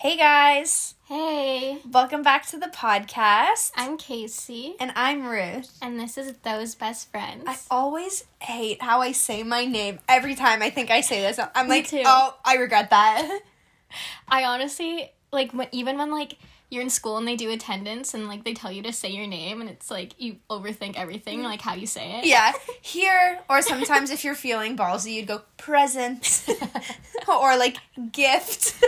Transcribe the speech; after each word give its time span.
Hey 0.00 0.16
guys, 0.16 0.94
Hey, 1.04 1.82
welcome 1.92 2.22
back 2.22 2.46
to 2.46 2.56
the 2.56 2.68
podcast. 2.68 3.70
I'm 3.76 3.98
Casey, 3.98 4.74
and 4.80 4.92
I'm 4.96 5.26
Ruth. 5.26 5.76
and 5.82 6.00
this 6.00 6.16
is 6.16 6.32
Those 6.38 6.74
Best 6.74 7.10
Friends. 7.10 7.44
I 7.46 7.58
always 7.70 8.24
hate 8.38 8.80
how 8.80 9.02
I 9.02 9.12
say 9.12 9.42
my 9.42 9.66
name 9.66 9.98
every 10.08 10.34
time 10.36 10.62
I 10.62 10.70
think 10.70 10.90
I 10.90 11.02
say 11.02 11.20
this. 11.20 11.38
I'm 11.54 11.68
Me 11.68 11.74
like, 11.80 11.88
too. 11.88 12.02
oh, 12.06 12.34
I 12.46 12.54
regret 12.54 12.88
that. 12.88 13.40
I 14.28 14.44
honestly 14.44 15.12
like 15.32 15.52
when, 15.52 15.68
even 15.70 15.98
when 15.98 16.10
like 16.10 16.38
you're 16.70 16.80
in 16.80 16.88
school 16.88 17.18
and 17.18 17.28
they 17.28 17.36
do 17.36 17.50
attendance 17.50 18.14
and 18.14 18.26
like 18.26 18.42
they 18.44 18.54
tell 18.54 18.72
you 18.72 18.82
to 18.84 18.94
say 18.94 19.10
your 19.10 19.26
name 19.26 19.60
and 19.60 19.68
it's 19.68 19.90
like 19.90 20.14
you 20.16 20.36
overthink 20.48 20.96
everything 20.96 21.40
mm-hmm. 21.40 21.48
like 21.48 21.60
how 21.60 21.74
you 21.74 21.86
say 21.86 22.20
it. 22.20 22.24
yeah, 22.24 22.52
here 22.80 23.38
or 23.50 23.60
sometimes 23.60 24.10
if 24.10 24.24
you're 24.24 24.34
feeling 24.34 24.78
ballsy, 24.78 25.12
you'd 25.12 25.26
go 25.26 25.42
present 25.58 26.46
or 27.28 27.58
like 27.58 27.76
gift. 28.12 28.82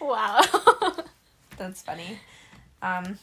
Wow. 0.00 0.40
That's 1.56 1.82
funny. 1.82 2.18
Um, 2.82 3.18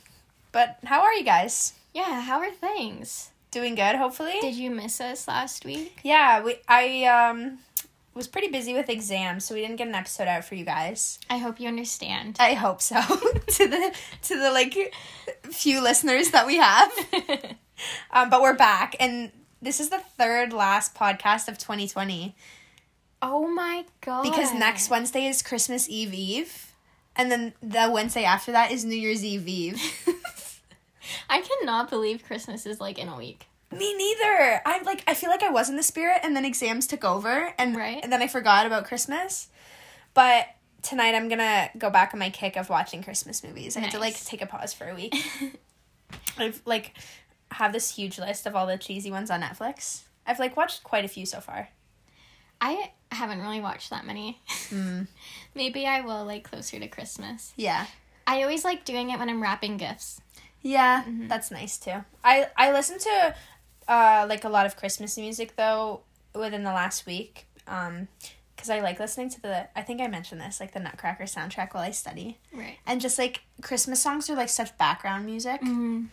but 0.51 0.77
how 0.85 1.01
are 1.01 1.13
you 1.13 1.23
guys? 1.23 1.73
yeah, 1.93 2.21
how 2.21 2.39
are 2.39 2.51
things? 2.51 3.29
Doing 3.51 3.75
good, 3.75 3.95
hopefully. 3.95 4.35
Did 4.41 4.55
you 4.55 4.69
miss 4.69 5.01
us 5.01 5.27
last 5.27 5.65
week? 5.65 5.99
yeah, 6.03 6.41
we 6.43 6.55
I 6.67 7.03
um 7.05 7.59
was 8.13 8.27
pretty 8.27 8.49
busy 8.49 8.73
with 8.73 8.89
exams, 8.89 9.45
so 9.45 9.55
we 9.55 9.61
didn't 9.61 9.77
get 9.77 9.87
an 9.87 9.95
episode 9.95 10.27
out 10.27 10.43
for 10.45 10.55
you 10.55 10.65
guys. 10.65 11.19
I 11.29 11.37
hope 11.37 11.59
you 11.59 11.67
understand. 11.67 12.37
I 12.39 12.53
hope 12.53 12.81
so. 12.81 12.99
to 13.47 13.67
the 13.67 13.95
to 14.23 14.37
the 14.39 14.51
like 14.51 14.93
few 15.51 15.81
listeners 15.81 16.29
that 16.31 16.45
we 16.47 16.57
have. 16.57 16.91
Um, 18.11 18.29
but 18.29 18.41
we're 18.41 18.55
back, 18.57 18.97
and 18.99 19.31
this 19.61 19.79
is 19.79 19.89
the 19.89 19.99
third 19.99 20.51
last 20.51 20.93
podcast 20.95 21.47
of 21.47 21.57
2020 21.57 22.35
oh 23.21 23.47
my 23.47 23.85
god. 24.01 24.23
because 24.23 24.53
next 24.53 24.89
Wednesday 24.89 25.25
is 25.27 25.41
Christmas 25.41 25.89
Eve 25.89 26.13
Eve, 26.13 26.73
and 27.15 27.31
then 27.31 27.53
the 27.61 27.89
Wednesday 27.91 28.23
after 28.23 28.51
that 28.51 28.71
is 28.71 28.85
New 28.85 28.95
Year's 28.95 29.23
Eve 29.23 29.47
Eve. 29.47 29.81
I 31.29 31.41
cannot 31.41 31.89
believe 31.89 32.23
Christmas 32.23 32.65
is 32.65 32.79
like 32.79 32.99
in 32.99 33.07
a 33.07 33.17
week. 33.17 33.47
Me 33.71 33.95
neither. 33.95 34.61
I'm 34.65 34.83
like 34.83 35.03
I 35.07 35.13
feel 35.13 35.29
like 35.29 35.43
I 35.43 35.49
was 35.51 35.69
in 35.69 35.75
the 35.75 35.83
spirit, 35.83 36.19
and 36.23 36.35
then 36.35 36.45
exams 36.45 36.87
took 36.87 37.03
over, 37.03 37.53
and 37.57 37.75
Right. 37.75 37.99
and 38.01 38.11
then 38.11 38.21
I 38.21 38.27
forgot 38.27 38.65
about 38.65 38.85
Christmas. 38.85 39.47
But 40.13 40.47
tonight 40.81 41.13
I'm 41.15 41.29
gonna 41.29 41.69
go 41.77 41.89
back 41.89 42.13
on 42.13 42.19
my 42.19 42.29
kick 42.29 42.55
of 42.57 42.69
watching 42.69 43.03
Christmas 43.03 43.43
movies. 43.43 43.75
I 43.77 43.81
had 43.81 43.91
to 43.91 43.99
like 43.99 44.19
take 44.23 44.41
a 44.41 44.45
pause 44.47 44.73
for 44.73 44.87
a 44.89 44.95
week. 44.95 45.15
I've 46.37 46.61
like 46.65 46.93
have 47.51 47.73
this 47.73 47.95
huge 47.95 48.17
list 48.19 48.45
of 48.45 48.55
all 48.55 48.65
the 48.67 48.77
cheesy 48.77 49.11
ones 49.11 49.29
on 49.29 49.41
Netflix. 49.41 50.01
I've 50.25 50.39
like 50.39 50.55
watched 50.57 50.83
quite 50.83 51.05
a 51.05 51.07
few 51.07 51.25
so 51.25 51.39
far. 51.39 51.69
I 52.61 52.91
haven't 53.11 53.41
really 53.41 53.61
watched 53.61 53.89
that 53.89 54.05
many. 54.05 54.41
Mm. 54.69 55.07
Maybe 55.55 55.85
I 55.85 56.01
will 56.01 56.25
like 56.25 56.43
closer 56.43 56.79
to 56.79 56.87
Christmas. 56.87 57.53
Yeah. 57.55 57.85
I 58.27 58.43
always 58.43 58.63
like 58.63 58.85
doing 58.85 59.09
it 59.09 59.19
when 59.19 59.29
I'm 59.29 59.41
wrapping 59.41 59.77
gifts. 59.77 60.21
Yeah, 60.61 61.03
that's 61.27 61.51
nice 61.51 61.77
too. 61.77 62.03
I 62.23 62.47
I 62.57 62.71
listened 62.71 62.99
to 63.01 63.35
uh 63.87 64.25
like 64.27 64.43
a 64.43 64.49
lot 64.49 64.65
of 64.65 64.75
Christmas 64.75 65.17
music 65.17 65.55
though 65.55 66.01
within 66.35 66.63
the 66.63 66.71
last 66.71 67.05
week. 67.05 67.47
Um 67.67 68.07
because 68.55 68.69
I 68.69 68.81
like 68.81 68.99
listening 68.99 69.29
to 69.29 69.41
the 69.41 69.67
I 69.75 69.81
think 69.81 70.01
I 70.01 70.07
mentioned 70.07 70.41
this, 70.41 70.59
like 70.59 70.73
the 70.73 70.81
Nutcracker 70.81 71.23
soundtrack 71.23 71.73
while 71.73 71.83
I 71.83 71.91
study. 71.91 72.39
Right. 72.53 72.77
And 72.85 72.99
just 72.99 73.17
like 73.17 73.41
Christmas 73.61 74.01
songs 74.01 74.29
are 74.29 74.35
like 74.35 74.49
such 74.49 74.77
background 74.77 75.25
music. 75.25 75.61
Mm-hmm. 75.61 76.05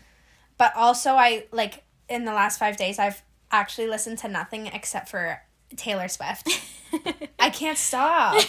But 0.57 0.73
also 0.77 1.15
I 1.15 1.47
like 1.51 1.83
in 2.09 2.25
the 2.25 2.33
last 2.33 2.59
5 2.59 2.77
days 2.77 3.01
I've 3.01 3.23
actually 3.51 3.89
listened 3.89 4.19
to 4.19 4.29
nothing 4.29 4.69
except 4.69 5.09
for 5.09 5.41
Taylor 5.75 6.09
Swift. 6.09 6.49
I 7.39 7.51
can't 7.51 7.79
stop. 7.79 8.41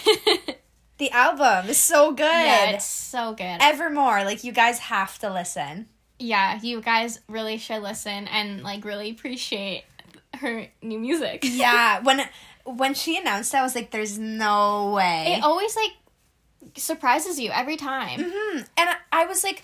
The 0.98 1.10
album 1.12 1.68
is 1.70 1.76
so 1.78 2.12
good. 2.12 2.24
Yeah, 2.24 2.70
it's 2.70 2.84
so 2.84 3.32
good. 3.34 3.58
Evermore, 3.60 4.24
like 4.24 4.44
you 4.44 4.52
guys 4.52 4.78
have 4.80 5.18
to 5.20 5.32
listen. 5.32 5.88
yeah, 6.18 6.58
you 6.62 6.80
guys 6.80 7.20
really 7.28 7.56
should 7.58 7.82
listen 7.82 8.26
and 8.28 8.62
like 8.62 8.84
really 8.84 9.10
appreciate 9.10 9.84
her 10.40 10.66
new 10.82 10.98
music. 10.98 11.40
Yeah, 11.44 12.00
when 12.00 12.22
when 12.64 12.94
she 12.94 13.16
announced 13.16 13.54
I 13.54 13.62
was 13.62 13.74
like, 13.74 13.90
"There's 13.92 14.18
no 14.18 14.92
way." 14.92 15.34
It 15.38 15.44
always 15.44 15.74
like 15.76 15.92
surprises 16.76 17.38
you 17.40 17.50
every 17.50 17.76
time. 17.76 18.20
hmm 18.22 18.58
And 18.76 18.88
I, 18.90 18.96
I 19.12 19.26
was 19.26 19.42
like, 19.44 19.62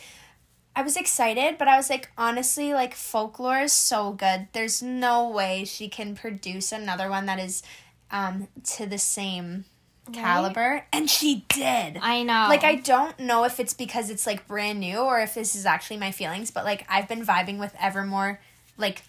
I 0.77 0.83
was 0.83 0.97
excited, 0.97 1.57
but 1.59 1.69
I 1.69 1.77
was 1.77 1.89
like, 1.89 2.11
honestly, 2.19 2.75
like 2.75 2.95
folklore 2.95 3.61
is 3.61 3.73
so 3.73 4.13
good. 4.13 4.49
There's 4.53 4.83
no 4.83 5.29
way 5.29 5.65
she 5.65 5.89
can 5.89 6.15
produce 6.17 6.73
another 6.73 7.09
one 7.09 7.27
that 7.27 7.39
is 7.39 7.63
um 8.11 8.49
to 8.77 8.87
the 8.87 8.99
same 8.99 9.65
caliber, 10.13 10.85
and 10.93 11.09
she 11.09 11.45
did. 11.49 11.99
I 12.01 12.23
know. 12.23 12.47
Like 12.49 12.65
I 12.65 12.77
don't 12.77 13.19
know 13.21 13.45
if 13.45 13.61
it's 13.61 13.75
because 13.75 14.11
it's 14.11 14.27
like 14.27 14.47
brand 14.47 14.81
new 14.81 14.99
or 14.99 15.21
if 15.21 15.35
this 15.35 15.55
is 15.55 15.65
actually 15.65 15.99
my 15.99 16.11
feelings, 16.11 16.51
but 16.51 16.65
like 16.65 16.85
I've 16.89 17.09
been 17.09 17.25
vibing 17.25 17.59
with 17.59 17.75
Evermore 17.81 18.41
like 18.77 19.03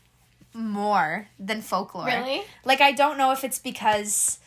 more 0.53 1.27
than 1.39 1.61
folklore. 1.61 2.05
Really? 2.05 2.43
Like 2.63 2.81
I 2.81 2.91
don't 2.91 3.17
know 3.17 3.31
if 3.31 3.43
it's 3.43 3.59
because 3.59 4.39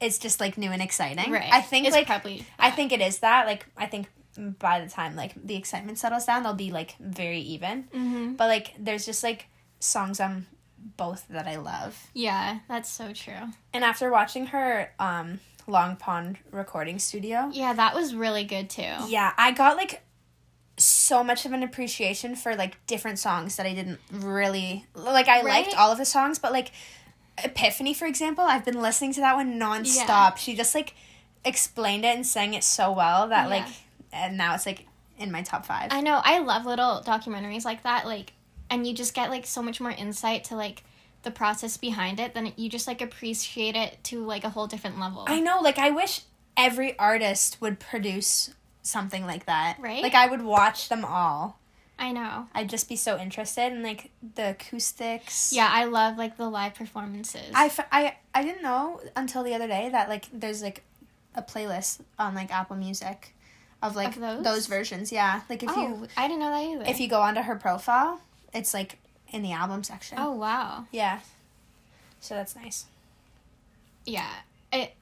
it's 0.00 0.18
just 0.18 0.40
like 0.40 0.58
new 0.58 0.70
and 0.70 0.82
exciting. 0.82 1.32
right. 1.32 1.52
I 1.52 1.60
think 1.60 1.86
it's 1.86 1.96
like 1.96 2.06
probably 2.06 2.46
I 2.58 2.70
think 2.70 2.92
it 2.92 3.00
is 3.00 3.18
that. 3.18 3.46
Like 3.46 3.66
I 3.76 3.86
think 3.86 4.06
by 4.36 4.80
the 4.80 4.88
time 4.90 5.16
like 5.16 5.32
the 5.42 5.56
excitement 5.56 5.98
settles 5.98 6.24
down, 6.24 6.42
they'll 6.42 6.54
be 6.54 6.70
like 6.70 6.96
very 6.98 7.40
even. 7.40 7.84
hmm 7.92 8.34
But 8.34 8.48
like 8.48 8.74
there's 8.78 9.04
just 9.06 9.22
like 9.22 9.46
songs 9.80 10.20
on 10.20 10.46
both 10.96 11.26
that 11.28 11.46
I 11.46 11.56
love. 11.56 12.00
Yeah, 12.14 12.60
that's 12.68 12.88
so 12.90 13.12
true. 13.12 13.52
And 13.72 13.84
after 13.84 14.10
watching 14.10 14.46
her 14.46 14.92
um 14.98 15.40
Long 15.66 15.96
Pond 15.96 16.38
recording 16.52 16.98
studio, 16.98 17.50
Yeah, 17.52 17.72
that 17.72 17.94
was 17.94 18.14
really 18.14 18.44
good 18.44 18.70
too. 18.70 18.94
yeah, 19.08 19.32
I 19.36 19.50
got 19.52 19.76
like 19.76 20.02
so 20.78 21.24
much 21.24 21.46
of 21.46 21.52
an 21.52 21.62
appreciation 21.62 22.36
for 22.36 22.54
like 22.54 22.76
different 22.86 23.18
songs 23.18 23.56
that 23.56 23.66
I 23.66 23.72
didn't 23.74 23.98
really 24.12 24.84
like. 24.94 25.26
I 25.28 25.40
liked 25.42 25.74
all 25.76 25.90
of 25.90 25.98
the 25.98 26.04
songs, 26.04 26.38
but 26.38 26.52
like 26.52 26.70
Epiphany, 27.42 27.94
for 27.94 28.06
example, 28.06 28.44
I've 28.44 28.64
been 28.64 28.80
listening 28.80 29.12
to 29.14 29.20
that 29.20 29.34
one 29.36 29.58
nonstop. 29.58 30.06
Yeah. 30.06 30.34
She 30.34 30.54
just 30.54 30.74
like 30.74 30.94
explained 31.44 32.04
it 32.04 32.14
and 32.16 32.26
sang 32.26 32.54
it 32.54 32.62
so 32.64 32.92
well 32.92 33.28
that 33.28 33.44
Yeah. 33.48 33.56
like, 33.56 33.68
and 34.16 34.36
now 34.36 34.54
it's 34.54 34.66
like 34.66 34.86
in 35.18 35.30
my 35.30 35.42
top 35.42 35.66
five. 35.66 35.88
I 35.92 36.00
know. 36.00 36.20
I 36.22 36.40
love 36.40 36.66
little 36.66 37.02
documentaries 37.04 37.64
like 37.64 37.82
that. 37.84 38.06
Like, 38.06 38.32
and 38.70 38.86
you 38.86 38.94
just 38.94 39.14
get 39.14 39.30
like 39.30 39.46
so 39.46 39.62
much 39.62 39.80
more 39.80 39.90
insight 39.90 40.44
to 40.44 40.56
like 40.56 40.82
the 41.22 41.30
process 41.30 41.76
behind 41.76 42.20
it. 42.20 42.34
Then 42.34 42.52
you 42.56 42.68
just 42.68 42.86
like 42.86 43.00
appreciate 43.00 43.76
it 43.76 44.02
to 44.04 44.24
like 44.24 44.44
a 44.44 44.50
whole 44.50 44.66
different 44.66 44.98
level. 44.98 45.24
I 45.26 45.40
know, 45.40 45.60
like 45.60 45.78
I 45.78 45.90
wish 45.90 46.22
every 46.56 46.98
artist 46.98 47.60
would 47.60 47.78
produce 47.78 48.54
something 48.82 49.26
like 49.26 49.46
that. 49.46 49.76
Right? 49.80 50.02
Like 50.02 50.14
I 50.14 50.26
would 50.28 50.42
watch 50.42 50.88
them 50.88 51.04
all. 51.04 51.58
I 51.98 52.12
know. 52.12 52.46
I'd 52.54 52.68
just 52.68 52.88
be 52.90 52.96
so 52.96 53.18
interested 53.18 53.72
in 53.72 53.82
like 53.82 54.10
the 54.34 54.50
acoustics. 54.50 55.52
Yeah, 55.52 55.68
I 55.70 55.86
love 55.86 56.18
like 56.18 56.36
the 56.36 56.48
live 56.48 56.74
performances. 56.74 57.50
I, 57.54 57.66
f- 57.66 57.88
I, 57.90 58.16
I 58.34 58.42
didn't 58.42 58.62
know 58.62 59.00
until 59.16 59.42
the 59.42 59.54
other 59.54 59.66
day 59.66 59.88
that 59.90 60.08
like 60.10 60.26
there's 60.32 60.62
like 60.62 60.84
a 61.34 61.42
playlist 61.42 62.00
on 62.18 62.34
like 62.34 62.52
Apple 62.52 62.76
Music 62.76 63.34
of 63.86 63.96
like 63.96 64.16
Of 64.16 64.44
those? 64.44 64.66
versions. 64.66 65.12
Yeah, 65.12 65.42
like 65.48 65.62
if 65.62 65.70
oh, 65.70 65.80
you 65.80 66.08
I 66.16 66.28
didn't 66.28 66.40
know 66.40 66.50
that 66.50 66.62
either. 66.64 66.84
if 66.90 67.00
you 67.00 67.08
go 67.08 67.20
onto 67.20 67.40
her 67.42 67.56
profile, 67.56 68.20
it's 68.52 68.72
like 68.74 68.98
in 69.32 69.42
the 69.42 69.52
album 69.52 69.82
section. 69.84 70.18
oh 70.20 70.32
wow, 70.32 70.86
yeah. 70.92 71.20
So 72.20 72.34
that's 72.34 72.56
nice. 72.56 72.86
yeah. 74.04 74.30
It. 74.72 74.92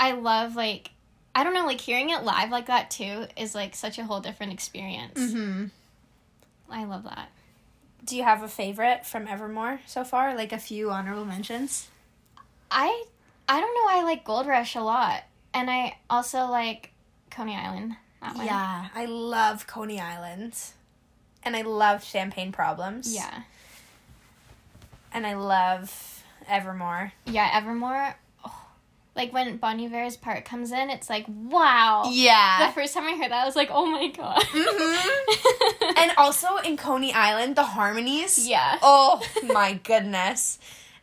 I 0.00 0.12
love 0.12 0.56
like. 0.56 0.90
I 1.34 1.44
don't 1.44 1.52
know, 1.52 1.66
like 1.66 1.80
hearing 1.82 2.08
it 2.10 2.22
live 2.22 2.50
like 2.50 2.66
that 2.66 2.90
too 2.90 3.26
is 3.36 3.54
like 3.54 3.74
such 3.76 3.98
a 3.98 4.04
whole 4.04 4.20
different 4.20 4.52
experience. 4.54 5.18
Mm-hmm. 5.20 5.66
I 6.70 6.84
love 6.84 7.04
that. 7.04 7.30
Do 8.04 8.16
you 8.16 8.22
have 8.22 8.42
a 8.42 8.48
favorite 8.48 9.04
from 9.04 9.26
Evermore 9.28 9.80
so 9.86 10.02
far? 10.02 10.34
Like 10.34 10.52
a 10.52 10.58
few 10.58 10.90
honorable 10.90 11.24
mentions. 11.26 11.88
I 12.70 13.04
I 13.48 13.60
don't 13.60 13.74
know. 13.74 13.86
I 14.00 14.02
like 14.02 14.24
Gold 14.24 14.46
Rush 14.46 14.74
a 14.76 14.80
lot, 14.80 15.24
and 15.52 15.70
I 15.70 15.98
also 16.08 16.46
like 16.46 16.90
Coney 17.30 17.54
Island. 17.54 17.96
Yeah, 18.22 18.86
I 18.94 19.04
love 19.06 19.66
Coney 19.66 20.00
Island, 20.00 20.58
and 21.42 21.54
I 21.56 21.62
love 21.62 22.02
Champagne 22.04 22.52
Problems. 22.52 23.14
Yeah. 23.14 23.42
and 25.12 25.26
I 25.26 25.34
love 25.34 26.24
Evermore. 26.48 27.12
Yeah, 27.24 27.48
Evermore. 27.54 28.14
Oh, 28.44 28.66
like 29.14 29.32
when 29.32 29.56
Bon 29.58 29.80
Iver's 29.80 30.16
part 30.16 30.44
comes 30.44 30.72
in, 30.72 30.90
it's 30.90 31.08
like 31.08 31.24
wow. 31.28 32.04
Yeah. 32.10 32.66
The 32.66 32.72
first 32.72 32.94
time 32.94 33.04
I 33.04 33.12
heard 33.16 33.30
that, 33.30 33.42
I 33.42 33.46
was 33.46 33.56
like, 33.56 33.70
oh 33.72 33.86
my 33.86 34.08
god. 34.08 34.42
Mhm. 34.42 35.92
and 35.98 36.12
also 36.16 36.56
in 36.58 36.76
Coney 36.76 37.12
Island, 37.12 37.56
the 37.56 37.62
harmonies. 37.64 38.46
yeah. 38.48 38.78
Oh 38.82 39.22
my 39.44 39.74
goodness. 39.84 40.58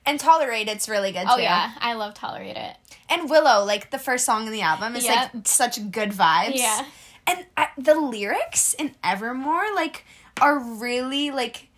And 0.06 0.20
Tolerate 0.20 0.68
It's 0.68 0.90
really 0.90 1.14
good 1.14 1.26
Oh 1.30 1.38
too. 1.38 1.42
yeah, 1.44 1.72
I 1.80 1.94
love 1.94 2.14
Tolerate 2.14 2.58
It. 2.58 2.76
And 3.10 3.30
Willow, 3.30 3.64
like 3.64 3.90
the 3.92 4.00
first 4.00 4.26
song 4.26 4.46
in 4.48 4.52
the 4.52 4.62
album, 4.62 4.96
is 4.98 5.06
Yep. 5.06 5.34
like 5.34 5.48
such 5.48 5.92
good 5.92 6.12
vibes. 6.12 6.56
Yeah. 6.56 6.86
And 7.26 7.46
I, 7.56 7.68
the 7.78 7.96
lyrics 7.96 8.74
in 8.74 8.96
Evermore 9.04 9.74
like 9.76 10.06
are 10.42 10.60
really 10.60 11.32
like 11.32 11.70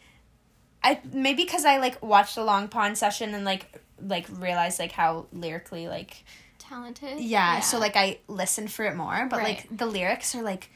I 0.84 1.00
maybe 1.12 1.44
because 1.44 1.66
I 1.66 1.78
like 1.78 2.02
watched 2.04 2.36
the 2.36 2.44
Long 2.44 2.68
Pond 2.68 2.98
session 2.98 3.34
and 3.34 3.46
like 3.46 3.66
like 4.02 4.26
realized 4.30 4.80
like 4.80 4.92
how 4.92 5.28
lyrically 5.34 5.88
like 5.88 6.24
talented. 6.60 7.20
Yeah, 7.20 7.60
so 7.60 7.80
like 7.80 7.96
I 7.96 8.20
listen 8.28 8.68
for 8.68 8.86
it 8.86 8.96
more, 8.96 9.28
but 9.30 9.38
Right. 9.40 9.48
like 9.70 9.78
the 9.78 9.86
lyrics 9.86 10.34
are 10.36 10.42
like, 10.42 10.70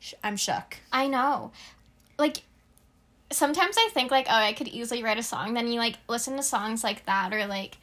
sh- 0.00 0.14
I'm 0.22 0.36
shook. 0.36 0.76
I 0.92 1.06
know. 1.08 1.52
Like 2.18 2.42
sometimes 3.30 3.76
I 3.78 3.88
think 3.92 4.10
like, 4.10 4.26
oh, 4.28 4.34
I 4.34 4.52
could 4.52 4.68
easily 4.68 5.02
write 5.02 5.18
a 5.18 5.22
song. 5.22 5.54
Then 5.54 5.68
you 5.68 5.78
like 5.78 5.96
listen 6.08 6.36
to 6.36 6.42
songs 6.42 6.82
like 6.82 7.04
that 7.06 7.32
or 7.32 7.46
like 7.46 7.76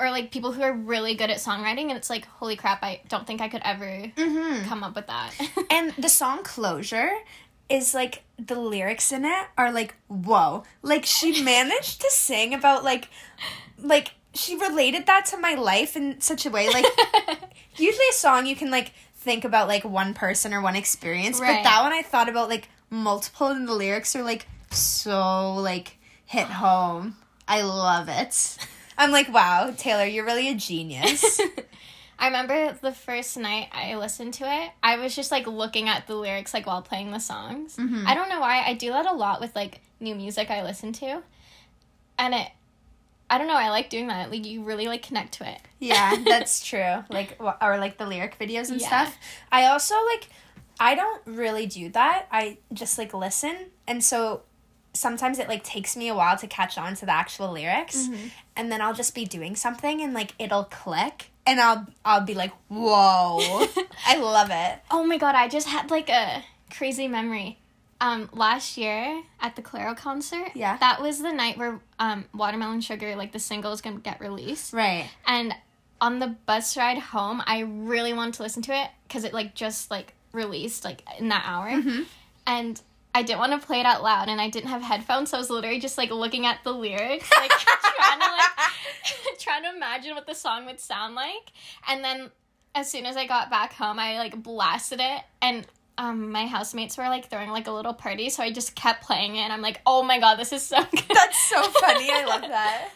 or 0.00 0.10
like 0.10 0.32
people 0.32 0.52
who 0.52 0.62
are 0.62 0.72
really 0.72 1.14
good 1.14 1.30
at 1.30 1.36
songwriting 1.36 1.88
and 1.90 1.92
it's 1.92 2.10
like, 2.10 2.24
holy 2.26 2.56
crap, 2.56 2.82
I 2.82 3.02
don't 3.08 3.26
think 3.26 3.40
I 3.40 3.48
could 3.48 3.62
ever 3.64 3.84
Mm-hmm. 4.16 4.64
come 4.68 4.82
up 4.82 4.94
with 4.96 5.06
that. 5.06 5.32
And 5.70 5.92
the 5.98 6.08
song 6.08 6.42
Closure 6.42 7.10
is 7.68 7.94
like 7.94 8.22
the 8.38 8.58
lyrics 8.58 9.12
in 9.12 9.24
it 9.24 9.46
are 9.56 9.70
like 9.70 9.94
whoa. 10.08 10.64
Like 10.82 11.04
she 11.06 11.42
managed 11.54 12.00
to 12.00 12.10
sing 12.10 12.54
about 12.54 12.82
like 12.82 13.08
like 13.78 14.12
she 14.34 14.56
related 14.56 15.06
that 15.06 15.26
to 15.26 15.36
my 15.36 15.54
life 15.54 15.96
in 15.96 16.20
such 16.20 16.46
a 16.46 16.50
way 16.50 16.68
like 16.68 16.84
usually 17.76 18.08
a 18.10 18.14
song 18.14 18.46
you 18.46 18.54
can 18.56 18.70
like 18.70 18.92
think 19.16 19.44
about 19.44 19.68
like 19.68 19.84
one 19.84 20.14
person 20.14 20.54
or 20.54 20.60
one 20.62 20.76
experience, 20.76 21.38
but 21.40 21.62
that 21.62 21.82
one 21.82 21.92
I 21.92 22.02
thought 22.02 22.28
about 22.28 22.48
like 22.48 22.68
multiple 22.88 23.48
and 23.48 23.68
the 23.68 23.74
lyrics 23.74 24.16
are 24.16 24.22
like 24.22 24.46
so 24.70 25.54
like 25.54 25.98
hit 26.26 26.46
home. 26.46 27.16
I 27.46 27.62
love 27.62 28.08
it. 28.08 28.56
I'm 29.00 29.10
like, 29.12 29.32
wow, 29.32 29.72
Taylor, 29.76 30.04
you're 30.04 30.26
really 30.26 30.48
a 30.50 30.54
genius. 30.54 31.40
I 32.18 32.26
remember 32.26 32.76
the 32.82 32.92
first 32.92 33.38
night 33.38 33.68
I 33.72 33.94
listened 33.94 34.34
to 34.34 34.44
it, 34.44 34.70
I 34.82 34.98
was 34.98 35.16
just 35.16 35.30
like 35.32 35.46
looking 35.46 35.88
at 35.88 36.06
the 36.06 36.14
lyrics 36.14 36.52
like 36.52 36.66
while 36.66 36.82
playing 36.82 37.10
the 37.10 37.18
songs. 37.18 37.76
Mm-hmm. 37.76 38.06
I 38.06 38.14
don't 38.14 38.28
know 38.28 38.40
why. 38.40 38.62
I 38.62 38.74
do 38.74 38.90
that 38.90 39.06
a 39.06 39.12
lot 39.14 39.40
with 39.40 39.56
like 39.56 39.80
new 40.00 40.14
music 40.14 40.50
I 40.50 40.62
listen 40.62 40.92
to. 40.92 41.22
And 42.18 42.34
it 42.34 42.48
I 43.30 43.38
don't 43.38 43.46
know, 43.46 43.54
I 43.54 43.70
like 43.70 43.88
doing 43.88 44.08
that. 44.08 44.30
Like 44.30 44.44
you 44.44 44.64
really 44.64 44.86
like 44.86 45.02
connect 45.02 45.32
to 45.34 45.48
it. 45.48 45.60
Yeah, 45.78 46.14
that's 46.24 46.62
true. 46.62 47.04
Like 47.08 47.38
or 47.40 47.78
like 47.78 47.96
the 47.96 48.06
lyric 48.06 48.38
videos 48.38 48.70
and 48.70 48.80
Yeah. 48.82 48.86
stuff. 48.88 49.18
I 49.50 49.66
also 49.66 49.94
like 50.12 50.28
I 50.78 50.94
don't 50.94 51.22
really 51.24 51.64
do 51.64 51.88
that. 51.90 52.26
I 52.30 52.58
just 52.74 52.98
like 52.98 53.14
listen 53.14 53.56
and 53.86 54.04
so 54.04 54.42
sometimes 54.92 55.38
it 55.38 55.48
like 55.48 55.62
takes 55.64 55.96
me 55.96 56.08
a 56.08 56.14
while 56.14 56.36
to 56.38 56.46
catch 56.46 56.76
on 56.78 56.94
to 56.96 57.06
the 57.06 57.12
actual 57.12 57.52
lyrics 57.52 58.08
Mm-hmm. 58.08 58.26
and 58.56 58.72
then 58.72 58.80
I'll 58.80 58.94
just 58.94 59.14
be 59.14 59.24
doing 59.24 59.54
something 59.56 60.00
and 60.02 60.12
like 60.14 60.34
it'll 60.38 60.64
click 60.64 61.30
and 61.46 61.60
I'll 61.60 61.86
I'll 62.04 62.20
be 62.24 62.34
like, 62.34 62.52
"Whoa." 62.68 63.38
I 64.06 64.16
love 64.16 64.48
it. 64.50 64.78
Oh 64.90 65.04
my 65.04 65.16
god, 65.18 65.34
I 65.34 65.48
just 65.48 65.68
had 65.68 65.90
like 65.90 66.08
a 66.08 66.44
crazy 66.74 67.08
memory. 67.08 67.58
Um, 68.02 68.28
last 68.32 68.78
year 68.78 69.22
at 69.40 69.56
the 69.56 69.62
Clairo 69.62 69.94
concert, 69.96 70.52
Yeah. 70.54 70.76
that 70.78 71.02
was 71.02 71.20
the 71.20 71.32
night 71.32 71.58
where 71.58 71.80
um, 71.98 72.24
Watermelon 72.34 72.80
Sugar, 72.80 73.14
like 73.14 73.32
the 73.32 73.38
single, 73.38 73.70
was 73.70 73.80
gonna 73.82 73.98
get 73.98 74.20
released. 74.20 74.72
Right. 74.72 75.08
And 75.26 75.54
on 76.00 76.18
the 76.18 76.28
bus 76.46 76.76
ride 76.78 76.96
home, 76.98 77.42
I 77.46 77.60
really 77.60 78.12
wanted 78.14 78.34
to 78.34 78.42
listen 78.42 78.62
to 78.62 78.72
it 78.74 78.88
because 79.06 79.24
it 79.24 79.34
like 79.34 79.54
just 79.54 79.90
like 79.90 80.14
released 80.32 80.84
like 80.84 81.02
in 81.18 81.28
that 81.28 81.44
hour, 81.46 81.68
Mm-hmm. 81.68 82.02
and 82.46 82.80
I 83.14 83.22
didn't 83.22 83.40
want 83.40 83.60
to 83.60 83.66
play 83.66 83.80
it 83.80 83.86
out 83.86 84.02
loud, 84.02 84.28
and 84.28 84.40
I 84.40 84.48
didn't 84.48 84.70
have 84.70 84.82
headphones, 84.82 85.30
so 85.30 85.36
I 85.36 85.40
was 85.40 85.50
literally 85.50 85.80
just 85.80 85.98
like 85.98 86.10
looking 86.10 86.46
at 86.46 86.62
the 86.64 86.72
lyrics, 86.72 87.30
like 87.36 87.50
trying 87.58 88.20
to 88.20 88.26
like 88.26 89.38
trying 89.38 89.62
to 89.64 89.74
imagine 89.74 90.14
what 90.14 90.26
the 90.26 90.34
song 90.34 90.66
would 90.66 90.78
sound 90.80 91.14
like, 91.14 91.52
and 91.88 92.04
then 92.04 92.30
as 92.74 92.88
soon 92.90 93.06
as 93.06 93.16
I 93.16 93.26
got 93.26 93.50
back 93.50 93.72
home, 93.72 93.98
I 93.98 94.18
like 94.18 94.40
blasted 94.40 95.00
it, 95.00 95.22
and 95.42 95.66
um, 95.98 96.30
my 96.30 96.46
housemates 96.46 96.96
were 96.96 97.04
like 97.08 97.28
throwing 97.28 97.50
like 97.50 97.66
a 97.66 97.72
little 97.72 97.94
party, 97.94 98.30
so 98.30 98.42
I 98.42 98.52
just 98.52 98.74
kept 98.76 99.02
playing 99.04 99.36
it, 99.36 99.40
and 99.40 99.52
I'm 99.52 99.62
like, 99.62 99.80
oh 99.86 100.02
my 100.02 100.20
god, 100.20 100.36
this 100.36 100.52
is 100.52 100.62
so 100.62 100.78
good. 100.90 101.04
That's 101.12 101.42
so 101.50 101.62
funny. 101.62 102.08
I 102.10 102.24
love 102.26 102.42
that. 102.42 102.88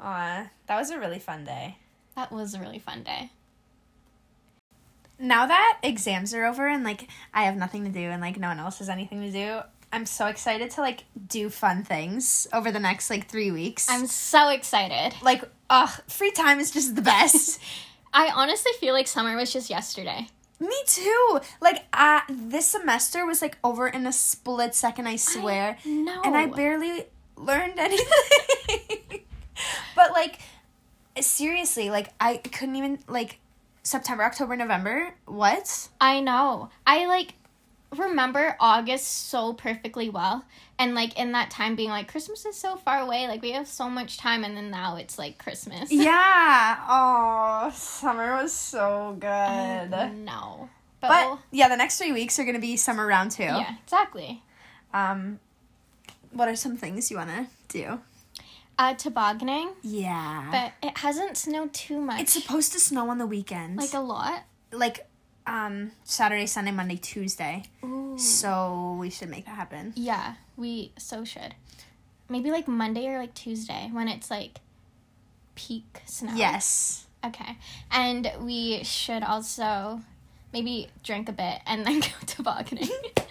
Aw, 0.00 0.50
that 0.66 0.76
was 0.78 0.90
a 0.90 0.98
really 0.98 1.18
fun 1.18 1.44
day. 1.44 1.78
that 2.14 2.30
was 2.32 2.54
a 2.54 2.60
really 2.60 2.78
fun 2.78 3.02
day. 3.02 3.30
Now 5.18 5.46
that 5.46 5.78
exams 5.82 6.34
are 6.34 6.44
over 6.44 6.66
and 6.66 6.84
like 6.84 7.08
I 7.32 7.44
have 7.44 7.56
nothing 7.56 7.84
to 7.84 7.90
do 7.90 8.00
and 8.00 8.20
like 8.20 8.38
no 8.38 8.48
one 8.48 8.58
else 8.58 8.78
has 8.78 8.88
anything 8.88 9.20
to 9.22 9.30
do, 9.30 9.60
I'm 9.92 10.06
so 10.06 10.26
excited 10.26 10.70
to 10.72 10.80
like 10.80 11.04
do 11.28 11.50
fun 11.50 11.84
things 11.84 12.46
over 12.52 12.70
the 12.72 12.80
next 12.80 13.10
like 13.10 13.28
three 13.28 13.50
weeks. 13.50 13.88
I'm 13.90 14.06
so 14.06 14.48
excited. 14.48 15.14
like, 15.22 15.44
ugh, 15.70 15.90
free 16.08 16.30
time 16.32 16.58
is 16.60 16.70
just 16.70 16.96
the 16.96 17.02
best. 17.02 17.60
I 18.14 18.30
honestly 18.34 18.72
feel 18.80 18.94
like 18.94 19.06
summer 19.06 19.36
was 19.36 19.52
just 19.52 19.70
yesterday. 19.70 20.28
Me 20.60 20.74
too. 20.86 21.40
Like, 21.60 21.84
uh, 21.92 22.20
this 22.28 22.68
semester 22.68 23.26
was 23.26 23.42
like 23.42 23.58
over 23.64 23.88
in 23.88 24.06
a 24.06 24.12
split 24.12 24.74
second. 24.74 25.08
I 25.08 25.16
swear, 25.16 25.76
No. 25.84 26.20
and 26.22 26.36
I 26.36 26.46
barely 26.46 27.06
learned 27.36 27.78
anything. 27.78 28.06
but 29.96 30.12
like, 30.12 30.38
seriously, 31.20 31.90
like 31.90 32.10
I 32.20 32.36
couldn't 32.36 32.76
even 32.76 32.98
like 33.08 33.38
September, 33.82 34.24
October, 34.24 34.56
November. 34.56 35.14
What? 35.26 35.88
I 36.00 36.20
know. 36.20 36.70
I 36.86 37.06
like 37.06 37.34
remember 37.96 38.56
August 38.60 39.28
so 39.28 39.52
perfectly 39.52 40.08
well. 40.08 40.44
And 40.78 40.94
like 40.94 41.18
in 41.18 41.32
that 41.32 41.50
time 41.50 41.76
being 41.76 41.90
like 41.90 42.08
Christmas 42.10 42.46
is 42.46 42.56
so 42.56 42.76
far 42.76 43.00
away, 43.00 43.28
like 43.28 43.42
we 43.42 43.52
have 43.52 43.68
so 43.68 43.90
much 43.90 44.16
time 44.18 44.44
and 44.44 44.56
then 44.56 44.70
now 44.70 44.96
it's 44.96 45.18
like 45.18 45.38
Christmas. 45.38 45.90
Yeah. 45.92 46.78
Oh, 46.88 47.70
summer 47.74 48.36
was 48.42 48.52
so 48.52 49.16
good. 49.20 49.90
no. 50.24 50.68
But, 51.00 51.08
But 51.08 51.26
we'll- 51.26 51.40
yeah, 51.50 51.68
the 51.68 51.76
next 51.76 51.98
three 51.98 52.12
weeks 52.12 52.38
are 52.38 52.44
gonna 52.44 52.58
be 52.60 52.76
summer 52.76 53.06
round 53.06 53.32
two. 53.32 53.42
yeah, 53.42 53.74
exactly. 53.84 54.42
Um, 54.94 55.38
what 56.30 56.48
are 56.48 56.56
some 56.56 56.76
things 56.76 57.10
you 57.10 57.16
wanna 57.16 57.48
do? 57.68 58.00
Uh 58.78 58.94
tobogganing, 58.94 59.70
Yeah. 59.82 60.48
but 60.50 60.88
it 60.88 60.98
hasn't 60.98 61.36
snowed 61.36 61.72
too 61.72 62.00
much. 62.00 62.20
it's 62.20 62.32
supposed 62.32 62.72
to 62.72 62.80
snow 62.80 63.10
on 63.10 63.18
the 63.18 63.26
weekends. 63.26 63.80
like 63.80 63.94
a 63.94 64.04
lot. 64.04 64.44
like 64.72 65.06
um 65.46 65.92
Saturday, 66.04 66.46
Sunday, 66.46 66.70
Monday, 66.72 66.96
Tuesday. 66.96 67.64
Ooh. 67.84 68.16
So 68.18 68.96
we 68.98 69.10
should 69.10 69.28
make 69.28 69.44
that 69.46 69.54
happen. 69.56 69.92
Yeah, 69.96 70.34
we 70.56 70.92
so 70.98 71.24
should. 71.24 71.54
Maybe 72.28 72.50
like 72.50 72.66
Monday 72.66 73.06
or 73.08 73.18
like 73.18 73.34
Tuesday 73.34 73.90
when 73.92 74.08
it's 74.08 74.30
like 74.30 74.60
peak 75.54 76.00
snow. 76.06 76.32
Yes. 76.34 77.06
Okay. 77.24 77.58
And 77.90 78.32
we 78.40 78.82
should 78.84 79.22
also 79.22 80.00
maybe 80.52 80.88
drink 81.04 81.28
a 81.28 81.32
bit 81.32 81.60
and 81.66 81.84
then 81.86 82.00
go 82.00 82.08
tobogganing. 82.26 82.88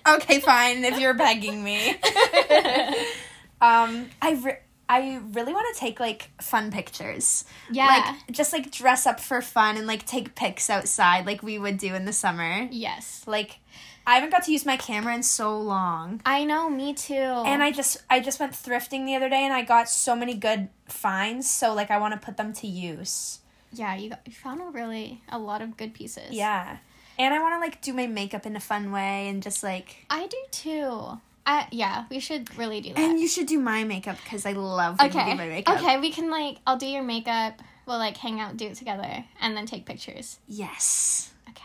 Okay, 0.07 0.39
fine. 0.39 0.83
if 0.85 0.99
you're 0.99 1.13
begging 1.13 1.63
me. 1.63 1.89
um, 3.61 4.09
I 4.21 4.39
re- 4.41 4.59
I 4.91 5.21
really 5.31 5.53
want 5.53 5.73
to 5.73 5.79
take 5.79 5.99
like 5.99 6.29
fun 6.41 6.69
pictures. 6.69 7.45
yeah. 7.71 7.85
Like 7.87 8.31
just 8.31 8.51
like 8.51 8.71
dress 8.71 9.07
up 9.07 9.19
for 9.21 9.41
fun 9.41 9.77
and 9.77 9.87
like 9.87 10.05
take 10.05 10.35
pics 10.35 10.69
outside 10.69 11.25
like 11.25 11.41
we 11.41 11.57
would 11.57 11.77
do 11.77 11.95
in 11.95 12.03
the 12.05 12.13
summer. 12.13 12.67
yes. 12.71 13.23
Like 13.25 13.59
I 14.05 14.15
haven't 14.15 14.31
got 14.31 14.43
to 14.45 14.51
use 14.51 14.65
my 14.65 14.77
camera 14.77 15.13
in 15.15 15.23
so 15.23 15.57
long. 15.57 16.21
I 16.25 16.43
know, 16.43 16.69
me 16.69 16.93
too. 16.93 17.13
And 17.13 17.61
I 17.63 17.71
just 17.71 17.97
I 18.09 18.19
just 18.19 18.39
went 18.39 18.51
thrifting 18.53 19.05
the 19.05 19.15
other 19.15 19.29
day 19.29 19.43
and 19.45 19.53
I 19.53 19.61
got 19.63 19.87
so 19.87 20.15
many 20.15 20.33
good 20.33 20.69
finds, 20.87 21.49
so 21.49 21.73
like 21.73 21.89
I 21.91 21.97
want 21.97 22.13
to 22.13 22.19
put 22.25 22.35
them 22.35 22.51
to 22.53 22.67
use. 22.67 23.39
yeah, 23.71 23.95
you, 23.95 24.09
got, 24.09 24.19
you 24.25 24.33
found 24.33 24.59
a 24.59 24.65
really 24.65 25.21
a 25.29 25.39
lot 25.39 25.61
of 25.61 25.77
good 25.77 25.93
pieces. 25.93 26.31
Yeah. 26.31 26.77
And 27.19 27.33
I 27.33 27.39
want 27.39 27.53
to 27.55 27.59
like 27.59 27.81
do 27.81 27.93
my 27.93 28.07
makeup 28.07 28.45
in 28.45 28.55
a 28.55 28.59
fun 28.59 28.91
way 28.91 29.29
and 29.29 29.41
just 29.43 29.61
like 29.63 30.05
I 30.09 30.27
do 30.27 30.37
too. 30.51 31.19
I 31.45 31.67
yeah, 31.71 32.05
we 32.09 32.19
should 32.19 32.55
really 32.57 32.81
do 32.81 32.93
that. 32.93 32.99
and 32.99 33.19
you 33.19 33.27
should 33.27 33.47
do 33.47 33.59
my 33.59 33.83
makeup 33.83 34.17
because 34.23 34.45
I 34.45 34.53
love 34.53 34.99
when 34.99 35.11
you 35.11 35.19
okay. 35.19 35.31
do 35.31 35.37
my 35.37 35.47
makeup. 35.47 35.79
Okay, 35.79 35.99
we 35.99 36.11
can 36.11 36.29
like 36.29 36.57
I'll 36.67 36.77
do 36.77 36.85
your 36.85 37.03
makeup. 37.03 37.61
We'll 37.85 37.97
like 37.97 38.17
hang 38.17 38.39
out, 38.39 38.57
do 38.57 38.67
it 38.67 38.75
together, 38.75 39.25
and 39.39 39.57
then 39.57 39.65
take 39.65 39.85
pictures. 39.85 40.39
Yes. 40.47 41.31
Okay. 41.49 41.63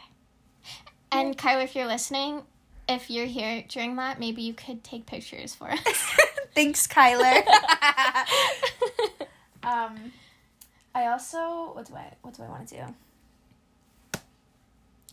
And 1.13 1.37
Kyla, 1.37 1.65
if 1.65 1.77
you're 1.77 1.87
listening, 1.87 2.43
if 2.89 3.11
you're 3.11 3.27
here 3.27 3.65
during 3.69 3.97
that, 3.97 4.19
maybe 4.19 4.43
you 4.43 4.55
could 4.55 4.83
take 4.83 5.07
pictures 5.07 5.55
for 5.55 5.71
us. 5.71 5.81
Thanks, 6.55 6.87
Kyler. 6.87 7.47
um, 9.63 10.13
I 10.95 11.09
also 11.09 11.73
what 11.75 11.87
do 11.87 11.95
I 11.95 12.15
what 12.23 12.35
do 12.35 12.43
I 12.43 12.49
want 12.49 12.69
to 12.69 12.77
do? 12.77 12.95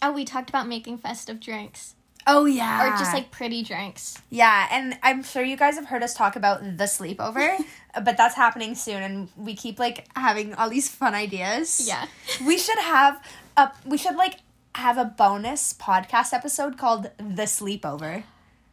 oh, 0.03 0.11
we 0.11 0.25
talked 0.25 0.49
about 0.49 0.67
making 0.67 0.97
festive 0.97 1.39
drinks 1.39 1.95
Oh 2.25 2.45
yeah, 2.45 2.85
or 2.87 2.97
just 2.97 3.13
like 3.13 3.31
pretty 3.31 3.63
drinks. 3.63 4.21
yeah, 4.29 4.67
and 4.71 4.97
I'm 5.03 5.23
sure 5.23 5.43
you 5.43 5.57
guys 5.57 5.75
have 5.75 5.85
heard 5.85 6.03
us 6.03 6.13
talk 6.13 6.35
about 6.35 6.61
the 6.63 6.85
sleepover, 6.85 7.57
but 8.03 8.15
that's 8.17 8.35
happening 8.35 8.75
soon, 8.75 9.03
and 9.03 9.29
we 9.35 9.55
keep 9.55 9.77
like 9.79 10.07
having 10.15 10.53
all 10.55 10.69
these 10.69 10.87
fun 10.89 11.13
ideas. 11.13 11.83
Yeah. 11.85 12.05
we 12.45 12.57
should 12.57 12.79
have 12.79 13.21
a 13.57 13.71
we 13.85 13.97
should 13.97 14.15
like 14.15 14.39
have 14.75 14.97
a 14.97 15.05
bonus 15.05 15.73
podcast 15.73 16.33
episode 16.33 16.77
called 16.77 17.11
the 17.17 17.43
sleepover. 17.43 18.23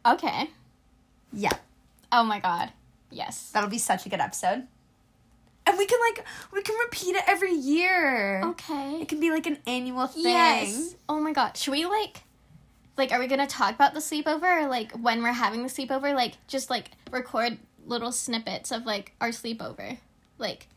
Okay. 0.05 0.49
Yeah, 1.33 1.53
Oh 2.11 2.23
my 2.23 2.39
god. 2.39 2.71
Yes. 3.11 3.51
that'll 3.53 3.69
be 3.69 3.77
such 3.77 4.05
a 4.05 4.09
good 4.09 4.19
episode. 4.21 4.65
And 5.67 5.77
we 5.77 5.85
can 5.85 5.99
like 6.09 6.25
we 6.51 6.61
can 6.63 6.75
repeat 6.79 7.15
it 7.15 7.23
every 7.27 7.53
year. 7.53 8.41
Okay. 8.43 9.01
It 9.01 9.07
can 9.09 9.19
be 9.19 9.29
like 9.29 9.45
an 9.45 9.57
annual 9.67 10.07
thing. 10.07 10.23
Yes. 10.23 10.95
Oh 11.07 11.19
my 11.19 11.33
god. 11.33 11.55
Should 11.57 11.71
we 11.71 11.85
like 11.85 12.23
like 12.97 13.11
are 13.11 13.19
we 13.19 13.27
gonna 13.27 13.47
talk 13.47 13.75
about 13.75 13.93
the 13.93 13.99
sleepover 13.99 14.63
or 14.63 14.67
like 14.67 14.91
when 14.93 15.23
we're 15.23 15.31
having 15.31 15.63
the 15.63 15.69
sleepover? 15.69 16.13
Like 16.13 16.33
just 16.47 16.69
like 16.69 16.91
record 17.11 17.57
little 17.85 18.11
snippets 18.11 18.71
of 18.71 18.85
like 18.85 19.13
our 19.21 19.29
sleepover. 19.29 19.97
Like 20.37 20.67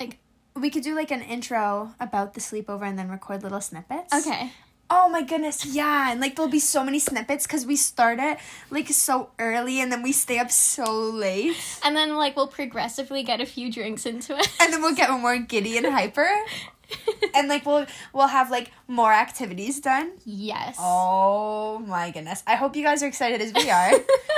like 0.00 0.18
we 0.54 0.70
could 0.70 0.82
do 0.82 0.94
like 0.94 1.10
an 1.10 1.22
intro 1.22 1.94
about 2.00 2.34
the 2.34 2.40
sleepover 2.40 2.82
and 2.82 2.98
then 2.98 3.08
record 3.08 3.42
little 3.42 3.60
snippets. 3.60 4.12
Okay. 4.14 4.52
Oh 4.90 5.06
my 5.10 5.20
goodness, 5.20 5.66
yeah, 5.66 6.10
and 6.10 6.18
like 6.18 6.34
there'll 6.34 6.50
be 6.50 6.58
so 6.58 6.82
many 6.82 6.98
snippets 6.98 7.46
because 7.46 7.66
we 7.66 7.76
start 7.76 8.18
it 8.18 8.38
like 8.70 8.88
so 8.88 9.28
early 9.38 9.82
and 9.82 9.92
then 9.92 10.02
we 10.02 10.12
stay 10.12 10.38
up 10.38 10.50
so 10.50 10.90
late, 10.90 11.54
And 11.84 11.94
then 11.94 12.16
like 12.16 12.36
we'll 12.36 12.46
progressively 12.46 13.22
get 13.22 13.42
a 13.42 13.44
few 13.44 13.70
drinks 13.70 14.06
into 14.06 14.34
it. 14.34 14.48
and 14.58 14.72
then 14.72 14.80
we'll 14.80 14.94
get 14.94 15.10
more 15.10 15.36
giddy 15.36 15.76
and 15.76 15.84
hyper, 15.86 16.26
and 17.34 17.48
like 17.48 17.66
we'll 17.66 17.86
we'll 18.12 18.26
have 18.28 18.50
like 18.50 18.70
more 18.86 19.12
activities 19.12 19.80
done. 19.80 20.12
yes. 20.24 20.76
Oh 20.80 21.78
my 21.86 22.10
goodness, 22.10 22.42
I 22.46 22.54
hope 22.56 22.76
you 22.76 22.82
guys 22.82 23.02
are 23.02 23.06
excited 23.06 23.40
as 23.40 23.52
we 23.52 23.68
are, 23.78 23.90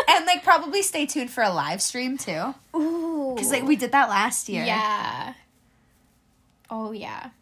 and 0.08 0.26
like 0.26 0.42
probably 0.42 0.82
stay 0.82 1.06
tuned 1.06 1.30
for 1.30 1.42
a 1.42 1.50
live 1.50 1.80
stream 1.80 2.18
too, 2.18 2.54
Ooh. 2.74 3.34
because 3.34 3.50
like 3.52 3.64
we 3.64 3.76
did 3.76 3.92
that 3.92 4.08
last 4.08 4.48
year. 4.48 4.64
Yeah. 4.64 5.34
Oh 6.70 6.92
yeah. 6.92 7.30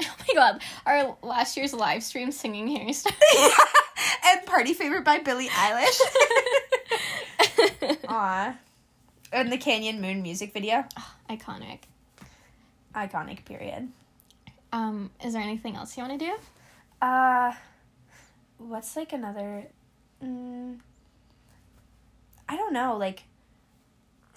Oh 0.00 0.14
my 0.28 0.34
god, 0.34 0.60
our 0.86 1.16
last 1.22 1.56
year's 1.56 1.72
live 1.72 2.02
stream 2.02 2.32
singing 2.32 2.66
Harry 2.76 2.92
Styles. 2.92 3.14
and 4.26 4.44
party 4.44 4.74
favorite 4.74 5.04
by 5.04 5.18
Billie 5.18 5.46
Eilish. 5.48 6.00
Aw. 8.08 8.56
And 9.32 9.52
the 9.52 9.56
Canyon 9.58 10.00
Moon 10.00 10.20
music 10.22 10.52
video. 10.52 10.84
Iconic. 11.30 11.80
Iconic 12.94 13.44
period. 13.44 13.88
Um, 14.72 15.10
is 15.24 15.32
there 15.34 15.42
anything 15.42 15.76
else 15.76 15.96
you 15.96 16.02
want 16.04 16.18
to 16.18 16.26
do? 16.26 16.34
Uh 17.02 17.52
what's 18.58 18.96
like 18.96 19.12
another 19.12 19.66
mm, 20.22 20.78
I 22.48 22.56
don't 22.56 22.72
know, 22.72 22.96
like 22.96 23.24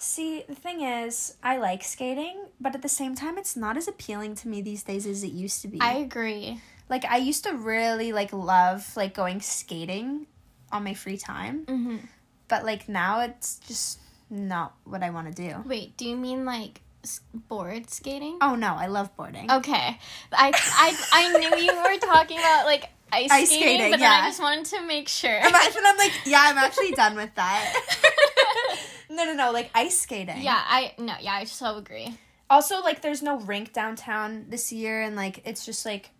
See, 0.00 0.44
the 0.48 0.54
thing 0.54 0.80
is, 0.82 1.34
I 1.42 1.56
like 1.58 1.82
skating, 1.82 2.44
but 2.60 2.72
at 2.72 2.82
the 2.82 2.88
same 2.88 3.16
time 3.16 3.36
it's 3.36 3.56
not 3.56 3.76
as 3.76 3.88
appealing 3.88 4.36
to 4.36 4.48
me 4.48 4.62
these 4.62 4.84
days 4.84 5.06
as 5.08 5.24
it 5.24 5.32
used 5.32 5.60
to 5.62 5.68
be. 5.68 5.80
I 5.80 5.94
agree. 5.94 6.60
like 6.88 7.04
I 7.04 7.16
used 7.16 7.42
to 7.44 7.54
really 7.56 8.12
like 8.12 8.32
love 8.32 8.96
like 8.96 9.12
going 9.12 9.40
skating 9.40 10.26
on 10.70 10.84
my 10.84 10.94
free 10.94 11.16
time, 11.16 11.64
Mm-hmm. 11.66 11.96
but 12.46 12.64
like 12.64 12.88
now 12.88 13.20
it's 13.22 13.58
just 13.66 13.98
not 14.30 14.74
what 14.84 15.02
I 15.02 15.10
want 15.10 15.34
to 15.34 15.42
do. 15.50 15.64
Wait, 15.66 15.96
do 15.96 16.06
you 16.08 16.16
mean 16.16 16.44
like 16.44 16.80
board 17.34 17.90
skating? 17.90 18.38
Oh 18.40 18.54
no, 18.54 18.74
I 18.74 18.86
love 18.86 19.14
boarding. 19.16 19.50
Okay, 19.50 19.98
I 20.32 20.52
I 20.52 20.96
I 21.12 21.38
knew 21.38 21.56
you 21.56 21.76
were 21.76 21.98
talking 21.98 22.38
about 22.38 22.64
like 22.66 22.88
ice, 23.12 23.30
Ice 23.30 23.48
skating, 23.48 23.62
skating, 23.62 23.90
but 23.92 24.00
then 24.00 24.10
I 24.10 24.28
just 24.28 24.40
wanted 24.40 24.64
to 24.66 24.86
make 24.86 25.08
sure. 25.08 25.36
Imagine 25.38 25.82
I'm 25.84 25.96
like, 25.96 26.12
yeah, 26.26 26.40
I'm 26.44 26.58
actually 26.58 26.92
done 26.92 27.16
with 27.16 27.34
that. 27.34 27.74
no, 29.10 29.24
no, 29.24 29.34
no, 29.34 29.50
like 29.52 29.70
ice 29.74 29.98
skating. 30.00 30.42
yeah, 30.42 30.62
I 30.64 30.94
no, 30.98 31.14
yeah, 31.20 31.34
I 31.34 31.44
so 31.44 31.76
agree. 31.76 32.18
Also, 32.50 32.80
like, 32.80 33.02
there's 33.02 33.22
no 33.22 33.38
rink 33.40 33.74
downtown 33.74 34.46
this 34.48 34.72
year, 34.72 35.02
and 35.02 35.14
like, 35.16 35.42
it's 35.44 35.66
just 35.66 35.84
like, 35.84 36.10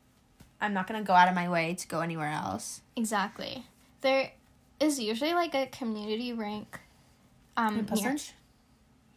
I'm 0.60 0.74
not 0.74 0.86
gonna 0.86 1.02
go 1.02 1.14
out 1.14 1.28
of 1.28 1.34
my 1.34 1.48
way 1.48 1.74
to 1.74 1.88
go 1.88 2.00
anywhere 2.00 2.30
else. 2.30 2.82
Exactly. 2.96 3.64
There 4.02 4.30
is 4.80 5.00
usually 5.00 5.34
like 5.34 5.54
a 5.54 5.66
community 5.66 6.32
rink 6.32 6.78
um 7.56 7.86
near, 7.94 8.16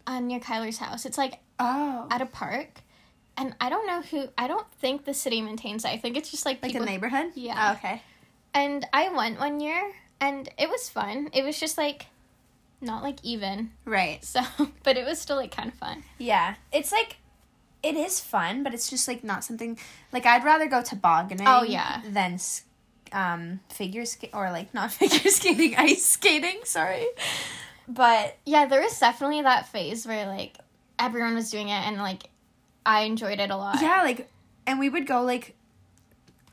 uh, 0.08 0.20
near 0.20 0.40
Kyler's 0.40 0.78
house. 0.78 1.06
It's 1.06 1.18
like 1.18 1.40
Oh, 1.62 2.08
at 2.10 2.22
a 2.22 2.26
park. 2.26 2.82
And 3.38 3.56
I 3.62 3.70
don't 3.70 3.88
know 3.88 4.02
who 4.02 4.28
I 4.38 4.48
don't 4.48 4.70
think 4.74 5.06
the 5.06 5.14
city 5.14 5.42
maintains 5.42 5.84
that. 5.84 5.90
I 5.94 5.98
think 5.98 6.18
it's 6.18 6.30
just 6.32 6.46
like 6.46 6.62
like 6.62 6.74
people 6.74 6.84
a 6.84 6.90
neighborhood. 6.90 7.32
Yeah. 7.36 7.70
Oh, 7.70 7.74
okay. 7.78 8.02
And 8.54 8.86
I 8.92 9.10
went 9.10 9.40
one 9.40 9.60
year 9.62 9.94
and 10.20 10.50
it 10.58 10.70
was 10.70 10.90
fun. 10.90 11.30
It 11.34 11.44
was 11.44 11.60
just 11.60 11.78
like 11.78 12.08
not 12.82 13.04
like 13.04 13.18
even. 13.24 13.72
Right. 13.86 14.24
So, 14.26 14.42
but 14.84 14.98
it 14.98 15.06
was 15.06 15.20
still 15.20 15.38
like 15.38 15.56
kind 15.56 15.70
of 15.70 15.76
fun. 15.76 16.04
Yeah. 16.18 16.56
It's 16.74 16.92
like, 16.92 17.18
it 17.84 17.96
is 17.96 18.20
fun, 18.20 18.64
but 18.64 18.74
it's 18.74 18.90
just 18.90 19.08
like 19.08 19.24
not 19.24 19.44
something 19.44 19.78
like 20.12 20.26
I'd 20.26 20.44
rather 20.44 20.68
go 20.68 20.82
tobogganing. 20.82 21.48
Oh, 21.48 21.64
yeah. 21.64 22.02
Than 22.08 22.40
um 23.14 23.60
figure 23.70 24.06
skate 24.06 24.32
or 24.34 24.52
like 24.52 24.74
not 24.74 24.92
figure 25.00 25.30
skating, 25.32 25.76
ice 25.78 26.06
skating. 26.06 26.60
Sorry. 26.64 27.06
But 27.88 28.38
Yeah, 28.46 28.66
there 28.66 28.82
was 28.82 28.98
definitely 29.00 29.42
that 29.44 29.68
phase 29.68 30.06
where 30.06 30.26
like 30.28 30.58
everyone 31.02 31.36
was 31.36 31.50
doing 31.50 31.70
it 31.70 31.88
and 31.88 31.98
like 31.98 32.24
I 32.86 33.02
enjoyed 33.02 33.40
it 33.40 33.50
a 33.50 33.58
lot. 33.58 33.82
yeah, 33.82 34.02
like, 34.02 34.30
and 34.66 34.80
we 34.80 34.90
would 34.90 35.06
go 35.06 35.22
like, 35.22 35.56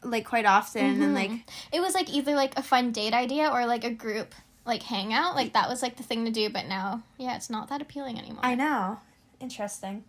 like 0.03 0.25
quite 0.25 0.47
often, 0.47 1.03
and 1.03 1.15
like 1.15 1.31
it 1.73 1.81
was 1.81 1.95
like 1.95 2.09
either 2.11 2.35
like 2.35 2.57
a 2.59 2.63
fun 2.63 2.93
date 2.93 3.13
idea 3.13 3.49
or 3.49 3.67
like 3.67 3.85
a 3.85 3.91
group 3.91 4.35
like 4.65 4.83
hangout. 4.83 5.35
Like 5.35 5.55
that 5.55 5.69
was 5.69 5.83
like 5.83 5.97
the 5.97 6.03
thing 6.03 6.25
to 6.25 6.31
do, 6.31 6.51
but 6.51 6.67
now, 6.67 7.03
yeah, 7.19 7.37
it's 7.37 7.51
not 7.51 7.69
that 7.69 7.83
appealing 7.83 8.19
anymore. 8.19 8.45
I 8.45 8.55
know. 8.55 9.01
Interesting. 9.41 10.05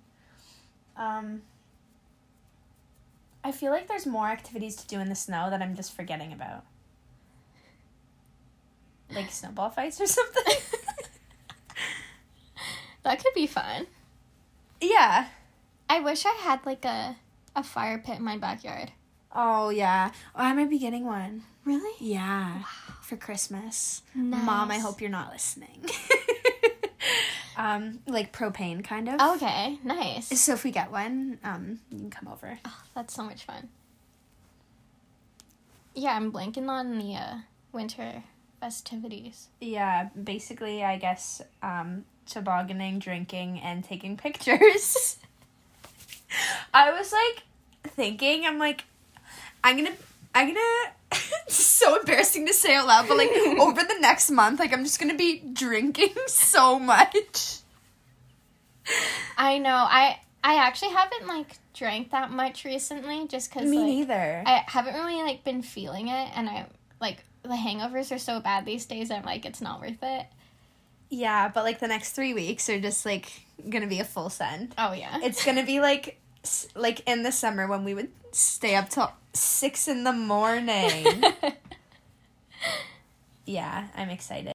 Um 0.97 1.43
I 3.43 3.51
feel 3.51 3.71
like 3.71 3.87
there's 3.87 4.05
more 4.05 4.27
activities 4.27 4.75
to 4.75 4.87
do 4.87 4.99
in 4.99 5.07
the 5.07 5.15
snow 5.15 5.49
that 5.49 5.61
I'm 5.61 5.75
just 5.75 5.95
forgetting 5.95 6.33
about. 6.33 6.65
Like 9.11 9.31
snowball 9.31 9.69
fights 9.69 9.99
or 10.01 10.05
something. 10.05 10.43
That 13.03 13.23
could 13.23 13.33
be 13.33 13.47
fun. 13.47 13.87
Yeah. 14.81 15.27
I 15.89 15.99
wish 15.99 16.25
I 16.25 16.33
had 16.33 16.65
like 16.65 16.85
a 16.85 17.17
a 17.55 17.63
fire 17.63 17.97
pit 17.97 18.19
in 18.19 18.23
my 18.23 18.37
backyard. 18.37 18.91
Oh 19.33 19.69
yeah. 19.69 20.11
Oh, 20.35 20.43
I 20.43 20.53
might 20.53 20.69
be 20.69 20.79
getting 20.79 21.05
one. 21.05 21.43
Really? 21.65 21.93
Yeah. 21.99 22.63
For 23.01 23.17
Christmas. 23.17 24.01
Nice. 24.15 24.45
Mom, 24.45 24.71
I 24.71 24.79
hope 24.79 25.01
you're 25.01 25.09
not 25.09 25.31
listening. 25.31 25.85
um, 27.57 27.99
like 28.07 28.31
propane 28.31 28.83
kind 28.83 29.09
of. 29.09 29.35
Okay, 29.35 29.77
nice. 29.83 30.27
So 30.39 30.53
if 30.53 30.63
we 30.63 30.71
get 30.71 30.91
one, 30.91 31.39
um, 31.43 31.79
you 31.91 31.99
can 31.99 32.09
come 32.09 32.27
over. 32.27 32.59
Oh, 32.65 32.81
that's 32.95 33.13
so 33.13 33.23
much 33.23 33.45
fun. 33.45 33.69
Yeah, 35.93 36.15
I'm 36.15 36.31
blanking 36.31 36.69
on 36.69 36.97
the 36.97 37.15
uh, 37.15 37.35
winter 37.71 38.23
festivities. 38.59 39.49
Yeah, 39.59 40.09
basically, 40.21 40.83
I 40.83 40.97
guess 40.97 41.41
um, 41.61 42.05
tobogganing, 42.29 42.99
drinking, 42.99 43.59
and 43.59 43.83
taking 43.83 44.17
pictures. 44.17 45.17
I 46.73 46.91
was 46.91 47.11
like 47.11 47.43
thinking, 47.93 48.45
I'm 48.45 48.59
like, 48.59 48.85
I'm 49.63 49.77
gonna, 49.77 49.95
I'm 50.33 50.47
gonna. 50.47 50.93
it's 51.45 51.55
so 51.55 51.99
embarrassing 51.99 52.45
to 52.45 52.53
say 52.53 52.75
out 52.75 52.87
loud, 52.87 53.07
but 53.07 53.17
like 53.17 53.31
over 53.59 53.81
the 53.81 53.97
next 53.99 54.29
month, 54.29 54.59
like 54.59 54.73
I'm 54.73 54.83
just 54.83 54.99
gonna 54.99 55.15
be 55.15 55.39
drinking 55.39 56.13
so 56.27 56.79
much. 56.79 57.57
I 59.37 59.57
know. 59.57 59.75
I 59.75 60.19
I 60.43 60.55
actually 60.55 60.91
haven't 60.91 61.27
like 61.27 61.57
drank 61.73 62.11
that 62.11 62.31
much 62.31 62.65
recently, 62.65 63.27
just 63.27 63.51
because 63.51 63.69
Me 63.69 63.77
like, 63.77 63.85
neither. 63.87 64.43
I 64.45 64.63
haven't 64.67 64.93
really 64.93 65.21
like 65.21 65.43
been 65.43 65.61
feeling 65.61 66.07
it, 66.07 66.29
and 66.35 66.49
I 66.49 66.67
like 67.01 67.23
the 67.43 67.49
hangovers 67.49 68.13
are 68.13 68.19
so 68.19 68.39
bad 68.39 68.65
these 68.65 68.85
days. 68.85 69.11
I'm 69.11 69.23
like, 69.23 69.45
it's 69.45 69.61
not 69.61 69.81
worth 69.81 70.01
it. 70.01 70.25
Yeah, 71.09 71.47
but 71.49 71.63
like 71.63 71.79
the 71.79 71.87
next 71.87 72.13
three 72.13 72.33
weeks 72.33 72.69
are 72.69 72.79
just 72.79 73.05
like 73.05 73.29
gonna 73.69 73.87
be 73.87 73.99
a 73.99 74.05
full 74.05 74.29
send. 74.29 74.73
Oh 74.77 74.93
yeah. 74.93 75.19
It's 75.23 75.43
gonna 75.43 75.65
be 75.65 75.79
like, 75.79 76.19
like 76.75 77.07
in 77.07 77.23
the 77.23 77.31
summer 77.31 77.67
when 77.67 77.83
we 77.83 77.93
would 77.93 78.09
stay 78.31 78.75
up 78.75 78.89
till 78.89 79.11
six 79.33 79.87
in 79.87 80.03
the 80.03 80.13
morning. 80.13 81.23
Yeah, 83.45 83.87
I'm 83.95 84.09
excited. 84.09 84.53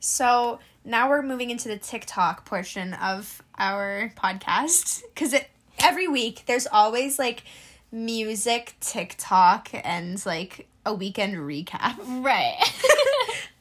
So 0.00 0.58
now 0.84 1.08
we're 1.08 1.22
moving 1.22 1.50
into 1.50 1.68
the 1.68 1.76
TikTok 1.76 2.44
portion 2.44 2.92
of 2.94 3.40
our 3.56 4.12
podcast 4.16 5.02
because 5.14 5.32
it 5.32 5.48
every 5.78 6.08
week 6.08 6.42
there's 6.46 6.66
always 6.66 7.20
like 7.20 7.44
music, 7.92 8.74
TikTok, 8.80 9.68
and 9.72 10.24
like 10.26 10.66
a 10.84 10.92
weekend 10.92 11.36
recap. 11.36 11.98
right. 12.24 12.58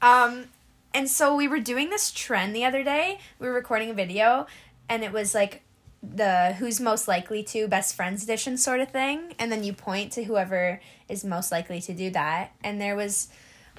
Um, 0.01 0.45
and 0.95 1.09
so 1.09 1.35
we 1.35 1.49
were 1.49 1.59
doing 1.59 1.89
this 1.89 2.09
trend 2.09 2.55
the 2.55 2.63
other 2.63 2.81
day. 2.81 3.19
We 3.37 3.47
were 3.47 3.53
recording 3.53 3.89
a 3.89 3.93
video, 3.93 4.47
and 4.87 5.03
it 5.03 5.11
was 5.11 5.35
like 5.35 5.61
the 6.01 6.53
who's 6.53 6.79
most 6.79 7.05
likely 7.05 7.43
to 7.43 7.67
best 7.67 7.95
friends 7.95 8.23
edition 8.23 8.57
sort 8.57 8.79
of 8.79 8.91
thing. 8.91 9.35
And 9.37 9.51
then 9.51 9.65
you 9.65 9.73
point 9.73 10.13
to 10.13 10.23
whoever 10.23 10.79
is 11.09 11.25
most 11.25 11.51
likely 11.51 11.81
to 11.81 11.93
do 11.93 12.11
that. 12.11 12.51
And 12.63 12.79
there 12.79 12.95
was 12.95 13.27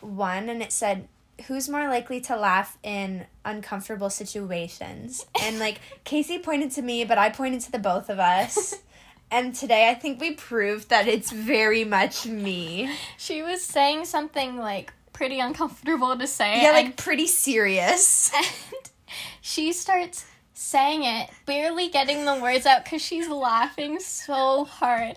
one, 0.03 0.51
and 0.51 0.61
it 0.61 0.73
said, 0.73 1.09
Who's 1.47 1.71
more 1.71 1.89
likely 1.89 2.21
to 2.23 2.37
laugh 2.37 2.77
in 2.83 3.25
uncomfortable 3.47 4.11
situations? 4.11 5.25
And 5.41 5.59
like 5.59 5.81
Casey 6.05 6.39
pointed 6.39 6.71
to 6.73 6.83
me, 6.83 7.05
but 7.05 7.17
I 7.17 7.31
pointed 7.31 7.63
to 7.63 7.73
the 7.73 7.79
both 7.79 8.11
of 8.11 8.19
us. 8.19 8.75
And 9.29 9.57
today 9.57 9.89
I 9.91 9.95
think 9.95 10.21
we 10.21 10.35
proved 10.35 10.89
that 10.91 11.09
it's 11.09 11.33
very 11.33 11.83
much 11.83 12.27
me. 12.27 12.89
she 13.17 13.43
was 13.43 13.61
saying 13.61 14.05
something 14.05 14.57
like 14.57 14.93
pretty 15.17 15.41
uncomfortable 15.41 16.17
to 16.17 16.27
say. 16.27 16.63
Yeah, 16.63 16.77
and- 16.77 16.87
like 16.87 16.97
pretty 16.97 17.27
serious. 17.27 18.31
and 18.37 18.47
she 19.41 19.73
starts 19.73 20.27
saying 20.53 21.05
it, 21.05 21.31
barely 21.47 21.89
getting 21.89 22.25
the 22.25 22.35
words 22.41 22.67
out 22.67 22.85
because 22.85 23.03
she's 23.03 23.29
laughing 23.29 23.99
so 24.01 24.65
hard. 24.65 25.17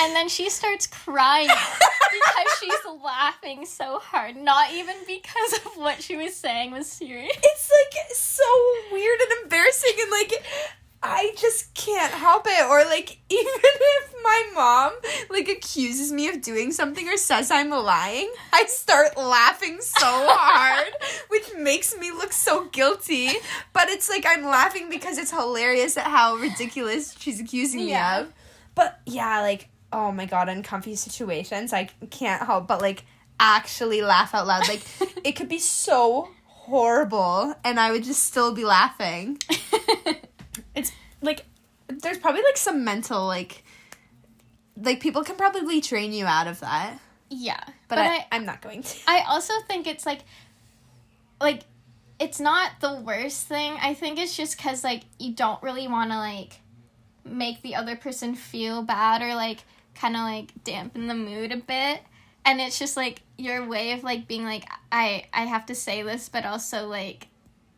And 0.00 0.14
then 0.16 0.28
she 0.28 0.50
starts 0.50 0.86
crying 0.86 1.48
because 1.48 2.58
she's 2.60 3.02
laughing 3.02 3.66
so 3.66 3.98
hard. 3.98 4.36
Not 4.36 4.72
even 4.72 4.96
because 5.06 5.52
of 5.64 5.76
what 5.76 6.02
she 6.02 6.16
was 6.16 6.34
saying 6.34 6.72
was 6.72 6.86
serious. 6.86 7.32
it's 7.36 7.70
like 7.70 8.06
so 8.12 8.44
weird 8.92 9.20
and 9.20 9.42
embarrassing 9.44 9.92
and 10.00 10.10
like 10.10 10.32
I 11.02 11.32
just 11.38 11.72
can't 11.74 12.12
help 12.12 12.46
it. 12.46 12.66
Or 12.68 12.84
like 12.84 13.18
even 13.30 13.52
if 13.64 14.14
my 14.22 14.50
mom 14.54 14.92
like 15.30 15.48
accuses 15.48 16.12
me 16.12 16.28
of 16.28 16.42
doing 16.42 16.72
something 16.72 17.08
or 17.08 17.16
says 17.16 17.50
I'm 17.50 17.70
lying, 17.70 18.30
I 18.52 18.64
start 18.66 19.16
laughing 19.16 19.78
so 19.80 20.06
hard, 20.06 20.92
which 21.28 21.44
makes 21.58 21.96
me 21.96 22.10
look 22.10 22.32
so 22.32 22.66
guilty. 22.66 23.30
But 23.72 23.88
it's 23.88 24.10
like 24.10 24.24
I'm 24.28 24.44
laughing 24.44 24.90
because 24.90 25.16
it's 25.16 25.30
hilarious 25.30 25.96
at 25.96 26.04
how 26.04 26.36
ridiculous 26.36 27.16
she's 27.18 27.40
accusing 27.40 27.80
Yeah. 27.88 28.18
me 28.18 28.20
of. 28.26 28.32
But 28.74 29.00
yeah, 29.06 29.40
like 29.40 29.68
oh 29.92 30.12
my 30.12 30.26
god, 30.26 30.48
uncomfy 30.48 30.96
situations, 30.96 31.72
I 31.72 31.84
can't 32.10 32.42
help 32.42 32.68
but 32.68 32.80
like 32.82 33.04
actually 33.40 34.02
laugh 34.02 34.34
out 34.34 34.46
loud. 34.46 34.68
Like 34.68 34.82
it 35.24 35.32
could 35.32 35.48
be 35.48 35.58
so 35.58 36.28
horrible 36.44 37.54
and 37.64 37.80
I 37.80 37.90
would 37.90 38.04
just 38.04 38.22
still 38.24 38.52
be 38.52 38.64
laughing. 38.66 39.38
It's 40.74 40.92
like 41.20 41.44
there's 41.88 42.18
probably 42.18 42.42
like 42.42 42.56
some 42.56 42.84
mental 42.84 43.26
like 43.26 43.64
like 44.82 45.00
people 45.00 45.22
can 45.24 45.36
probably 45.36 45.80
train 45.80 46.12
you 46.12 46.26
out 46.26 46.46
of 46.46 46.60
that. 46.60 46.98
yeah. 47.28 47.62
But, 47.88 47.98
I, 47.98 48.26
I, 48.30 48.36
am 48.36 48.46
not 48.46 48.62
going 48.62 48.82
to. 48.82 48.98
I 49.06 49.24
also 49.28 49.52
think 49.66 49.86
it's 49.86 50.06
like 50.06 50.20
like 51.40 51.62
it's 52.18 52.40
not 52.40 52.72
the 52.80 52.94
worst 52.94 53.46
thing. 53.46 53.76
I 53.80 53.94
think 53.94 54.18
it's 54.18 54.36
just 54.36 54.58
cuz 54.58 54.84
like 54.84 55.02
you 55.18 55.32
don't 55.32 55.62
really 55.62 55.88
want 55.88 56.10
to 56.10 56.16
like 56.16 56.60
make 57.24 57.62
the 57.62 57.74
other 57.74 57.96
person 57.96 58.34
feel 58.34 58.82
bad 58.82 59.22
or 59.22 59.34
like 59.34 59.64
kind 59.94 60.16
of 60.16 60.22
like 60.22 60.52
dampen 60.64 61.08
the 61.08 61.14
mood 61.14 61.52
a 61.52 61.56
bit. 61.56 62.02
And 62.44 62.60
it's 62.60 62.78
just 62.78 62.96
like 62.96 63.22
your 63.36 63.66
way 63.66 63.92
of 63.92 64.02
like 64.02 64.26
being 64.26 64.44
like 64.44 64.64
I 64.92 65.26
I 65.32 65.44
have 65.44 65.66
to 65.66 65.74
say 65.74 66.02
this 66.02 66.28
but 66.28 66.44
also 66.44 66.86
like 66.86 67.28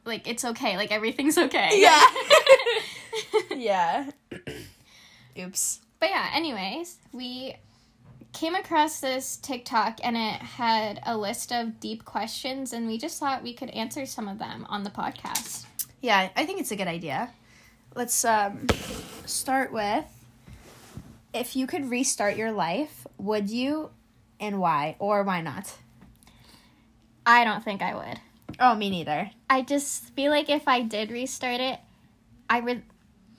like 0.04 0.26
it's 0.28 0.44
okay. 0.44 0.76
Like 0.76 0.92
everything's 0.92 1.38
okay. 1.38 1.80
Yeah. 1.80 2.04
yeah. 3.56 4.10
Oops. 5.38 5.80
But 6.00 6.10
yeah, 6.10 6.30
anyways, 6.34 6.96
we 7.12 7.56
came 8.32 8.54
across 8.54 9.00
this 9.00 9.36
TikTok 9.36 10.00
and 10.02 10.16
it 10.16 10.40
had 10.40 11.00
a 11.06 11.16
list 11.16 11.52
of 11.52 11.78
deep 11.80 12.04
questions 12.04 12.72
and 12.72 12.86
we 12.86 12.98
just 12.98 13.20
thought 13.20 13.42
we 13.42 13.52
could 13.52 13.70
answer 13.70 14.06
some 14.06 14.28
of 14.28 14.38
them 14.38 14.66
on 14.68 14.82
the 14.82 14.90
podcast. 14.90 15.66
Yeah, 16.00 16.30
I 16.34 16.44
think 16.44 16.60
it's 16.60 16.72
a 16.72 16.76
good 16.76 16.88
idea. 16.88 17.30
Let's 17.94 18.24
um 18.24 18.66
start 19.26 19.72
with 19.72 20.04
if 21.32 21.56
you 21.56 21.66
could 21.66 21.88
restart 21.90 22.36
your 22.36 22.52
life, 22.52 23.06
would 23.18 23.48
you 23.48 23.90
and 24.40 24.58
why 24.58 24.96
or 24.98 25.22
why 25.22 25.40
not? 25.40 25.76
I 27.24 27.44
don't 27.44 27.62
think 27.62 27.80
I 27.82 27.94
would. 27.94 28.20
Oh, 28.60 28.74
me 28.74 28.90
neither. 28.90 29.30
I 29.48 29.62
just 29.62 30.10
feel 30.14 30.30
like 30.30 30.48
if 30.48 30.68
I 30.68 30.82
did 30.82 31.10
restart 31.10 31.60
it, 31.60 31.80
I 32.48 32.60
would 32.60 32.82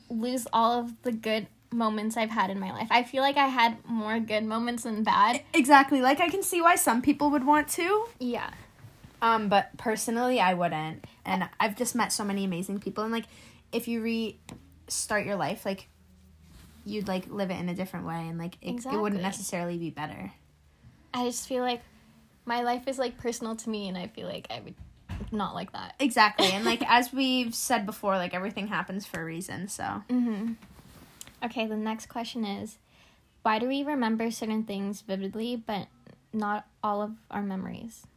lose 0.09 0.47
all 0.53 0.79
of 0.79 1.01
the 1.03 1.11
good 1.11 1.47
moments 1.71 2.17
I've 2.17 2.29
had 2.29 2.49
in 2.49 2.59
my 2.59 2.71
life. 2.71 2.87
I 2.91 3.03
feel 3.03 3.21
like 3.21 3.37
I 3.37 3.47
had 3.47 3.77
more 3.85 4.19
good 4.19 4.43
moments 4.43 4.83
than 4.83 5.03
bad. 5.03 5.41
Exactly. 5.53 6.01
Like 6.01 6.19
I 6.19 6.29
can 6.29 6.43
see 6.43 6.61
why 6.61 6.75
some 6.75 7.01
people 7.01 7.29
would 7.31 7.45
want 7.45 7.67
to. 7.69 8.05
Yeah. 8.19 8.51
Um, 9.21 9.49
but 9.49 9.75
personally, 9.77 10.39
I 10.39 10.53
wouldn't. 10.53 11.05
And 11.25 11.47
I've 11.59 11.77
just 11.77 11.95
met 11.95 12.11
so 12.11 12.23
many 12.23 12.43
amazing 12.43 12.79
people. 12.79 13.03
And 13.03 13.13
like, 13.13 13.25
if 13.71 13.87
you 13.87 14.01
restart 14.01 15.25
your 15.25 15.37
life, 15.37 15.65
like, 15.65 15.87
you'd 16.85 17.07
like 17.07 17.29
live 17.29 17.49
it 17.49 17.55
in 17.55 17.69
a 17.69 17.73
different 17.73 18.05
way, 18.05 18.27
and 18.27 18.37
like, 18.37 18.57
it, 18.61 18.85
it 18.85 18.99
wouldn't 18.99 19.21
necessarily 19.21 19.77
be 19.77 19.89
better. 19.89 20.33
I 21.13 21.25
just 21.25 21.47
feel 21.47 21.63
like 21.63 21.81
my 22.45 22.61
life 22.63 22.87
is 22.87 22.99
like 22.99 23.17
personal 23.17 23.55
to 23.55 23.69
me 23.69 23.87
and 23.87 23.97
I 23.97 24.07
feel 24.07 24.27
like 24.27 24.47
I 24.49 24.59
would 24.59 24.75
not 25.33 25.53
like 25.55 25.71
that. 25.73 25.95
Exactly. 25.99 26.47
And 26.47 26.63
like, 26.65 26.83
as 26.87 27.11
we've 27.11 27.53
said 27.55 27.85
before, 27.85 28.15
like 28.17 28.33
everything 28.33 28.67
happens 28.67 29.05
for 29.05 29.21
a 29.21 29.25
reason. 29.25 29.67
So 29.67 29.83
Mm-hmm. 30.09 30.53
Okay, 31.43 31.65
the 31.67 31.75
next 31.75 32.07
question 32.07 32.45
is 32.45 32.77
why 33.41 33.59
do 33.59 33.67
we 33.67 33.83
remember 33.83 34.31
certain 34.31 34.63
things 34.63 35.01
vividly 35.01 35.55
but 35.57 35.87
not 36.31 36.65
all 36.83 37.01
of 37.01 37.11
our 37.29 37.41
memories? 37.43 38.07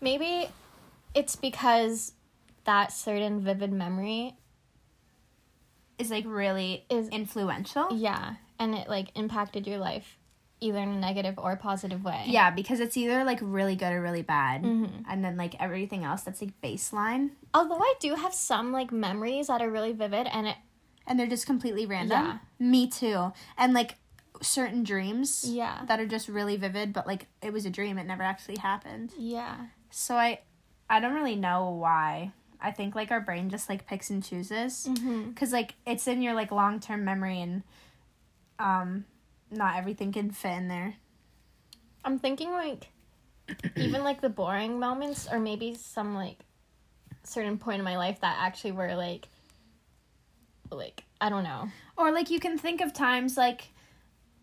Maybe 0.00 0.48
it's 1.14 1.36
because 1.36 2.12
that 2.64 2.92
certain 2.92 3.40
vivid 3.40 3.72
memory 3.72 4.34
is 5.98 6.10
like 6.10 6.24
really 6.26 6.84
Is- 6.88 7.08
influential. 7.08 7.88
yeah, 7.92 8.36
and 8.58 8.74
it 8.74 8.88
like 8.88 9.08
impacted 9.14 9.66
your 9.66 9.78
life 9.78 10.16
either 10.60 10.78
in 10.78 10.88
a 10.90 10.96
negative 10.98 11.38
or 11.38 11.56
positive 11.56 12.04
way. 12.04 12.24
Yeah, 12.26 12.50
because 12.50 12.80
it's 12.80 12.96
either 12.96 13.24
like 13.24 13.38
really 13.42 13.76
good 13.76 13.92
or 13.92 14.02
really 14.02 14.22
bad, 14.22 14.62
Mhm. 14.62 15.04
and 15.08 15.24
then 15.24 15.36
like 15.36 15.54
everything 15.60 16.04
else 16.04 16.22
that's 16.22 16.40
like 16.42 16.60
baseline, 16.62 17.30
Although 17.54 17.78
I 17.80 17.94
do 18.00 18.14
have 18.14 18.32
some 18.34 18.70
like 18.72 18.92
memories 18.92 19.46
that 19.48 19.60
are 19.62 19.70
really 19.70 19.92
vivid 19.92 20.26
and 20.28 20.46
it 20.46 20.56
and 21.06 21.18
they're 21.18 21.26
just 21.26 21.46
completely 21.46 21.86
random. 21.86 22.24
Yeah. 22.26 22.38
Me 22.58 22.86
too. 22.86 23.32
And 23.58 23.72
like 23.74 23.96
certain 24.42 24.84
dreams. 24.84 25.44
yeah. 25.48 25.82
that 25.86 25.98
are 26.00 26.06
just 26.06 26.26
really 26.28 26.56
vivid 26.56 26.92
but 26.94 27.06
like 27.06 27.26
it 27.42 27.52
was 27.52 27.66
a 27.66 27.70
dream 27.70 27.98
it 27.98 28.04
never 28.06 28.22
actually 28.22 28.56
happened 28.58 29.12
Yeah. 29.18 29.56
so 29.90 30.14
i 30.16 30.40
i 30.88 30.98
don't 30.98 31.12
really 31.12 31.36
know 31.36 31.68
why 31.70 32.32
i 32.58 32.70
think 32.70 32.94
like 32.94 33.10
our 33.10 33.20
brain 33.20 33.50
just 33.50 33.68
like 33.68 33.86
picks 33.86 34.08
and 34.08 34.24
chooses 34.24 34.86
Mhm. 34.90 35.34
because 35.34 35.52
like 35.52 35.74
it's 35.84 36.06
in 36.08 36.22
your 36.22 36.32
like 36.32 36.50
long-term 36.50 37.04
memory 37.04 37.42
and 37.42 37.62
um 38.58 39.04
not 39.50 39.76
everything 39.76 40.12
can 40.12 40.30
fit 40.30 40.52
in 40.56 40.68
there 40.68 40.94
I'm 42.04 42.18
thinking 42.18 42.50
like 42.52 42.88
even 43.76 44.04
like 44.04 44.20
the 44.20 44.28
boring 44.28 44.78
moments 44.78 45.28
or 45.30 45.38
maybe 45.38 45.74
some 45.74 46.14
like 46.14 46.38
certain 47.24 47.58
point 47.58 47.78
in 47.78 47.84
my 47.84 47.96
life 47.98 48.20
that 48.20 48.36
actually 48.40 48.72
were 48.72 48.94
like 48.94 49.28
like 50.70 51.04
I 51.20 51.28
don't 51.28 51.44
know. 51.44 51.68
or 51.96 52.12
like 52.12 52.30
you 52.30 52.40
can 52.40 52.56
think 52.58 52.80
of 52.80 52.92
times 52.94 53.36
like 53.36 53.68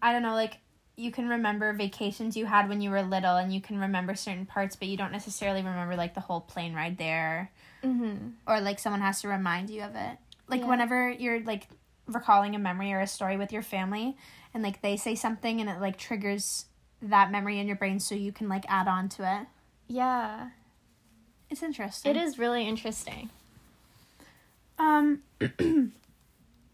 i 0.02 0.12
don't 0.12 0.22
know 0.22 0.34
like 0.36 0.58
you 0.96 1.12
can 1.12 1.28
remember 1.30 1.74
vacations 1.74 2.36
you 2.38 2.46
had 2.46 2.68
when 2.70 2.82
you 2.82 2.90
were 2.90 3.02
little 3.02 3.36
and 3.38 3.54
you 3.54 3.62
can 3.62 3.80
remember 3.80 4.14
certain 4.16 4.46
parts 4.46 4.76
but 4.76 4.88
you 4.88 4.98
don't 4.98 5.12
necessarily 5.12 5.62
remember 5.62 5.96
like 5.96 6.14
the 6.14 6.22
whole 6.22 6.42
plane 6.42 6.74
ride 6.74 6.98
there 6.98 7.52
Mm-hmm. 7.84 8.30
or 8.48 8.60
like 8.60 8.80
someone 8.80 9.02
has 9.02 9.22
to 9.22 9.28
remind 9.28 9.70
you 9.70 9.84
of 9.84 9.96
it. 9.96 10.18
Like 10.48 10.62
Yeah. 10.62 10.68
whenever 10.68 11.12
you're 11.12 11.40
like 11.42 11.68
recalling 12.08 12.56
a 12.56 12.60
memory 12.60 12.92
or 12.94 13.00
a 13.02 13.08
story 13.08 13.38
with 13.38 13.52
your 13.52 13.62
family 13.62 14.16
and 14.54 14.64
like 14.64 14.82
they 14.82 14.96
say 14.98 15.14
something 15.16 15.60
and 15.62 15.70
it 15.70 15.80
like 15.82 15.98
triggers 15.98 16.66
that 17.02 17.32
memory 17.32 17.60
in 17.60 17.68
your 17.68 17.76
brain 17.76 18.00
so 18.00 18.16
you 18.16 18.32
can 18.32 18.48
like 18.50 18.66
add 18.68 18.88
on 18.88 19.10
to 19.10 19.24
it. 19.42 19.48
Yeah. 19.88 20.50
It's 21.50 21.62
interesting. 21.64 22.16
It 22.16 22.18
is 22.20 22.40
really 22.40 22.68
interesting. 22.68 23.30
Um 24.80 25.22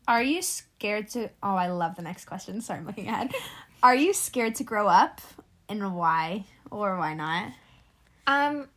Are 0.07 0.21
you 0.23 0.41
scared 0.41 1.07
to 1.09 1.29
Oh, 1.41 1.55
I 1.55 1.67
love 1.67 1.95
the 1.95 2.01
next 2.01 2.25
question. 2.25 2.61
Sorry, 2.61 2.79
I'm 2.79 2.85
looking 2.85 3.07
ahead. 3.07 3.33
Are 3.81 3.95
you 3.95 4.13
scared 4.13 4.55
to 4.55 4.63
grow 4.63 4.87
up 4.87 5.21
and 5.69 5.95
why 5.95 6.45
or 6.71 6.97
why 6.97 7.13
not? 7.13 7.47
Um 8.27 8.67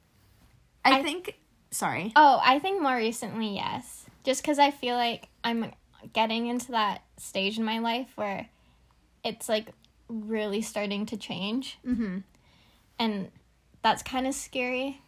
I, 0.85 0.99
I- 0.99 1.03
think 1.03 1.38
sorry. 1.71 2.12
oh, 2.16 2.40
I 2.42 2.59
think 2.61 2.81
more 2.81 2.97
recently, 2.97 3.55
yes. 3.55 4.07
Just 4.25 4.42
cuz 4.45 4.59
I 4.59 4.71
feel 4.71 4.97
like 4.97 5.29
I'm 5.45 5.73
getting 6.12 6.47
into 6.47 6.73
that 6.73 7.03
stage 7.19 7.59
in 7.59 7.64
my 7.64 7.79
life 7.79 8.09
where 8.16 8.49
it's 9.25 9.49
like 9.49 9.69
really 10.09 10.62
starting 10.62 11.05
to 11.07 11.16
change 11.16 11.79
Mhm. 11.85 12.23
and 12.99 13.31
that's 13.83 14.03
kind 14.03 14.27
of 14.27 14.35
scary. 14.35 15.01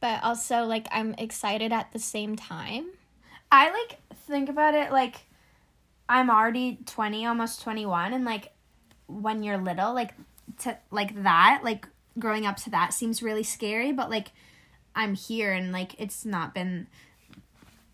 But 0.00 0.22
also 0.22 0.64
like 0.64 0.88
I'm 0.90 1.14
excited 1.18 1.72
at 1.72 1.92
the 1.92 1.98
same 1.98 2.36
time. 2.36 2.86
I 3.50 3.70
like 3.70 3.98
think 4.26 4.48
about 4.48 4.74
it 4.74 4.90
like 4.92 5.26
I'm 6.08 6.28
already 6.30 6.78
20, 6.86 7.24
almost 7.26 7.62
21 7.62 8.12
and 8.12 8.24
like 8.24 8.52
when 9.06 9.42
you're 9.42 9.58
little 9.58 9.94
like 9.94 10.14
to 10.60 10.76
like 10.90 11.22
that, 11.22 11.60
like 11.62 11.86
growing 12.18 12.46
up 12.46 12.56
to 12.58 12.70
that 12.70 12.92
seems 12.92 13.22
really 13.22 13.42
scary, 13.42 13.92
but 13.92 14.10
like 14.10 14.32
I'm 14.94 15.14
here 15.14 15.52
and 15.52 15.72
like 15.72 15.94
it's 15.98 16.24
not 16.24 16.52
been 16.54 16.88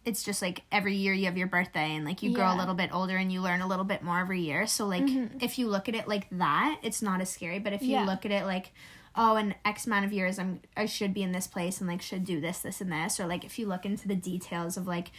it's 0.09 0.23
just 0.25 0.40
like 0.42 0.62
every 0.73 0.94
year 0.97 1.12
you 1.12 1.27
have 1.27 1.37
your 1.37 1.47
birthday 1.47 1.94
and 1.94 2.05
like 2.05 2.23
you 2.23 2.33
grow 2.33 2.53
a 2.53 2.57
little 2.57 2.75
bit 2.75 2.90
older 2.92 3.16
and 3.16 3.31
you 3.33 3.40
learn 3.40 3.61
a 3.61 3.66
little 3.66 3.85
bit 3.85 4.03
more 4.03 4.18
every 4.18 4.40
year. 4.40 4.66
So 4.66 4.87
like 4.87 5.05
Mhm. 5.05 5.42
if 5.42 5.59
you 5.59 5.68
look 5.68 5.88
at 5.88 5.94
it 5.94 6.09
like 6.09 6.27
that, 6.33 6.79
it's 6.83 7.03
not 7.03 7.21
as 7.21 7.31
scary, 7.31 7.59
but 7.59 7.73
if 7.73 7.83
you 7.83 7.90
Yeah. 7.92 8.05
look 8.05 8.25
at 8.25 8.33
it 8.33 8.44
like 8.44 8.73
oh 9.16 9.37
in 9.37 9.55
x 9.64 9.87
amount 9.87 10.05
of 10.05 10.12
years 10.12 10.38
i'm 10.38 10.61
i 10.77 10.85
should 10.87 11.12
be 11.12 11.23
in 11.23 11.33
this 11.33 11.47
place 11.49 11.81
and 11.81 11.88
like 11.88 12.01
should 12.03 12.25
do 12.25 12.40
this 12.40 12.59
this 12.61 12.81
and 12.81 12.92
this 12.92 13.18
or 13.18 13.27
like 13.27 13.42
if 13.42 13.59
you 13.59 13.66
look 13.66 13.85
into 13.87 14.07
the 14.07 14.14
details 14.14 14.77
of 14.77 14.87
like 14.87 15.11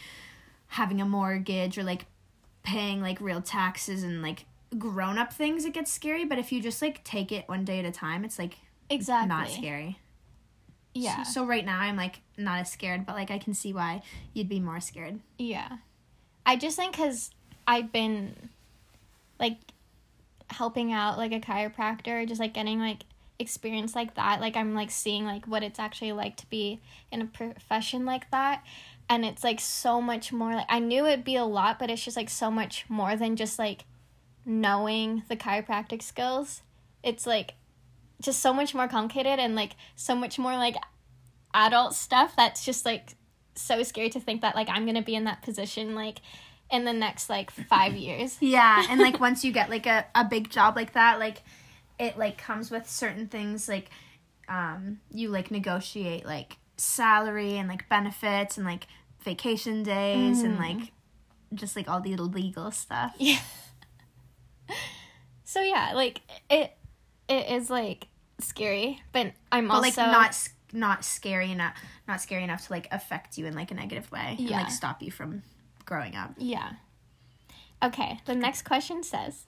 having 0.68 1.00
a 1.00 1.04
mortgage 1.04 1.76
or 1.76 1.82
like 1.82 2.06
paying 2.62 3.02
like 3.02 3.20
real 3.20 3.42
taxes 3.42 4.02
and 4.02 4.22
like 4.22 4.46
grown 4.78 5.18
up 5.18 5.32
things 5.32 5.64
it 5.64 5.74
gets 5.74 5.92
scary 5.92 6.24
but 6.24 6.38
if 6.38 6.50
you 6.52 6.62
just 6.62 6.80
like 6.80 7.02
take 7.04 7.30
it 7.32 7.46
one 7.48 7.64
day 7.64 7.78
at 7.80 7.84
a 7.84 7.90
time 7.90 8.24
it's 8.24 8.38
like 8.38 8.58
Exactly. 8.88 9.28
not 9.28 9.48
scary 9.50 9.98
Yeah. 10.94 11.22
so 11.22 11.44
right 11.44 11.64
now 11.64 11.78
i'm 11.80 11.96
like 11.96 12.20
not 12.36 12.60
as 12.60 12.70
scared 12.70 13.06
but 13.06 13.14
like 13.14 13.30
i 13.30 13.38
can 13.38 13.54
see 13.54 13.72
why 13.72 14.02
you'd 14.34 14.48
be 14.48 14.60
more 14.60 14.80
scared 14.80 15.20
Yeah. 15.38 15.78
I 16.46 16.56
just 16.56 16.76
think 16.76 16.96
because 16.96 17.30
I've 17.66 17.92
been 17.92 18.48
like 19.38 19.58
helping 20.48 20.92
out 20.92 21.16
like 21.16 21.32
a 21.32 21.38
chiropractor, 21.38 22.26
just 22.26 22.40
like 22.40 22.54
getting 22.54 22.80
like 22.80 23.02
experience 23.38 23.94
like 23.94 24.14
that. 24.14 24.40
Like 24.40 24.56
I'm 24.56 24.74
like 24.74 24.90
seeing 24.90 25.24
like 25.24 25.46
what 25.46 25.62
it's 25.62 25.78
actually 25.78 26.12
like 26.12 26.36
to 26.38 26.46
be 26.50 26.80
in 27.12 27.20
a 27.22 27.26
profession 27.26 28.04
like 28.04 28.28
that. 28.32 28.64
and 29.08 29.24
it's 29.24 29.44
like 29.44 29.60
so 29.60 30.00
much 30.00 30.32
more 30.32 30.54
like 30.54 30.66
I 30.68 30.80
knew 30.80 31.06
it'd 31.06 31.24
be 31.24 31.36
a 31.36 31.44
lot, 31.44 31.78
but 31.78 31.90
it's 31.90 32.04
just 32.04 32.16
like 32.16 32.30
so 32.30 32.50
much 32.50 32.86
more 32.88 33.14
than 33.16 33.36
just 33.36 33.58
like 33.58 33.84
knowing 34.44 35.22
the 35.28 35.36
chiropractic 35.36 36.02
skills. 36.02 36.62
It's 37.04 37.26
like 37.26 37.54
just 38.20 38.40
so 38.40 38.52
much 38.52 38.74
more 38.74 38.88
complicated 38.88 39.38
and 39.38 39.54
like 39.54 39.76
so 39.96 40.14
much 40.14 40.38
more 40.38 40.52
like 40.56 40.76
adult 41.54 41.94
stuff 41.94 42.34
that's 42.36 42.64
just 42.64 42.84
like 42.84 43.16
so 43.54 43.82
scary 43.82 44.10
to 44.10 44.20
think 44.20 44.42
that 44.42 44.54
like 44.54 44.68
I'm 44.68 44.86
gonna 44.86 45.02
be 45.02 45.14
in 45.14 45.24
that 45.24 45.42
position 45.42 45.94
like 45.94 46.20
in 46.70 46.84
the 46.84 46.92
next 46.92 47.28
like 47.28 47.50
five 47.50 47.94
years. 47.94 48.36
Yeah, 48.40 48.84
and 48.88 49.00
like 49.00 49.20
once 49.28 49.44
you 49.44 49.52
get 49.52 49.70
like 49.70 49.86
a, 49.86 50.06
a 50.14 50.24
big 50.24 50.50
job 50.50 50.76
like 50.76 50.92
that, 50.92 51.18
like 51.18 51.42
it 51.98 52.16
like 52.16 52.38
comes 52.38 52.70
with 52.70 52.88
certain 52.88 53.26
things 53.26 53.68
like 53.68 53.90
um 54.48 55.00
you 55.10 55.28
like 55.28 55.50
negotiate 55.50 56.24
like 56.24 56.56
salary 56.76 57.56
and 57.56 57.68
like 57.68 57.88
benefits 57.88 58.56
and 58.56 58.66
like 58.66 58.86
vacation 59.22 59.82
days 59.82 60.42
and 60.42 60.58
like 60.58 60.92
just 61.54 61.76
like 61.76 61.88
all 61.88 62.00
the 62.00 62.16
legal 62.16 62.70
stuff. 62.70 63.14
Yeah. 63.18 63.38
so 65.44 65.60
yeah, 65.60 65.92
like 65.94 66.20
it 66.48 66.76
it 67.28 67.50
is 67.50 67.70
like 67.70 68.06
scary, 68.40 69.02
but 69.12 69.32
I'm 69.52 69.68
But 69.68 69.74
also 69.74 70.02
like 70.02 70.12
not 70.12 70.48
not 70.72 71.04
scary 71.04 71.50
enough 71.50 71.74
not 72.06 72.20
scary 72.20 72.44
enough 72.44 72.66
to 72.66 72.72
like 72.72 72.88
affect 72.92 73.36
you 73.38 73.46
in 73.46 73.54
like 73.54 73.70
a 73.70 73.74
negative 73.74 74.10
way 74.12 74.36
and 74.38 74.50
like 74.50 74.70
stop 74.70 75.02
you 75.02 75.10
from 75.10 75.42
growing 75.84 76.14
up. 76.14 76.34
Yeah. 76.38 76.72
Okay, 77.82 78.20
the 78.26 78.34
next 78.34 78.62
question 78.62 79.02
says 79.02 79.46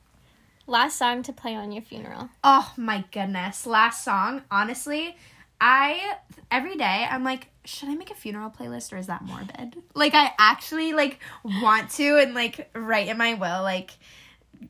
last 0.67 0.97
song 0.97 1.23
to 1.23 1.33
play 1.33 1.55
on 1.55 1.73
your 1.73 1.83
funeral. 1.83 2.31
Oh 2.43 2.73
my 2.77 3.05
goodness. 3.13 3.67
Last 3.67 4.05
song, 4.05 4.43
honestly, 4.51 5.17
I 5.61 6.17
every 6.51 6.77
day 6.77 7.07
I'm 7.09 7.25
like, 7.25 7.49
should 7.65 7.89
I 7.89 7.95
make 7.95 8.11
a 8.11 8.15
funeral 8.15 8.51
playlist 8.51 8.93
or 8.93 8.97
is 8.97 9.07
that 9.07 9.23
morbid? 9.23 9.77
Like 9.95 10.15
I 10.15 10.33
actually 10.39 10.93
like 10.93 11.21
want 11.45 11.91
to 11.93 12.19
and 12.19 12.35
like 12.35 12.71
write 12.75 13.09
in 13.09 13.19
my 13.19 13.35
will 13.35 13.63
like 13.63 13.93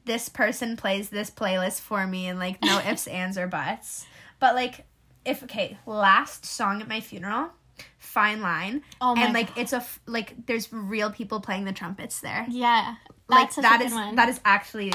this 0.04 0.28
person 0.28 0.76
plays 0.76 1.08
this 1.10 1.30
playlist 1.30 1.80
for 1.80 2.06
me 2.06 2.26
and 2.26 2.38
like 2.38 2.62
no 2.62 2.78
ifs, 2.86 3.06
ands, 3.06 3.36
or 3.38 3.46
buts. 3.46 4.06
But 4.38 4.54
like 4.54 4.86
if 5.24 5.42
okay, 5.44 5.78
last 5.86 6.44
song 6.44 6.80
at 6.80 6.88
my 6.88 7.00
funeral, 7.00 7.50
Fine 7.98 8.40
Line. 8.42 8.82
Oh 9.00 9.14
my 9.14 9.24
and 9.24 9.34
like 9.34 9.56
it's 9.56 9.72
a 9.72 9.76
f- 9.76 10.00
like 10.06 10.46
there's 10.46 10.72
real 10.72 11.10
people 11.10 11.40
playing 11.40 11.64
the 11.64 11.72
trumpets 11.72 12.20
there. 12.20 12.46
Yeah. 12.48 12.96
Like 13.28 13.46
That's 13.48 13.54
such 13.56 13.62
that 13.62 13.80
is 13.80 13.92
one. 13.92 14.16
that 14.16 14.28
is 14.28 14.40
actually 14.44 14.92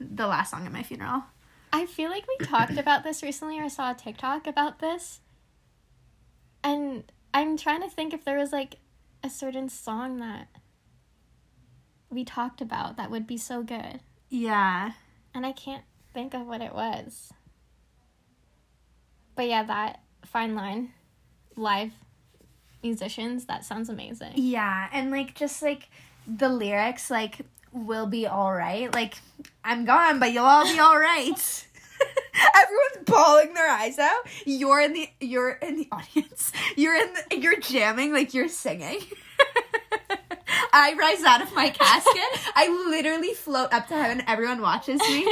the 0.00 0.26
last 0.26 0.50
song 0.50 0.66
at 0.66 0.72
my 0.72 0.82
funeral. 0.82 1.24
I 1.72 1.86
feel 1.86 2.10
like 2.10 2.24
we 2.26 2.46
talked 2.46 2.78
about 2.78 3.04
this 3.04 3.22
recently 3.22 3.60
or 3.60 3.68
saw 3.68 3.90
a 3.90 3.94
TikTok 3.94 4.46
about 4.46 4.78
this. 4.78 5.20
And 6.64 7.04
I'm 7.34 7.56
trying 7.56 7.82
to 7.82 7.88
think 7.88 8.14
if 8.14 8.24
there 8.24 8.38
was 8.38 8.52
like 8.52 8.76
a 9.22 9.30
certain 9.30 9.68
song 9.68 10.18
that 10.18 10.48
we 12.08 12.24
talked 12.24 12.60
about 12.60 12.96
that 12.96 13.10
would 13.10 13.26
be 13.26 13.36
so 13.36 13.62
good. 13.62 14.00
Yeah. 14.36 14.92
And 15.34 15.46
I 15.46 15.52
can't 15.52 15.84
think 16.12 16.34
of 16.34 16.46
what 16.46 16.60
it 16.60 16.74
was. 16.74 17.32
But 19.34 19.48
yeah, 19.48 19.62
that 19.64 20.00
fine 20.24 20.54
line 20.54 20.92
live 21.56 21.92
musicians, 22.82 23.46
that 23.46 23.64
sounds 23.64 23.88
amazing. 23.88 24.32
Yeah, 24.34 24.88
and 24.92 25.10
like 25.10 25.34
just 25.34 25.62
like 25.62 25.88
the 26.26 26.48
lyrics 26.48 27.10
like 27.10 27.40
will 27.72 28.06
be 28.06 28.26
all 28.26 28.52
right. 28.52 28.92
Like 28.92 29.14
I'm 29.64 29.84
gone, 29.84 30.18
but 30.18 30.32
you'll 30.32 30.44
all 30.44 30.64
be 30.64 30.78
all 30.78 30.98
right. 30.98 31.66
Everyone's 32.54 33.06
bawling 33.06 33.54
their 33.54 33.70
eyes 33.70 33.98
out. 33.98 34.26
You're 34.44 34.80
in 34.80 34.92
the 34.92 35.08
you're 35.20 35.52
in 35.52 35.76
the 35.76 35.88
audience. 35.92 36.52
You're 36.76 36.96
in 36.96 37.12
the, 37.12 37.38
you're 37.38 37.60
jamming 37.60 38.12
like 38.12 38.34
you're 38.34 38.48
singing. 38.48 39.00
I 40.78 40.92
rise 40.92 41.24
out 41.24 41.40
of 41.40 41.54
my 41.54 41.70
casket. 41.70 42.52
I 42.54 42.68
literally 42.90 43.32
float 43.32 43.72
up 43.72 43.88
to 43.88 43.94
heaven. 43.94 44.22
Everyone 44.26 44.60
watches 44.60 45.00
me. 45.00 45.26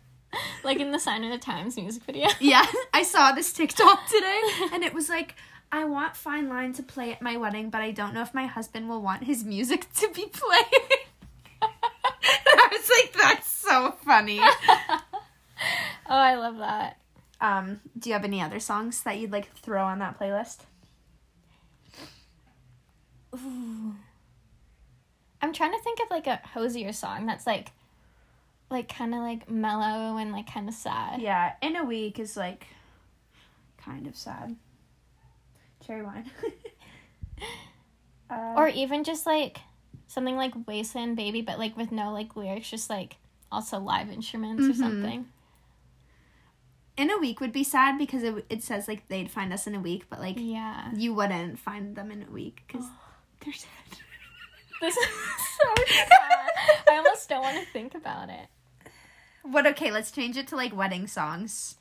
like 0.64 0.78
in 0.78 0.92
the 0.92 1.00
Sign 1.00 1.24
of 1.24 1.32
the 1.32 1.38
Times 1.38 1.76
music 1.76 2.04
video. 2.04 2.28
Yeah, 2.40 2.64
I 2.94 3.02
saw 3.02 3.32
this 3.32 3.52
TikTok 3.52 4.06
today, 4.06 4.40
and 4.72 4.84
it 4.84 4.94
was 4.94 5.08
like, 5.08 5.34
I 5.72 5.84
want 5.84 6.14
Fine 6.16 6.48
Line 6.48 6.72
to 6.74 6.82
play 6.84 7.12
at 7.12 7.20
my 7.20 7.36
wedding, 7.36 7.70
but 7.70 7.80
I 7.80 7.90
don't 7.90 8.14
know 8.14 8.22
if 8.22 8.32
my 8.32 8.46
husband 8.46 8.88
will 8.88 9.02
want 9.02 9.24
his 9.24 9.44
music 9.44 9.92
to 9.94 10.08
be 10.10 10.26
played. 10.26 11.00
I 11.60 12.68
was 12.70 12.88
like, 12.88 13.12
that's 13.14 13.50
so 13.50 13.96
funny. 14.04 14.38
oh, 14.40 15.00
I 16.08 16.36
love 16.36 16.58
that. 16.58 17.00
Um, 17.40 17.80
do 17.98 18.10
you 18.10 18.14
have 18.14 18.24
any 18.24 18.40
other 18.40 18.60
songs 18.60 19.02
that 19.02 19.18
you'd 19.18 19.32
like 19.32 19.52
throw 19.56 19.84
on 19.84 19.98
that 19.98 20.20
playlist? 20.20 20.58
Ooh. 23.34 23.94
I'm 25.40 25.52
trying 25.52 25.72
to 25.72 25.78
think 25.82 26.00
of 26.00 26.10
like 26.10 26.26
a 26.26 26.40
Hozier 26.54 26.92
song 26.92 27.26
that's 27.26 27.46
like 27.46 27.70
like 28.70 28.88
kind 28.94 29.14
of 29.14 29.20
like 29.20 29.48
mellow 29.50 30.16
and 30.18 30.32
like 30.32 30.52
kind 30.52 30.68
of 30.68 30.74
sad. 30.74 31.20
Yeah, 31.22 31.52
In 31.62 31.76
a 31.76 31.84
Week 31.84 32.18
is 32.18 32.36
like 32.36 32.66
kind 33.78 34.06
of 34.06 34.14
sad. 34.16 34.56
Cherry 35.86 36.02
wine. 36.02 36.30
uh, 38.30 38.54
Or 38.56 38.68
even 38.68 39.04
just 39.04 39.26
like 39.26 39.58
something 40.06 40.36
like 40.36 40.52
Wasteland 40.66 41.16
Baby 41.16 41.40
but 41.42 41.58
like 41.58 41.76
with 41.76 41.92
no 41.92 42.12
like 42.12 42.34
lyrics 42.36 42.68
just 42.70 42.90
like 42.90 43.16
also 43.50 43.78
live 43.78 44.10
instruments 44.10 44.62
or 44.64 44.72
Mhm. 44.72 44.76
something. 44.76 45.26
In 46.96 47.10
a 47.10 47.18
Week 47.18 47.40
would 47.40 47.52
be 47.52 47.62
sad 47.64 47.96
because 47.96 48.24
it, 48.24 48.44
it 48.50 48.62
says 48.62 48.88
like 48.88 49.06
they'd 49.08 49.30
find 49.30 49.52
us 49.52 49.66
in 49.68 49.74
a 49.76 49.80
week, 49.80 50.06
but 50.10 50.18
like 50.18 50.34
Yeah. 50.38 50.90
you 50.94 51.14
wouldn't 51.14 51.58
find 51.58 51.94
them 51.96 52.10
in 52.10 52.24
a 52.24 52.30
week 52.30 52.64
because 52.66 52.84
they're 53.40 53.52
sad. 53.54 53.68
This 54.80 54.96
is 54.96 55.06
so 55.06 55.84
sad. 55.86 56.08
I 56.88 56.96
almost 56.96 57.28
don't 57.28 57.42
want 57.42 57.58
to 57.58 57.72
think 57.72 57.94
about 57.94 58.28
it. 58.28 58.46
What? 59.42 59.66
Okay, 59.66 59.90
let's 59.90 60.10
change 60.10 60.36
it 60.36 60.48
to 60.48 60.56
like 60.56 60.76
wedding 60.76 61.06
songs. 61.06 61.76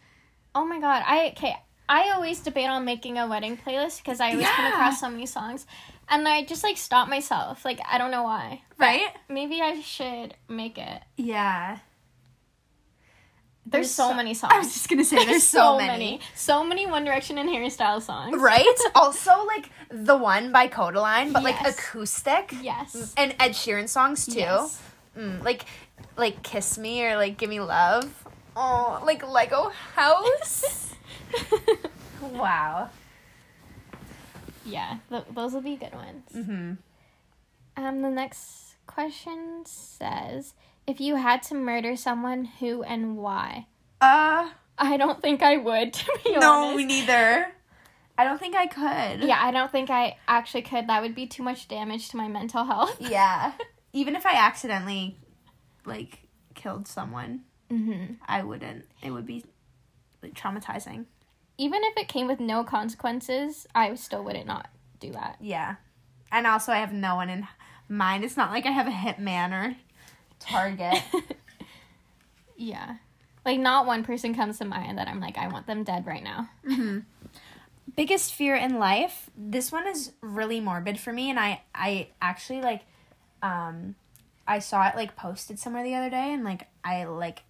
Oh 0.55 0.65
my 0.65 0.79
god. 0.79 1.03
I 1.05 1.29
okay. 1.37 1.55
I 1.89 2.11
always 2.13 2.39
debate 2.41 2.69
on 2.69 2.83
making 2.83 3.17
a 3.17 3.27
wedding 3.27 3.57
playlist 3.57 4.03
because 4.03 4.19
I 4.19 4.31
always 4.31 4.47
come 4.47 4.65
across 4.65 4.99
so 4.99 5.09
many 5.09 5.25
songs, 5.25 5.65
and 6.09 6.27
I 6.27 6.43
just 6.43 6.63
like 6.63 6.77
stop 6.77 7.07
myself. 7.07 7.63
Like 7.63 7.79
I 7.89 7.97
don't 7.97 8.11
know 8.11 8.23
why. 8.23 8.61
Right? 8.77 9.07
Maybe 9.29 9.61
I 9.61 9.79
should 9.81 10.33
make 10.49 10.77
it. 10.77 11.01
Yeah. 11.15 11.79
There's, 13.69 13.91
so, 13.91 14.09
so- 14.09 14.13
many 14.13 14.33
songs. 14.33 14.53
I 14.55 14.59
was 14.59 14.73
just 14.73 14.87
gonna 14.89 15.03
say 15.03 15.25
there's, 15.25 15.43
so, 15.43 15.77
many. 15.77 16.21
So 16.35 16.63
many 16.63 16.85
One 16.85 17.03
Direction 17.03 17.37
and 17.37 17.49
Harry 17.49 17.69
Styles 17.69 18.05
songs. 18.05 18.39
Right? 18.39 18.65
also, 18.95 19.45
like 19.45 19.69
the 19.91 20.15
one 20.15 20.51
by 20.51 20.67
Kodaline, 20.67 21.33
but 21.33 21.43
like 21.43 21.59
acoustic. 21.65 22.53
Yes. 22.61 23.13
And 23.17 23.35
Ed 23.39 23.51
Sheeran 23.51 23.89
songs 23.89 24.25
too. 24.25 24.39
Yes. 24.39 24.81
Mm, 25.17 25.43
like, 25.43 25.65
like 26.15 26.43
"Kiss 26.43 26.77
Me" 26.77 27.03
or 27.05 27.17
like 27.17 27.37
"Give 27.37 27.49
Me 27.49 27.59
Love." 27.59 28.23
Oh, 28.55 29.01
like 29.05 29.27
Lego 29.27 29.71
House. 29.95 30.93
wow. 32.21 32.89
yeah, 34.65 34.97
th- 35.09 35.23
those 35.33 35.53
will 35.53 35.61
be 35.61 35.75
good 35.75 35.93
ones. 35.93 36.23
Mm-hmm. 36.33 37.83
Um, 37.83 38.01
the 38.01 38.09
next 38.09 38.75
question 38.87 39.63
says, 39.65 40.53
if 40.87 41.01
you 41.01 41.15
had 41.15 41.43
to 41.43 41.55
murder 41.55 41.95
someone, 41.95 42.45
who 42.45 42.81
and 42.81 43.17
why? 43.17 43.67
Uh, 44.01 44.49
I 44.77 44.97
don't 44.97 45.21
think 45.21 45.41
I 45.43 45.57
would, 45.57 45.93
to 45.93 46.19
be 46.23 46.31
no, 46.31 46.51
honest. 46.51 46.79
No, 46.79 46.85
neither. 46.85 47.47
I 48.17 48.23
don't 48.23 48.39
think 48.39 48.55
I 48.55 48.65
could. 48.65 49.27
Yeah, 49.27 49.37
I 49.39 49.51
don't 49.51 49.71
think 49.71 49.89
I 49.91 50.17
actually 50.27 50.63
could. 50.63 50.87
That 50.87 51.03
would 51.03 51.13
be 51.13 51.27
too 51.27 51.43
much 51.43 51.67
damage 51.67 52.09
to 52.09 52.17
my 52.17 52.27
mental 52.27 52.63
health. 52.63 52.97
Yeah. 53.09 53.51
Even 53.93 54.15
if 54.15 54.25
I 54.25 54.33
accidentally, 54.33 55.17
like, 55.85 56.19
killed 56.55 56.87
someone, 56.87 57.41
hmm 57.69 58.13
I 58.27 58.43
wouldn't. 58.43 58.85
It 59.01 59.11
would 59.11 59.25
be 59.25 59.43
like, 60.21 60.33
traumatizing. 60.33 61.05
Even 61.57 61.83
if 61.83 61.97
it 61.97 62.07
came 62.07 62.27
with 62.27 62.39
no 62.39 62.63
consequences, 62.63 63.65
I 63.73 63.93
still 63.95 64.23
wouldn't 64.23 64.45
not 64.45 64.69
do 64.99 65.11
that. 65.13 65.37
Yeah. 65.39 65.75
And 66.31 66.45
also, 66.45 66.71
I 66.71 66.77
have 66.79 66.93
no 66.93 67.15
one 67.15 67.29
in 67.29 67.47
mind. 67.89 68.23
It's 68.23 68.37
not 68.37 68.51
like 68.51 68.65
I 68.65 68.71
have 68.71 68.87
a 68.87 68.91
hitman 68.91 69.51
or 69.51 69.75
target. 70.39 71.01
yeah. 72.57 72.97
Like, 73.45 73.59
not 73.59 73.85
one 73.85 74.03
person 74.03 74.35
comes 74.35 74.57
to 74.59 74.65
mind 74.65 74.97
that 74.97 75.07
I'm 75.07 75.19
like, 75.19 75.37
I 75.37 75.47
want 75.47 75.67
them 75.67 75.83
dead 75.83 76.05
right 76.05 76.23
now. 76.23 76.49
Biggest 77.95 78.33
fear 78.33 78.55
in 78.55 78.77
life. 78.77 79.29
This 79.37 79.71
one 79.71 79.87
is 79.87 80.11
really 80.21 80.59
morbid 80.59 80.99
for 80.99 81.11
me, 81.11 81.29
and 81.29 81.39
I 81.39 81.61
I 81.73 82.09
actually 82.21 82.61
like, 82.61 82.81
um, 83.41 83.95
I 84.45 84.59
saw 84.59 84.87
it 84.87 84.95
like 84.95 85.15
posted 85.15 85.57
somewhere 85.57 85.83
the 85.83 85.95
other 85.95 86.09
day, 86.09 86.33
and 86.33 86.43
like 86.43 86.67
I 86.83 87.05
like 87.05 87.41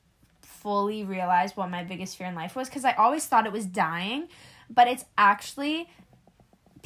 fully 0.41 1.03
realized 1.03 1.57
what 1.57 1.69
my 1.69 1.83
biggest 1.83 2.17
fear 2.17 2.27
in 2.27 2.35
life 2.35 2.55
was 2.55 2.69
because 2.69 2.85
I 2.85 2.93
always 2.93 3.25
thought 3.25 3.45
it 3.45 3.51
was 3.51 3.65
dying, 3.65 4.27
but 4.69 4.87
it's 4.87 5.05
actually 5.17 5.89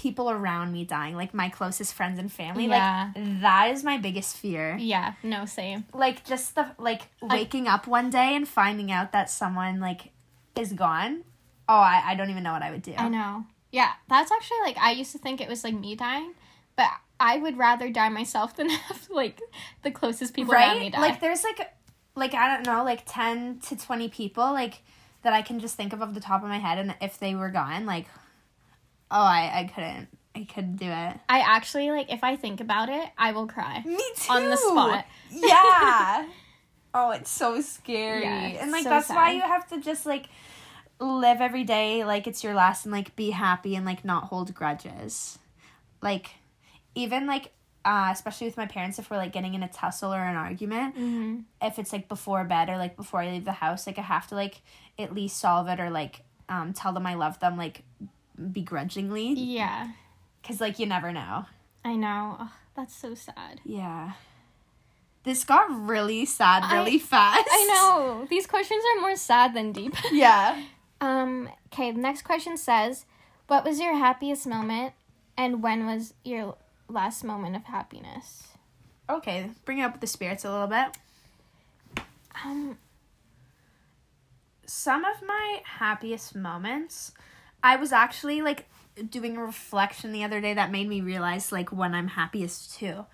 people 0.02 0.32
around 0.32 0.72
me 0.72 0.84
dying, 0.84 1.16
like 1.16 1.32
my 1.32 1.48
closest 1.48 1.94
friends 1.94 2.18
and 2.18 2.32
family. 2.32 2.66
Yeah. 2.66 3.12
Like 3.16 3.42
that 3.42 3.70
is 3.72 3.84
my 3.84 4.00
biggest 4.00 4.36
fear. 4.36 4.76
Yeah, 4.80 5.14
no, 5.22 5.46
same. 5.46 5.86
Like 5.94 6.26
just 6.26 6.56
the 6.56 6.72
like 6.80 7.04
waking 7.22 7.68
up 7.68 7.86
one 7.86 8.10
day 8.10 8.36
and 8.36 8.48
finding 8.48 8.92
out 8.92 9.12
that 9.12 9.30
someone 9.30 9.80
like 9.80 10.12
is 10.58 10.74
gone. 10.74 11.24
Oh, 11.70 11.76
I, 11.76 12.02
I 12.08 12.16
don't 12.16 12.32
even 12.32 12.42
know 12.42 12.52
what 12.52 12.64
I 12.64 12.72
would 12.72 12.82
do. 12.82 12.96
I 12.98 13.10
know. 13.10 13.46
Yeah, 13.72 13.92
that's 14.10 14.32
actually 14.32 14.58
like, 14.64 14.78
I 14.78 14.92
used 14.92 15.12
to 15.14 15.20
think 15.20 15.40
it 15.40 15.48
was 15.48 15.64
like 15.64 15.76
me 15.76 15.96
dying, 15.96 16.34
but 16.76 16.90
I 17.20 17.38
would 17.38 17.58
rather 17.58 17.90
die 17.92 18.10
myself 18.10 18.56
than 18.56 18.70
have 18.70 19.08
like 19.12 19.40
the 19.84 19.92
closest 19.92 20.34
people 20.34 20.54
around 20.54 20.80
me 20.80 20.86
right? 20.86 20.94
die. 20.94 21.00
Like 21.00 21.22
there's 21.22 21.44
like 21.44 21.74
like 22.16 22.34
I 22.34 22.56
don't 22.56 22.66
know, 22.66 22.84
like 22.84 23.04
10 23.06 23.60
to 23.68 23.78
20 23.78 24.10
people 24.10 24.52
like 24.52 24.82
that 25.22 25.34
I 25.34 25.44
can 25.44 25.60
just 25.60 25.76
think 25.76 25.94
of 25.94 26.02
off 26.02 26.16
the 26.16 26.20
top 26.20 26.42
of 26.42 26.50
my 26.50 26.58
head 26.58 26.80
and 26.80 26.96
if 27.00 27.20
they 27.20 27.36
were 27.36 27.50
gone 27.50 27.86
like 27.86 28.08
oh, 29.12 29.22
I 29.22 29.52
I 29.54 29.72
couldn't 29.74 30.08
I 30.34 30.46
couldn't 30.46 30.78
do 30.78 30.86
it. 30.86 31.20
I 31.30 31.40
actually 31.42 31.92
like 31.92 32.12
if 32.12 32.24
I 32.24 32.36
think 32.38 32.62
about 32.62 32.90
it, 32.90 33.10
I 33.18 33.34
will 33.34 33.48
cry. 33.48 33.84
Me 33.86 34.02
too. 34.16 34.32
On 34.32 34.50
the 34.50 34.56
spot. 34.56 35.06
Yeah. 35.30 36.28
oh, 36.94 37.12
it's 37.12 37.30
so 37.30 37.62
scary. 37.62 38.24
Yeah, 38.24 38.48
it's 38.48 38.62
and 38.64 38.72
like 38.72 38.84
so 38.84 38.90
that's 38.90 39.10
why 39.10 39.32
you 39.34 39.42
have 39.42 39.68
to 39.70 39.80
just 39.82 40.06
like 40.06 40.28
live 41.00 41.42
every 41.42 41.64
day 41.64 42.04
like 42.06 42.28
it's 42.28 42.44
your 42.44 42.54
last 42.54 42.86
and 42.86 42.92
like 42.94 43.16
be 43.16 43.32
happy 43.32 43.76
and 43.76 43.86
like 43.86 44.06
not 44.06 44.26
hold 44.26 44.54
grudges. 44.54 45.38
Like 46.02 46.32
even 46.96 47.28
like 47.28 47.52
uh, 47.84 48.10
especially 48.12 48.46
with 48.46 48.58
my 48.58 48.68
parents 48.68 49.00
if 49.00 49.10
we're 49.10 49.18
like 49.18 49.34
getting 49.34 49.56
in 49.56 49.64
a 49.64 49.68
tussle 49.68 50.14
or 50.14 50.20
an 50.24 50.36
argument 50.36 50.96
Mm-hmm. 50.96 51.40
if 51.64 51.80
it's 51.80 51.92
like 51.92 52.08
before 52.08 52.44
bed 52.44 52.70
or 52.70 52.78
like 52.78 52.96
before 52.96 53.22
I 53.22 53.32
leave 53.32 53.44
the 53.46 53.52
house, 53.52 53.88
like 53.88 53.98
I 53.98 54.04
have 54.04 54.28
to 54.28 54.36
like 54.36 54.62
at 55.00 55.14
least 55.16 55.38
solve 55.38 55.68
it 55.68 55.80
or 55.80 55.90
like 55.90 56.22
um 56.48 56.74
tell 56.74 56.94
them 56.94 57.06
I 57.08 57.16
love 57.16 57.40
them 57.40 57.58
like 57.58 57.84
begrudgingly 58.50 59.34
Yeah, 59.34 59.90
because 60.42 60.60
like 60.62 60.80
you 60.80 60.86
never 60.86 61.12
know. 61.12 61.46
I 61.84 61.96
know. 61.96 62.38
Ugh, 62.40 62.50
that's 62.76 62.96
so 62.96 63.16
sad. 63.16 63.62
Yeah. 63.64 64.14
This 65.24 65.44
got 65.44 65.68
really 65.70 66.26
sad 66.26 66.64
I- 66.64 66.76
really 66.78 66.98
fast. 66.98 67.48
I 67.52 67.66
know. 67.68 68.26
These 68.30 68.48
questions 68.48 68.84
are 68.96 69.02
more 69.02 69.16
sad 69.16 69.54
than 69.54 69.72
deep. 69.72 69.96
Yeah. 70.12 70.62
Um, 71.02 71.50
okay, 71.74 71.92
the 71.92 71.98
next 71.98 72.22
question 72.22 72.58
says, 72.58 73.06
What 73.48 73.66
was 73.66 73.80
your 73.80 73.96
happiest 73.98 74.46
moment 74.46 74.94
and 75.36 75.64
when 75.64 75.88
was 75.88 76.14
your 76.24 76.58
last 76.88 77.24
moment 77.24 77.56
of 77.56 77.64
happiness? 77.64 78.50
Okay, 79.10 79.50
bring 79.66 79.80
it 79.80 79.82
up 79.82 79.94
with 79.94 80.02
the 80.02 80.06
spirits 80.06 80.46
a 80.46 80.52
little 80.52 80.68
bit. 80.68 82.04
Um, 82.46 82.78
Some 84.66 85.04
of 85.06 85.22
my 85.26 85.62
happiest 85.66 86.36
moments, 86.36 87.14
I 87.64 87.76
was 87.78 87.92
actually 87.92 88.42
like 88.42 88.66
doing 89.10 89.38
a 89.38 89.42
reflection 89.44 90.12
the 90.12 90.24
other 90.24 90.42
day 90.42 90.54
that 90.54 90.72
made 90.72 90.88
me 90.88 91.02
realize 91.02 91.52
like 91.52 91.72
when 91.72 91.94
I'm 91.94 92.08
happiest 92.08 92.76
too. 92.78 93.06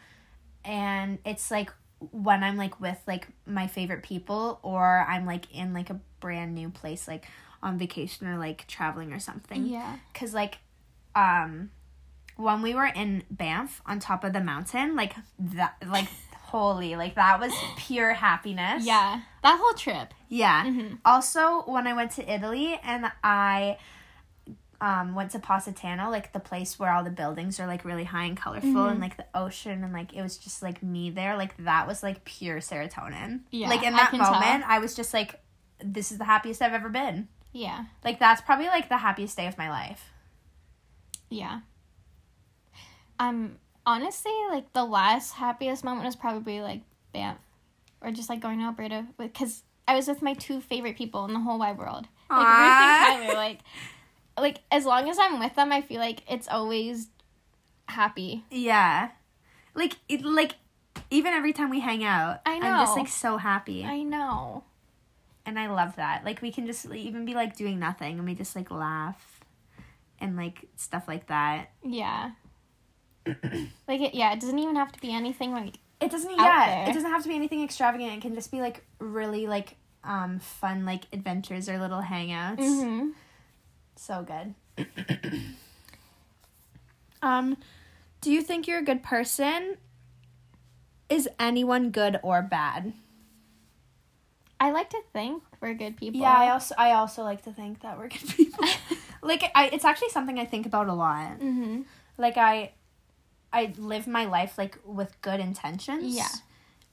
And 0.66 1.20
it's 1.26 1.50
like 1.52 1.72
when 2.12 2.44
I'm 2.44 2.58
like 2.58 2.80
with 2.80 3.00
like 3.08 3.28
my 3.46 3.68
favorite 3.68 4.04
people 4.04 4.60
or 4.64 5.06
I'm 5.08 5.26
like 5.26 5.54
in 5.56 5.74
like 5.74 5.90
a 5.90 6.00
brand 6.20 6.54
new 6.56 6.70
place 6.70 7.08
like 7.08 7.26
on 7.64 7.78
vacation 7.78 8.28
or 8.28 8.38
like 8.38 8.68
traveling 8.68 9.14
or 9.14 9.20
something. 9.20 9.66
yeah. 9.66 9.98
Cause 10.14 10.34
like, 10.34 10.60
um, 11.16 11.72
when 12.36 12.62
we 12.62 12.76
were 12.76 12.86
in 12.86 13.24
Banff 13.32 13.82
on 13.86 14.00
top 14.00 14.24
of 14.24 14.32
the 14.34 14.42
mountain, 14.42 14.96
like 14.96 15.16
that, 15.40 15.76
like 15.88 16.08
holy, 16.44 16.96
like 16.96 17.16
that 17.16 17.40
was 17.40 17.52
pure 17.78 18.14
happiness. 18.14 18.86
Yeah. 18.86 19.22
That 19.42 19.60
whole 19.60 19.74
trip. 19.74 20.14
Yeah. 20.30 20.66
Mhm. 20.66 21.00
Also, 21.04 21.64
when 21.66 21.88
I 21.88 21.94
went 21.94 22.12
to 22.12 22.32
Italy 22.32 22.80
and 22.84 23.12
I 23.24 23.78
um 24.80 25.16
went 25.16 25.32
to 25.32 25.40
Positano, 25.40 26.10
like 26.12 26.34
the 26.34 26.40
place 26.40 26.78
where 26.78 26.92
all 26.92 27.04
the 27.04 27.10
buildings 27.10 27.60
are 27.60 27.66
like 27.66 27.84
really 27.84 28.04
high 28.04 28.26
and 28.26 28.38
colorful 28.38 28.70
Mhm. 28.70 28.92
and 28.92 29.00
like 29.00 29.18
the 29.18 29.26
ocean 29.34 29.84
and 29.84 29.92
like 29.92 30.14
it 30.14 30.22
was 30.22 30.38
just 30.38 30.62
like 30.62 30.84
me 30.84 31.10
there, 31.10 31.36
like 31.36 31.58
that 31.58 31.88
was 31.88 32.04
like 32.04 32.24
pure 32.26 32.58
serotonin. 32.60 33.42
Yeah, 33.52 33.70
Like 33.70 33.82
in 33.84 33.94
I 33.96 33.98
that 33.98 34.12
tell. 34.12 34.32
moment, 34.34 34.64
I 34.68 34.80
was 34.80 34.96
just 34.96 35.14
like 35.14 35.42
this 35.84 36.12
is 36.12 36.18
the 36.20 36.26
happiest 36.26 36.62
I've 36.62 36.74
ever 36.74 36.90
been. 36.90 37.28
Yeah. 37.54 37.86
Like 38.04 38.20
that's 38.20 38.42
probably 38.42 38.68
like 38.68 38.88
the 38.90 38.98
happiest 38.98 39.36
day 39.38 39.48
of 39.48 39.58
my 39.58 39.70
life. 39.70 40.12
Yeah. 41.30 41.62
Um, 43.20 43.58
honestly, 43.86 44.32
like 44.52 44.72
the 44.74 44.86
last 44.86 45.34
happiest 45.34 45.84
moment 45.84 46.06
was 46.06 46.16
probably 46.16 46.62
like 46.62 46.82
Banff, 47.14 47.38
or 48.02 48.12
just 48.12 48.30
like 48.30 48.40
going 48.42 48.60
to 48.60 48.66
Alberta 48.66 49.08
with 49.18 49.34
because 49.34 49.64
I 49.88 49.96
was 49.96 50.08
with 50.08 50.22
my 50.22 50.34
two 50.34 50.62
favorite 50.62 50.98
people 50.98 51.26
in 51.26 51.34
the 51.34 51.40
whole 51.40 51.58
wide 51.58 51.78
world, 51.78 52.08
like 52.30 52.40
Ruth 52.40 52.48
and 52.48 53.28
Tyler. 53.28 53.34
Like, 53.36 53.60
like 54.38 54.60
as 54.72 54.86
long 54.86 55.10
as 55.10 55.18
I'm 55.20 55.40
with 55.40 55.56
them, 55.56 55.72
I 55.72 55.82
feel 55.82 56.00
like 56.00 56.22
it's 56.30 56.48
always 56.48 57.08
happy. 57.88 58.46
Yeah. 58.52 59.10
Like 59.74 59.98
it 60.10 60.24
like 60.24 60.56
even 61.10 61.34
every 61.34 61.54
time 61.54 61.70
we 61.70 61.80
hang 61.80 62.04
out, 62.04 62.42
I 62.46 62.56
I'm 62.56 62.86
just 62.86 62.98
like 62.98 63.08
so 63.08 63.38
happy. 63.38 63.84
I 63.86 64.04
know. 64.04 64.64
and 65.46 65.58
I 65.58 65.68
love 65.68 65.96
that. 65.96 66.26
Like 66.26 66.42
we 66.42 66.52
can 66.52 66.66
just 66.68 66.86
like, 66.90 67.00
even 67.00 67.26
be 67.26 67.34
like 67.34 67.56
doing 67.56 67.80
nothing 67.80 68.18
and 68.18 68.28
we 68.28 68.36
just 68.36 68.56
like 68.56 68.70
laugh 68.72 69.40
and 70.20 70.36
like 70.36 70.68
stuff 70.76 71.08
like 71.08 71.28
that. 71.28 71.70
Yeah. 71.84 72.32
like 73.26 74.02
it, 74.02 74.14
yeah, 74.16 74.34
it 74.34 74.40
doesn't 74.40 74.60
even 74.60 74.76
have 74.76 74.92
to 74.94 75.00
be 75.02 75.14
anything 75.14 75.52
like 75.54 75.76
It 76.02 76.12
doesn't 76.12 76.32
Out 76.32 76.38
yeah, 76.40 76.66
there. 76.84 76.90
it 76.90 76.94
doesn't 76.94 77.12
have 77.12 77.24
to 77.24 77.30
be 77.30 77.36
anything 77.36 77.64
extravagant. 77.64 78.14
It 78.14 78.22
can 78.22 78.36
just 78.36 78.52
be 78.52 78.62
like 78.62 78.84
really 79.00 79.48
like 79.48 79.76
um 80.04 80.40
fun 80.40 80.86
like 80.86 81.04
adventures 81.14 81.68
or 81.70 81.78
little 81.80 82.02
hangouts. 82.02 82.60
hmm 82.60 83.10
So 83.98 84.24
good. 84.24 84.54
um 87.22 87.58
do 88.22 88.32
you 88.32 88.42
think 88.42 88.68
you're 88.68 88.80
a 88.80 88.84
good 88.84 89.04
person? 89.04 89.78
Is 91.10 91.30
anyone 91.40 91.92
good 91.92 92.20
or 92.24 92.42
bad? 92.42 92.94
I 94.60 94.72
like 94.72 94.90
to 94.90 95.02
think 95.14 95.44
we're 95.62 95.76
good 95.76 95.98
people. 95.98 96.22
Yeah, 96.22 96.34
I 96.34 96.50
also 96.50 96.76
I 96.78 96.92
also 96.94 97.24
like 97.24 97.44
to 97.44 97.52
think 97.52 97.82
that 97.82 97.98
we're 97.98 98.10
good 98.10 98.28
people. 98.36 98.66
like 99.22 99.44
I 99.56 99.68
it's 99.68 99.86
actually 99.86 100.10
something 100.10 100.40
I 100.40 100.46
think 100.46 100.66
about 100.66 100.88
a 100.88 100.94
lot. 100.94 101.34
hmm 101.40 101.82
Like 102.18 102.38
I 102.38 102.74
I 103.54 103.74
live 103.78 104.08
my 104.08 104.26
life 104.26 104.58
like 104.58 104.78
with 104.86 105.20
good 105.22 105.40
intentions. 105.40 106.16
Yeah. 106.16 106.28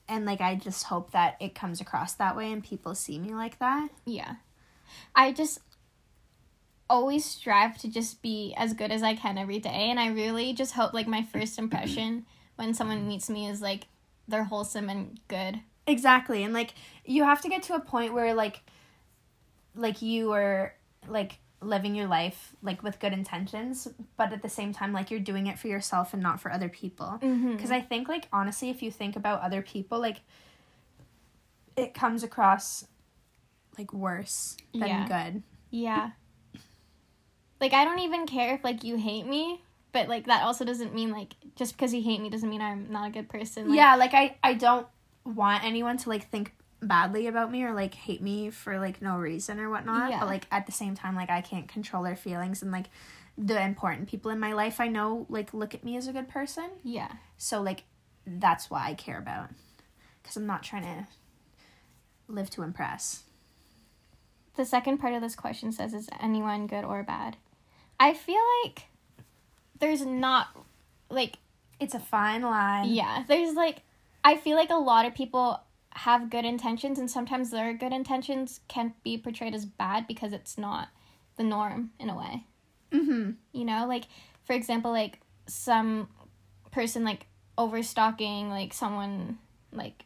And 0.09 0.27
like 0.27 0.41
I 0.41 0.55
just 0.55 0.85
hope 0.85 1.13
that 1.13 1.37
it 1.41 1.55
comes 1.55 1.81
across 1.81 2.13
that 2.15 2.37
way 2.37 2.53
and 2.53 2.63
people 2.63 2.95
see 2.95 3.19
me 3.19 3.35
like 3.35 3.59
that. 3.59 3.89
Yeah. 4.05 4.37
I 5.15 5.33
just 5.33 5.59
always 6.89 7.25
strive 7.25 7.79
to 7.79 7.89
just 7.89 8.23
be 8.23 8.55
as 8.57 8.75
good 8.75 8.91
as 8.91 9.03
I 9.03 9.15
can 9.15 9.39
every 9.39 9.59
day 9.59 9.89
and 9.91 9.99
I 9.99 10.09
really 10.09 10.53
just 10.53 10.75
hope 10.75 10.93
like 10.93 11.07
my 11.07 11.23
first 11.23 11.59
impression 11.59 12.27
when 12.57 12.75
someone 12.75 13.09
meets 13.09 13.31
me 13.31 13.49
is 13.49 13.63
like 13.63 13.87
they're 14.29 14.45
wholesome 14.45 14.89
and 14.89 15.19
good. 15.29 15.61
Exactly. 15.87 16.45
And 16.45 16.53
like 16.55 16.75
you 17.05 17.25
have 17.25 17.41
to 17.43 17.49
get 17.49 17.63
to 17.65 17.75
a 17.75 17.81
point 17.81 18.15
where 18.15 18.35
like 18.35 18.61
like 19.75 20.03
you 20.03 20.33
are 20.33 20.75
like 21.09 21.39
living 21.61 21.95
your 21.95 22.07
life 22.07 22.55
like 22.63 22.83
with 22.83 23.01
good 23.01 23.13
intentions, 23.13 23.89
but 24.17 24.33
at 24.33 24.43
the 24.43 24.49
same 24.49 24.73
time 24.73 24.93
like 24.93 25.11
you're 25.11 25.21
doing 25.21 25.47
it 25.47 25.59
for 25.59 25.69
yourself 25.69 26.13
and 26.13 26.23
not 26.23 26.41
for 26.41 26.53
other 26.53 26.69
people. 26.69 27.19
Mhm. 27.23 27.57
Because 27.57 27.71
I 27.71 27.81
think, 27.81 28.09
like, 28.09 28.29
honestly, 28.33 28.69
if 28.71 28.83
you 28.83 28.91
think 28.91 29.17
about 29.17 29.41
other 29.41 29.63
people, 29.63 29.99
like, 29.99 30.21
it 31.77 31.95
comes 31.95 32.23
across, 32.23 32.87
like, 33.79 33.93
worse 33.93 34.57
than 34.73 34.89
Yeah. 34.89 35.07
good. 35.07 35.43
Yeah. 35.71 36.11
Like 37.65 37.73
I 37.73 37.85
don't 37.87 38.01
even 38.01 38.27
care 38.27 38.55
if 38.55 38.63
like 38.63 38.85
you 38.85 38.97
hate 38.97 39.27
me, 39.27 39.63
but 39.93 40.09
like 40.09 40.27
that 40.27 40.43
also 40.43 40.65
doesn't 40.65 40.95
mean 40.95 41.11
like 41.11 41.35
just 41.57 41.77
because 41.77 41.95
you 41.95 42.03
hate 42.03 42.21
me 42.21 42.31
doesn't 42.31 42.49
mean 42.49 42.61
I'm 42.61 42.91
not 42.91 43.09
a 43.09 43.11
good 43.11 43.29
person. 43.29 43.69
Like, 43.69 43.77
yeah, 43.77 43.95
like, 43.97 44.15
I, 44.15 44.37
I 44.43 44.55
don't 44.55 44.87
want 45.25 45.65
anyone 45.65 45.97
to, 45.99 46.09
like, 46.09 46.31
think 46.31 46.55
badly 46.81 47.27
about 47.27 47.51
me 47.51 47.63
or, 47.65 47.73
like, 47.73 47.95
hate 47.95 48.23
me 48.23 48.51
for, 48.51 48.79
like, 48.79 49.01
no 49.01 49.17
reason 49.17 49.61
or 49.61 49.71
whatnot. 49.71 50.11
Yeah. 50.11 50.21
But, 50.21 50.29
like, 50.29 50.47
at 50.51 50.67
the 50.67 50.73
same 50.73 50.95
time, 50.95 51.15
like, 51.15 51.31
I 51.31 51.41
can't 51.41 51.69
control 51.69 52.03
their 52.03 52.17
feelings. 52.17 52.63
And, 52.63 52.73
like, 52.73 52.87
the 53.39 53.61
important 53.61 54.09
people 54.09 54.31
in 54.31 54.41
my 54.41 54.53
life 54.53 54.81
I 54.81 54.89
know, 54.89 55.27
like, 55.29 55.55
look 55.55 55.75
at 55.75 55.85
me 55.85 55.97
as 55.97 56.09
a 56.09 56.13
good 56.13 56.29
person. 56.29 56.71
Yeah. 56.83 57.13
So, 57.37 57.63
like, 57.63 57.85
that's 58.27 58.71
why 58.71 58.89
I 58.89 58.95
care 58.95 59.19
about. 59.19 59.51
Because 60.23 60.37
I'm 60.37 60.47
not 60.47 60.63
trying 60.63 60.83
to 60.83 61.07
live 62.29 62.51
to 62.51 62.63
impress. 62.63 63.25
The 64.57 64.65
second 64.65 64.99
part 64.99 65.15
of 65.15 65.21
this 65.21 65.35
question 65.35 65.73
says 65.73 65.95
is 65.95 66.09
anyone 66.21 66.67
good 66.67 66.85
or 66.85 67.03
bad? 67.03 67.37
I 68.05 68.13
feel 68.13 68.43
like 68.63 68.83
there's 69.81 70.05
not 70.05 70.49
like 71.09 71.39
It's 71.81 71.95
a 71.95 72.01
fine 72.01 72.43
line. 72.43 72.91
Yeah, 72.91 73.25
there's 73.27 73.55
like, 73.55 73.83
I 74.23 74.37
feel 74.37 74.57
like 74.57 74.71
a 74.71 74.77
lot 74.77 75.07
of 75.07 75.15
people 75.15 75.61
have 75.91 76.31
good 76.31 76.45
intentions, 76.45 76.99
and 76.99 77.11
sometimes 77.11 77.51
their 77.51 77.73
good 77.73 77.93
intentions 77.93 78.61
can 78.69 78.95
be 79.03 79.19
portrayed 79.19 79.55
as 79.55 79.65
bad 79.65 80.07
because 80.07 80.33
it's 80.33 80.59
not 80.59 80.89
the 81.37 81.45
norm 81.45 81.91
in 81.99 82.11
a 82.11 82.17
way. 82.17 82.45
Mm-hmm. 82.93 83.33
You 83.53 83.65
know, 83.65 83.87
like 83.87 84.05
for 84.45 84.53
example, 84.53 84.91
like 84.93 85.21
some 85.47 86.09
person 86.71 87.05
like 87.05 87.27
overstocking 87.57 88.51
like 88.51 88.73
someone 88.73 89.39
like 89.73 90.05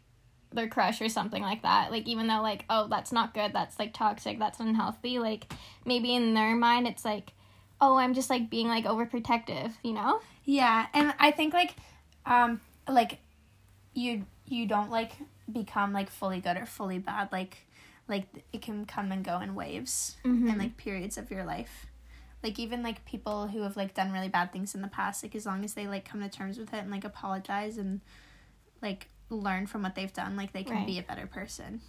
their 0.53 0.69
crush 0.69 1.01
or 1.01 1.09
something 1.09 1.43
like 1.43 1.63
that. 1.63 1.91
Like 1.91 2.07
even 2.07 2.27
though 2.27 2.43
like 2.43 2.65
oh 2.71 2.89
that's 2.89 3.13
not 3.13 3.35
good, 3.35 3.53
that's 3.53 3.79
like 3.79 3.93
toxic, 3.93 4.39
that's 4.39 4.61
unhealthy. 4.61 5.19
Like 5.19 5.53
maybe 5.85 6.15
in 6.15 6.35
their 6.35 6.55
mind 6.55 6.87
it's 6.87 7.05
like 7.05 7.33
oh 7.81 7.97
I'm 7.97 8.15
just 8.15 8.31
like 8.31 8.51
being 8.51 8.69
like 8.69 8.85
overprotective. 8.85 9.73
You 9.83 9.93
know? 9.93 10.21
Yeah, 10.45 10.87
and 10.95 11.15
I 11.19 11.31
think 11.31 11.55
like 11.55 11.75
um 12.27 12.61
like 12.89 13.19
you 13.95 14.25
you 14.47 14.67
don't 14.67 14.91
like 14.91 15.13
become 15.53 15.93
like 15.93 16.11
fully 16.11 16.41
good 16.41 16.57
or 16.57 16.67
fully 16.67 16.99
bad 16.99 17.31
like 17.33 17.59
like 18.07 18.25
it 18.53 18.63
can 18.63 18.85
come 18.87 19.13
and 19.13 19.25
go 19.25 19.41
in 19.41 19.55
waves 19.55 20.17
Mhm. 20.25 20.49
and 20.51 20.59
like 20.59 20.77
periods 20.77 21.19
of 21.19 21.31
your 21.31 21.45
life. 21.45 21.87
Like 22.43 22.59
even 22.59 22.83
like 22.83 23.05
people 23.05 23.49
who 23.49 23.63
have 23.63 23.77
like 23.77 23.95
done 23.95 24.13
really 24.13 24.29
bad 24.29 24.53
things 24.53 24.75
in 24.75 24.81
the 24.81 24.89
past, 24.89 25.23
like 25.23 25.35
as 25.35 25.45
long 25.45 25.65
as 25.65 25.75
they 25.75 25.87
like 25.89 26.05
come 26.05 26.23
to 26.23 26.29
terms 26.29 26.57
with 26.59 26.73
it 26.73 26.79
and 26.79 26.91
like 26.91 27.05
apologize 27.05 27.77
and 27.79 28.01
like 28.81 29.09
learn 29.29 29.67
from 29.67 29.83
what 29.83 29.95
they've 29.95 30.13
done, 30.13 30.37
like 30.37 30.53
they 30.53 30.63
can 30.65 30.77
Right. 30.77 30.87
be 30.87 30.99
a 30.99 31.03
better 31.03 31.27
person. 31.27 31.81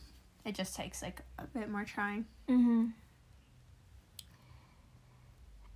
It 0.44 0.56
just 0.56 0.76
takes 0.76 1.02
like 1.02 1.22
a 1.38 1.46
bit 1.46 1.70
more 1.70 1.84
trying. 1.86 2.26
Mm-hmm. 2.50 2.88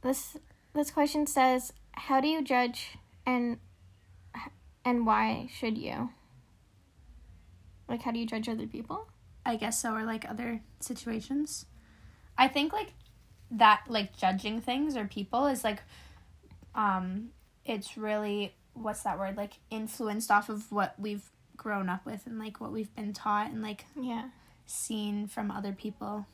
This 0.03 0.37
this 0.73 0.91
question 0.91 1.25
says, 1.25 1.73
"How 1.93 2.19
do 2.19 2.27
you 2.27 2.43
judge 2.43 2.97
and 3.25 3.57
and 4.85 5.05
why 5.05 5.49
should 5.53 5.77
you?" 5.77 6.09
Like, 7.87 8.01
how 8.03 8.11
do 8.11 8.19
you 8.19 8.25
judge 8.25 8.49
other 8.49 8.67
people? 8.67 9.07
I 9.45 9.55
guess 9.55 9.79
so, 9.79 9.93
or 9.93 10.03
like 10.03 10.29
other 10.29 10.61
situations. 10.79 11.65
I 12.37 12.47
think 12.47 12.73
like 12.73 12.93
that, 13.51 13.83
like 13.87 14.17
judging 14.17 14.61
things 14.61 14.95
or 14.97 15.05
people 15.05 15.45
is 15.47 15.63
like, 15.63 15.83
um, 16.75 17.29
it's 17.65 17.97
really 17.97 18.55
what's 18.73 19.03
that 19.03 19.19
word? 19.19 19.37
Like 19.37 19.53
influenced 19.69 20.31
off 20.31 20.49
of 20.49 20.71
what 20.71 20.95
we've 20.99 21.29
grown 21.55 21.87
up 21.89 22.05
with 22.05 22.25
and 22.25 22.39
like 22.39 22.59
what 22.59 22.71
we've 22.71 22.93
been 22.95 23.13
taught 23.13 23.51
and 23.51 23.61
like 23.61 23.85
Yeah. 23.95 24.29
seen 24.65 25.27
from 25.27 25.51
other 25.51 25.71
people. 25.73 26.25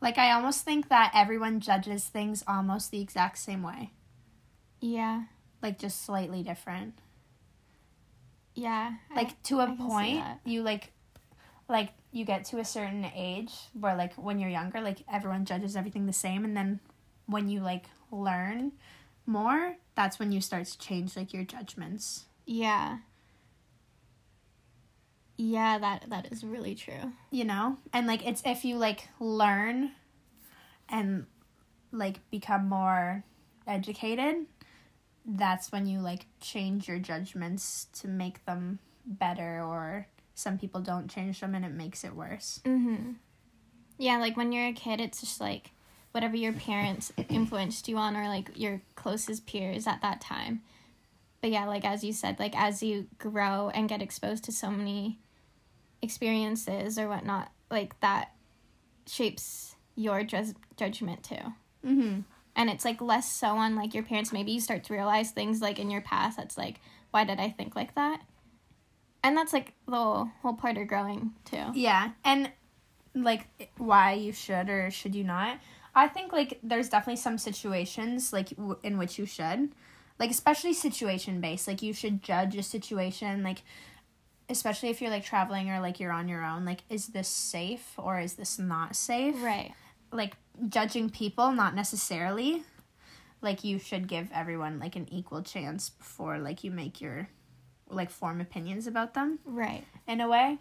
Like 0.00 0.18
I 0.18 0.32
almost 0.32 0.64
think 0.64 0.88
that 0.88 1.12
everyone 1.14 1.60
judges 1.60 2.04
things 2.04 2.44
almost 2.46 2.90
the 2.90 3.00
exact 3.00 3.38
same 3.38 3.62
way, 3.62 3.92
Yeah. 4.80 5.24
like 5.62 5.78
just 5.78 6.02
slightly 6.04 6.42
different. 6.42 6.98
Yeah. 8.54 8.94
like 9.14 9.28
I- 9.30 9.36
to 9.44 9.60
a 9.60 9.64
I 9.70 9.76
point 9.76 10.24
you 10.44 10.62
like 10.62 10.92
like 11.68 11.90
you 12.12 12.24
get 12.24 12.44
to 12.46 12.58
a 12.58 12.64
certain 12.64 13.04
age 13.14 13.52
where 13.78 13.94
like 13.96 14.14
when 14.14 14.38
you're 14.38 14.48
younger 14.50 14.80
like 14.80 15.02
everyone 15.12 15.44
judges 15.44 15.76
everything 15.76 16.06
the 16.06 16.12
same 16.12 16.44
and 16.44 16.56
then 16.56 16.80
when 17.26 17.48
you 17.48 17.60
like 17.60 17.86
learn 18.10 18.72
more 19.26 19.76
that's 19.94 20.18
when 20.18 20.32
you 20.32 20.40
start 20.40 20.64
to 20.66 20.78
change 20.78 21.16
like 21.16 21.34
your 21.34 21.44
judgments 21.44 22.24
Yeah. 22.46 22.98
Yeah, 25.38 25.78
that 25.78 26.06
that 26.08 26.32
is 26.32 26.42
really 26.44 26.74
true. 26.74 27.12
you 27.30 27.44
know 27.44 27.76
and 27.92 28.06
like 28.06 28.26
it's 28.26 28.42
if 28.46 28.64
you 28.64 28.76
like 28.76 29.08
learn 29.20 29.92
and 30.88 31.26
like 31.92 32.20
become 32.30 32.68
more 32.68 33.24
educated 33.66 34.46
that's 35.24 35.72
when 35.72 35.86
you 35.86 35.98
like 36.00 36.26
change 36.40 36.86
your 36.88 36.98
judgments 36.98 37.86
to 37.92 38.06
make 38.08 38.44
them 38.46 38.78
better 39.04 39.60
or 39.62 40.06
some 40.34 40.56
people 40.58 40.80
don't 40.80 41.08
change 41.10 41.40
them 41.40 41.54
and 41.54 41.64
it 41.64 41.72
makes 41.72 42.04
it 42.04 42.14
worse 42.14 42.60
Mm-hmm. 42.64 43.12
Yeah, 43.98 44.18
like 44.18 44.36
when 44.36 44.52
you're 44.52 44.66
a 44.68 44.72
kid, 44.74 45.00
it's 45.00 45.20
just 45.20 45.40
like 45.40 45.70
whatever 46.12 46.36
your 46.36 46.52
parents 46.52 47.12
influenced 47.30 47.88
you 47.88 47.96
on, 47.96 48.14
or 48.14 48.28
like 48.28 48.50
your 48.54 48.82
closest 48.94 49.46
peers 49.46 49.86
at 49.86 50.02
that 50.02 50.20
time. 50.20 50.60
But 51.40 51.50
yeah, 51.50 51.64
like 51.64 51.86
as 51.86 52.04
you 52.04 52.12
said, 52.12 52.38
like 52.38 52.54
as 52.54 52.82
you 52.82 53.06
grow 53.18 53.70
and 53.70 53.88
get 53.88 54.02
exposed 54.02 54.44
to 54.44 54.52
so 54.52 54.70
many 54.70 55.18
experiences 56.02 56.98
or 56.98 57.08
whatnot, 57.08 57.50
like 57.70 57.98
that 58.00 58.32
shapes 59.06 59.76
your 59.94 60.22
ju- 60.24 60.54
judgment 60.76 61.22
too. 61.22 61.52
mm-hmm 61.84 62.20
And 62.54 62.70
it's 62.70 62.84
like 62.84 63.00
less 63.00 63.30
so 63.30 63.48
on 63.48 63.76
like 63.76 63.94
your 63.94 64.02
parents. 64.02 64.32
Maybe 64.32 64.52
you 64.52 64.60
start 64.60 64.84
to 64.84 64.92
realize 64.92 65.30
things 65.30 65.60
like 65.60 65.78
in 65.78 65.90
your 65.90 66.02
past 66.02 66.36
that's 66.36 66.56
like, 66.58 66.80
why 67.10 67.24
did 67.24 67.38
I 67.40 67.50
think 67.50 67.76
like 67.76 67.94
that? 67.94 68.20
And 69.22 69.36
that's 69.36 69.52
like 69.52 69.74
the 69.86 69.96
whole, 69.96 70.30
whole 70.42 70.54
part 70.54 70.76
of 70.76 70.86
growing 70.86 71.32
too. 71.44 71.64
Yeah, 71.74 72.10
and 72.24 72.50
like 73.14 73.46
why 73.78 74.12
you 74.12 74.32
should 74.32 74.68
or 74.68 74.90
should 74.90 75.14
you 75.14 75.24
not? 75.24 75.58
I 75.94 76.08
think 76.08 76.32
like 76.32 76.58
there's 76.62 76.88
definitely 76.90 77.16
some 77.16 77.38
situations 77.38 78.32
like 78.32 78.50
w- 78.50 78.78
in 78.82 78.98
which 78.98 79.18
you 79.18 79.26
should, 79.26 79.70
like 80.18 80.30
especially 80.30 80.74
situation 80.74 81.40
based. 81.40 81.66
Like 81.66 81.82
you 81.82 81.92
should 81.92 82.22
judge 82.22 82.54
a 82.56 82.62
situation 82.62 83.42
like 83.42 83.62
especially 84.48 84.90
if 84.90 85.00
you're 85.00 85.10
like 85.10 85.24
traveling 85.24 85.70
or 85.70 85.80
like 85.80 85.98
you're 86.00 86.12
on 86.12 86.28
your 86.28 86.44
own 86.44 86.64
like 86.64 86.80
is 86.88 87.08
this 87.08 87.28
safe 87.28 87.92
or 87.96 88.18
is 88.20 88.34
this 88.34 88.58
not 88.58 88.94
safe? 88.96 89.34
Right. 89.42 89.72
Like 90.12 90.36
judging 90.68 91.10
people 91.10 91.52
not 91.52 91.74
necessarily 91.74 92.62
like 93.42 93.64
you 93.64 93.78
should 93.78 94.08
give 94.08 94.28
everyone 94.34 94.78
like 94.78 94.96
an 94.96 95.06
equal 95.12 95.42
chance 95.42 95.90
before 95.90 96.38
like 96.38 96.64
you 96.64 96.70
make 96.70 97.00
your 97.00 97.28
like 97.88 98.10
form 98.10 98.40
opinions 98.40 98.86
about 98.86 99.14
them 99.14 99.38
Right. 99.44 99.84
in 100.08 100.20
a 100.20 100.28
way. 100.28 100.58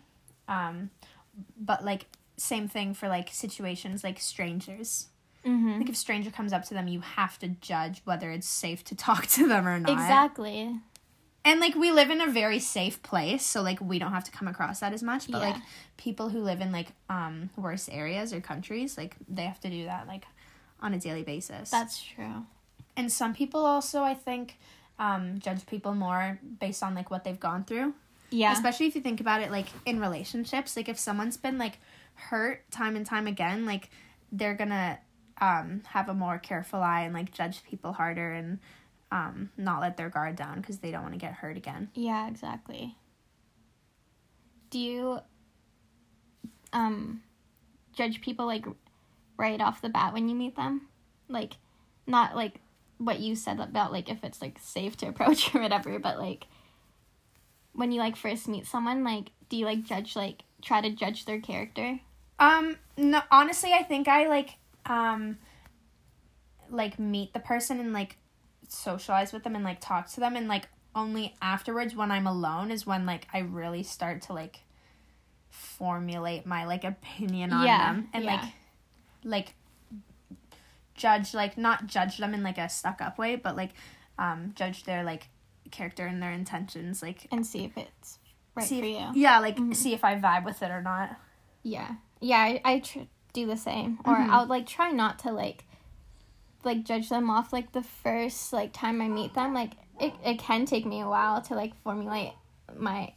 Um, 0.47 0.89
but 1.57 1.83
like 1.83 2.05
same 2.37 2.67
thing 2.67 2.93
for 2.93 3.07
like 3.07 3.29
situations 3.31 4.03
like 4.03 4.19
strangers. 4.19 5.07
Mm-hmm. 5.45 5.79
Like 5.79 5.89
if 5.89 5.95
stranger 5.95 6.31
comes 6.31 6.51
up 6.53 6.65
to 6.65 6.73
them, 6.73 6.87
you 6.87 7.01
have 7.01 7.37
to 7.39 7.47
judge 7.47 8.01
whether 8.03 8.31
it's 8.31 8.47
safe 8.47 8.83
to 8.85 8.95
talk 9.07 9.27
to 9.27 9.47
them 9.47 9.67
or 9.67 9.79
not. 9.79 9.89
Exactly. 9.91 10.75
And 11.45 11.59
like 11.59 11.75
we 11.75 11.91
live 11.91 12.09
in 12.09 12.19
a 12.21 12.27
very 12.27 12.59
safe 12.59 13.01
place, 13.03 13.45
so 13.45 13.61
like 13.61 13.79
we 13.79 13.99
don't 13.99 14.11
have 14.11 14.23
to 14.25 14.31
come 14.31 14.47
across 14.47 14.79
that 14.79 14.93
as 14.93 15.03
much. 15.03 15.29
But 15.31 15.41
Yeah. 15.41 15.49
like 15.51 15.61
people 15.97 16.29
who 16.29 16.39
live 16.41 16.59
in 16.59 16.71
like 16.71 16.87
um 17.09 17.49
worse 17.55 17.87
areas 17.89 18.33
or 18.33 18.41
countries, 18.41 18.97
like 18.97 19.15
they 19.29 19.43
have 19.45 19.59
to 19.61 19.69
do 19.69 19.85
that 19.85 20.07
like 20.07 20.25
on 20.81 20.93
a 20.93 20.99
daily 20.99 21.23
basis. 21.23 21.69
That's 21.69 22.01
true. 22.03 22.45
and 22.97 23.11
some 23.11 23.33
people 23.33 23.65
also 23.65 24.03
I 24.03 24.13
think 24.15 24.57
um 24.99 25.39
judge 25.39 25.65
people 25.65 25.93
more 25.93 26.39
based 26.59 26.81
on 26.81 26.95
like 26.95 27.11
what 27.11 27.23
they've 27.23 27.39
gone 27.39 27.63
through. 27.63 27.93
Yeah. 28.31 28.51
especially 28.53 28.87
if 28.87 28.95
you 28.95 29.01
think 29.01 29.21
about 29.21 29.41
it 29.41 29.51
like 29.51 29.67
in 29.85 29.99
relationships 29.99 30.75
like 30.75 30.89
if 30.89 30.97
someone's 30.97 31.37
been 31.37 31.57
like 31.59 31.77
hurt 32.15 32.69
time 32.71 32.95
and 32.95 33.05
time 33.05 33.27
again 33.27 33.65
like 33.65 33.89
they're 34.31 34.55
gonna 34.55 34.97
um 35.39 35.83
have 35.89 36.09
a 36.09 36.13
more 36.13 36.37
careful 36.39 36.81
eye 36.81 37.01
and 37.01 37.13
like 37.13 37.31
judge 37.31 37.63
people 37.63 37.93
harder 37.93 38.31
and 38.33 38.59
um 39.15 39.49
not 39.57 39.79
let 39.79 39.95
their 39.95 40.09
guard 40.09 40.35
down 40.35 40.59
because 40.59 40.79
they 40.79 40.91
don't 40.91 41.01
want 41.01 41.13
to 41.13 41.19
get 41.19 41.33
hurt 41.33 41.55
again 41.57 41.89
yeah, 41.93 42.27
exactly. 42.27 42.95
Do 44.69 44.79
you 44.79 45.19
um 46.73 47.21
judge 47.93 48.19
people 48.19 48.45
like 48.45 48.65
right 49.37 49.61
off 49.61 49.81
the 49.81 49.89
bat 49.89 50.13
when 50.13 50.27
you 50.27 50.35
meet 50.35 50.55
them? 50.57 50.87
Like 51.29 51.53
not 52.05 52.35
like 52.35 52.59
what 52.97 53.19
you 53.19 53.35
said 53.35 53.59
about 53.59 53.93
like 53.93 54.09
if 54.09 54.23
it's 54.23 54.41
like 54.41 54.59
safe 54.61 54.97
to 54.97 55.07
approach 55.11 55.55
or 55.55 55.61
whatever, 55.61 55.97
but 55.99 56.19
like 56.19 56.47
when 57.73 57.91
you 57.93 57.99
like 57.99 58.17
first 58.17 58.47
meet 58.47 58.67
someone, 58.67 59.03
like 59.03 59.31
do 59.47 59.55
you 59.55 59.65
like 59.65 59.83
judge 59.83 60.15
like 60.15 60.43
try 60.61 60.81
to 60.81 60.89
judge 60.89 61.25
their 61.25 61.39
character? 61.39 61.99
um 62.39 62.77
no 62.97 63.21
honestly 63.31 63.71
i 63.71 63.81
think 63.81 64.07
i 64.09 64.27
like 64.27 64.57
um 64.87 65.37
like 66.69 66.99
meet 66.99 67.33
the 67.33 67.39
person 67.39 67.79
and 67.79 67.93
like 67.93 68.17
socialize 68.69 69.31
with 69.33 69.43
them 69.43 69.55
and 69.55 69.63
like 69.63 69.79
talk 69.79 70.07
to 70.11 70.19
them 70.19 70.35
and 70.35 70.47
like 70.47 70.67
only 70.95 71.35
afterwards 71.41 71.95
when 71.95 72.11
i'm 72.11 72.25
alone 72.27 72.71
is 72.71 72.85
when 72.85 73.05
like 73.05 73.27
i 73.33 73.39
really 73.39 73.83
start 73.83 74.21
to 74.21 74.33
like 74.33 74.59
formulate 75.49 76.45
my 76.45 76.65
like 76.65 76.83
opinion 76.83 77.51
on 77.53 77.65
Yeah, 77.65 77.77
them 77.93 78.09
and 78.13 78.23
yeah. 78.23 78.35
like 78.41 78.43
like 79.23 79.53
judge 80.93 81.33
like 81.33 81.57
not 81.57 81.87
judge 81.87 82.17
them 82.17 82.33
in 82.33 82.43
like 82.43 82.57
a 82.57 82.69
stuck 82.69 83.01
up 83.01 83.17
way 83.17 83.35
but 83.35 83.55
like 83.55 83.71
um 84.17 84.53
judge 84.55 84.83
their 84.85 85.03
like 85.03 85.27
character 85.71 86.05
and 86.05 86.21
their 86.21 86.31
intentions 86.31 87.01
like 87.01 87.27
And 87.31 87.45
see 87.45 87.65
if 87.65 87.77
it's 87.77 88.19
right 88.55 88.65
see 88.65 88.79
for 88.79 88.85
if- 88.85 89.15
you. 89.15 89.21
yeah 89.21 89.39
like 89.39 89.57
Mhm. 89.57 89.75
see 89.75 89.93
if 89.93 90.03
i 90.03 90.15
vibe 90.19 90.45
with 90.45 90.61
it 90.61 90.71
or 90.71 90.81
not 90.81 91.17
Yeah. 91.63 91.95
Yeah, 92.21 92.37
I, 92.39 92.61
I 92.63 92.79
tr- 92.79 92.99
do 93.33 93.45
the 93.45 93.57
same. 93.57 93.99
Or 94.05 94.15
Mhm. 94.15 94.29
I'll 94.29 94.45
like 94.45 94.65
try 94.67 94.91
not 94.91 95.19
to 95.19 95.31
like 95.31 95.65
like 96.65 96.83
judge 96.83 97.09
them 97.09 97.29
off 97.29 97.53
like 97.53 97.71
the 97.71 97.83
first 97.83 98.51
like 98.53 98.73
time 98.73 99.01
I 99.01 99.07
meet 99.07 99.33
them. 99.33 99.53
Like 99.53 99.71
it, 99.99 100.13
it 100.25 100.39
can 100.39 100.65
take 100.65 100.85
me 100.85 101.01
a 101.01 101.07
while 101.07 101.41
to 101.43 101.55
like 101.55 101.75
formulate 101.83 102.33
my 102.77 103.13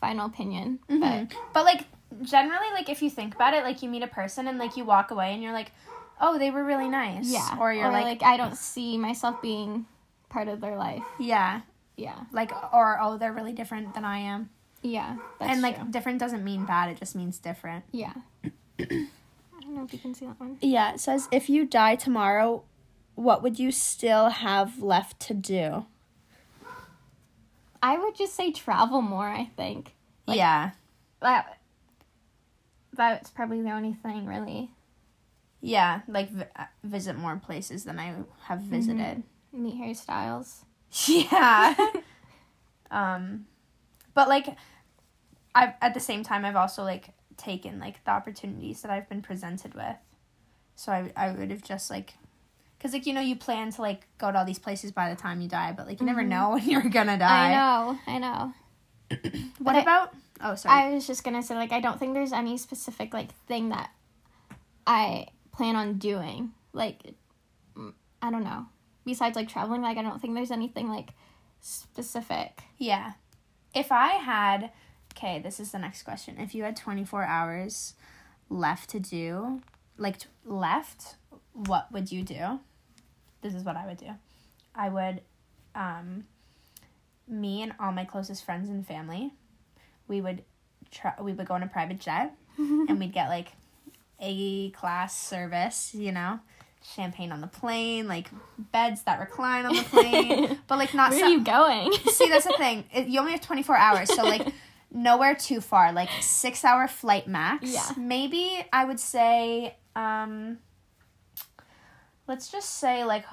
final 0.00 0.26
opinion. 0.26 0.78
But 0.88 0.96
Mhm. 0.98 1.32
But 1.52 1.64
like 1.64 1.84
generally, 2.22 2.70
like 2.72 2.88
if 2.88 3.02
you 3.02 3.10
think 3.10 3.34
about 3.34 3.52
it, 3.54 3.64
like 3.64 3.82
you 3.82 3.88
meet 3.88 4.02
a 4.02 4.06
person 4.06 4.46
and 4.48 4.58
like 4.58 4.76
you 4.76 4.84
walk 4.84 5.10
away 5.10 5.34
and 5.34 5.42
you're 5.42 5.52
like, 5.52 5.72
oh, 6.20 6.38
they 6.38 6.50
were 6.50 6.64
really 6.64 6.88
nice. 6.88 7.26
yeah. 7.30 7.56
Or 7.60 7.72
you're 7.72 7.90
like, 7.90 8.22
I 8.22 8.36
don't 8.36 8.56
see 8.56 8.96
myself 8.96 9.42
being 9.42 9.86
part 10.28 10.48
of 10.48 10.60
their 10.60 10.76
life. 10.76 11.02
yeah, 11.18 11.60
Yeah. 11.96 12.14
like 12.32 12.52
or 12.72 12.98
oh, 13.00 13.18
they're 13.18 13.32
really 13.32 13.52
different 13.52 13.94
than 13.94 14.04
I 14.04 14.18
am. 14.18 14.50
Yeah. 14.82 15.16
That's 15.40 15.52
and 15.52 15.62
like 15.62 15.76
true. 15.80 15.90
different 15.90 16.18
doesn't 16.20 16.44
mean 16.44 16.64
bad; 16.64 16.90
it 16.90 16.98
just 16.98 17.16
means 17.16 17.38
different. 17.38 17.84
Yeah. 17.92 18.12
I 18.78 19.08
don't 19.60 19.74
know 19.74 19.84
if 19.84 19.92
you 19.92 19.98
can 19.98 20.14
see 20.14 20.26
that 20.26 20.38
one. 20.38 20.58
Yeah, 20.60 20.92
it 20.94 21.00
says 21.00 21.28
if 21.32 21.48
you 21.50 21.64
die 21.66 21.96
tomorrow, 21.96 22.62
what 23.16 23.42
would 23.42 23.58
you 23.58 23.72
still 23.72 24.28
have 24.28 24.80
left 24.82 25.18
to 25.20 25.34
do? 25.34 25.84
I 27.82 27.98
would 27.98 28.16
just 28.16 28.34
say 28.34 28.52
travel 28.52 29.02
more, 29.02 29.28
I 29.28 29.50
think. 29.56 29.94
Like- 30.26 30.38
yeah, 30.38 30.70
That 31.20 31.58
that's 32.92 33.28
probably 33.30 33.60
the 33.62 33.70
only 33.72 33.92
thing 33.92 34.24
really. 34.26 34.70
yeah, 35.60 36.00
like 36.08 36.30
vi- 36.30 36.48
uh, 36.56 36.64
visit 36.84 37.16
more 37.16 37.36
places 37.36 37.84
than 37.84 37.98
I 37.98 38.14
have 38.44 38.60
visited. 38.60 39.22
Meet 39.52 39.76
Harry 39.76 39.94
Styles. 39.94 40.64
Yeah. 41.06 41.74
um 42.90 43.46
but 44.14 44.28
like 44.28 44.46
I've 45.54 45.74
at 45.82 45.92
the 45.94 46.00
same 46.00 46.22
time 46.22 46.44
I've 46.44 46.56
also 46.56 46.82
like 46.84 47.10
taken 47.36 47.78
like 47.78 48.02
the 48.04 48.12
opportunities 48.12 48.80
that 48.82 48.90
I've 48.90 49.08
been 49.08 49.20
presented 49.22 49.74
with. 49.74 49.96
So 50.74 50.92
I 50.92 51.12
I 51.16 51.32
would 51.32 51.50
have 51.50 51.62
just 51.62 51.90
like 51.90 52.14
Because 52.86 52.94
like 53.00 53.06
you 53.06 53.14
know 53.14 53.20
you 53.20 53.34
plan 53.34 53.72
to 53.72 53.82
like 53.82 54.06
go 54.16 54.30
to 54.30 54.38
all 54.38 54.44
these 54.44 54.60
places 54.60 54.92
by 54.92 55.10
the 55.10 55.16
time 55.16 55.40
you 55.40 55.48
die, 55.48 55.74
but 55.76 55.88
like 55.88 55.98
you 55.98 56.06
never 56.06 56.20
mm-hmm. 56.20 56.28
know 56.28 56.50
when 56.50 56.64
you're 56.70 56.88
gonna 56.88 57.18
die. 57.18 57.50
I 57.50 57.54
know, 57.56 57.98
I 58.06 58.18
know. 58.18 58.52
What 59.58 59.72
But 59.72 59.74
I- 59.74 59.80
about? 59.80 60.14
Oh, 60.40 60.54
sorry. 60.54 60.84
I 60.84 60.94
was 60.94 61.04
just 61.04 61.24
gonna 61.24 61.42
say, 61.42 61.56
like, 61.56 61.72
I 61.72 61.80
don't 61.80 61.98
think 61.98 62.14
there's 62.14 62.32
any 62.32 62.56
specific 62.58 63.12
like 63.12 63.34
thing 63.46 63.70
that 63.70 63.90
I 64.86 65.26
plan 65.50 65.74
on 65.74 65.98
doing. 65.98 66.52
Like, 66.72 67.14
I 68.22 68.30
don't 68.30 68.44
know. 68.44 68.66
Besides 69.04 69.34
like 69.34 69.48
traveling, 69.48 69.82
like 69.82 69.98
I 69.98 70.02
don't 70.02 70.22
think 70.22 70.34
there's 70.36 70.52
anything 70.52 70.88
like 70.88 71.10
specific. 71.60 72.62
Yeah. 72.78 73.14
If 73.74 73.90
I 73.90 74.10
had, 74.10 74.70
okay, 75.16 75.40
this 75.40 75.58
is 75.58 75.72
the 75.72 75.80
next 75.80 76.04
question. 76.04 76.36
If 76.38 76.54
you 76.54 76.62
had 76.62 76.76
24 76.76 77.24
hours 77.24 77.94
left 78.48 78.90
to 78.90 79.00
do, 79.00 79.60
like 79.98 80.18
t- 80.18 80.28
left, 80.44 81.16
what 81.52 81.90
would 81.90 82.12
you 82.12 82.22
do? 82.22 82.60
This 83.46 83.54
is 83.54 83.62
what 83.64 83.76
I 83.76 83.86
would 83.86 83.98
do. 83.98 84.08
I 84.74 84.88
would, 84.88 85.20
um, 85.76 86.24
me 87.28 87.62
and 87.62 87.72
all 87.78 87.92
my 87.92 88.04
closest 88.04 88.44
friends 88.44 88.68
and 88.68 88.84
family, 88.84 89.32
we 90.08 90.20
would 90.20 90.42
try, 90.90 91.12
we 91.20 91.32
would 91.32 91.46
go 91.46 91.54
on 91.54 91.62
a 91.62 91.68
private 91.68 92.00
jet 92.00 92.34
and 92.58 92.98
we'd 92.98 93.12
get 93.12 93.28
like 93.28 93.52
A 94.20 94.70
class 94.70 95.16
service, 95.16 95.94
you 95.94 96.10
know, 96.10 96.40
champagne 96.82 97.30
on 97.30 97.40
the 97.40 97.46
plane, 97.46 98.08
like 98.08 98.28
beds 98.72 99.02
that 99.02 99.20
recline 99.20 99.64
on 99.64 99.76
the 99.76 99.82
plane, 99.84 100.58
but 100.66 100.78
like 100.78 100.92
not 100.92 101.10
Where 101.10 101.20
so- 101.20 101.26
are 101.26 101.30
you 101.30 101.44
going? 101.44 101.92
See, 102.10 102.28
that's 102.28 102.46
the 102.46 102.54
thing. 102.58 102.84
It, 102.92 103.06
you 103.06 103.20
only 103.20 103.30
have 103.32 103.42
24 103.42 103.76
hours, 103.76 104.12
so 104.12 104.24
like 104.24 104.48
nowhere 104.92 105.36
too 105.36 105.60
far. 105.60 105.92
Like 105.92 106.10
six 106.20 106.64
hour 106.64 106.88
flight 106.88 107.28
max. 107.28 107.72
Yeah. 107.72 107.88
Maybe 107.96 108.66
I 108.72 108.84
would 108.84 108.98
say, 109.00 109.76
um, 109.94 110.58
let's 112.28 112.50
just 112.50 112.78
say 112.78 113.04
like 113.04 113.24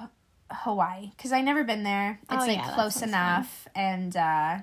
Hawaii, 0.50 1.10
because 1.16 1.32
I 1.32 1.40
never 1.40 1.64
been 1.64 1.82
there. 1.82 2.20
It's 2.30 2.44
Oh, 2.44 2.46
like 2.46 2.56
yeah, 2.58 2.74
close 2.74 3.02
enough, 3.02 3.68
and 3.74 4.16
uh, 4.16 4.58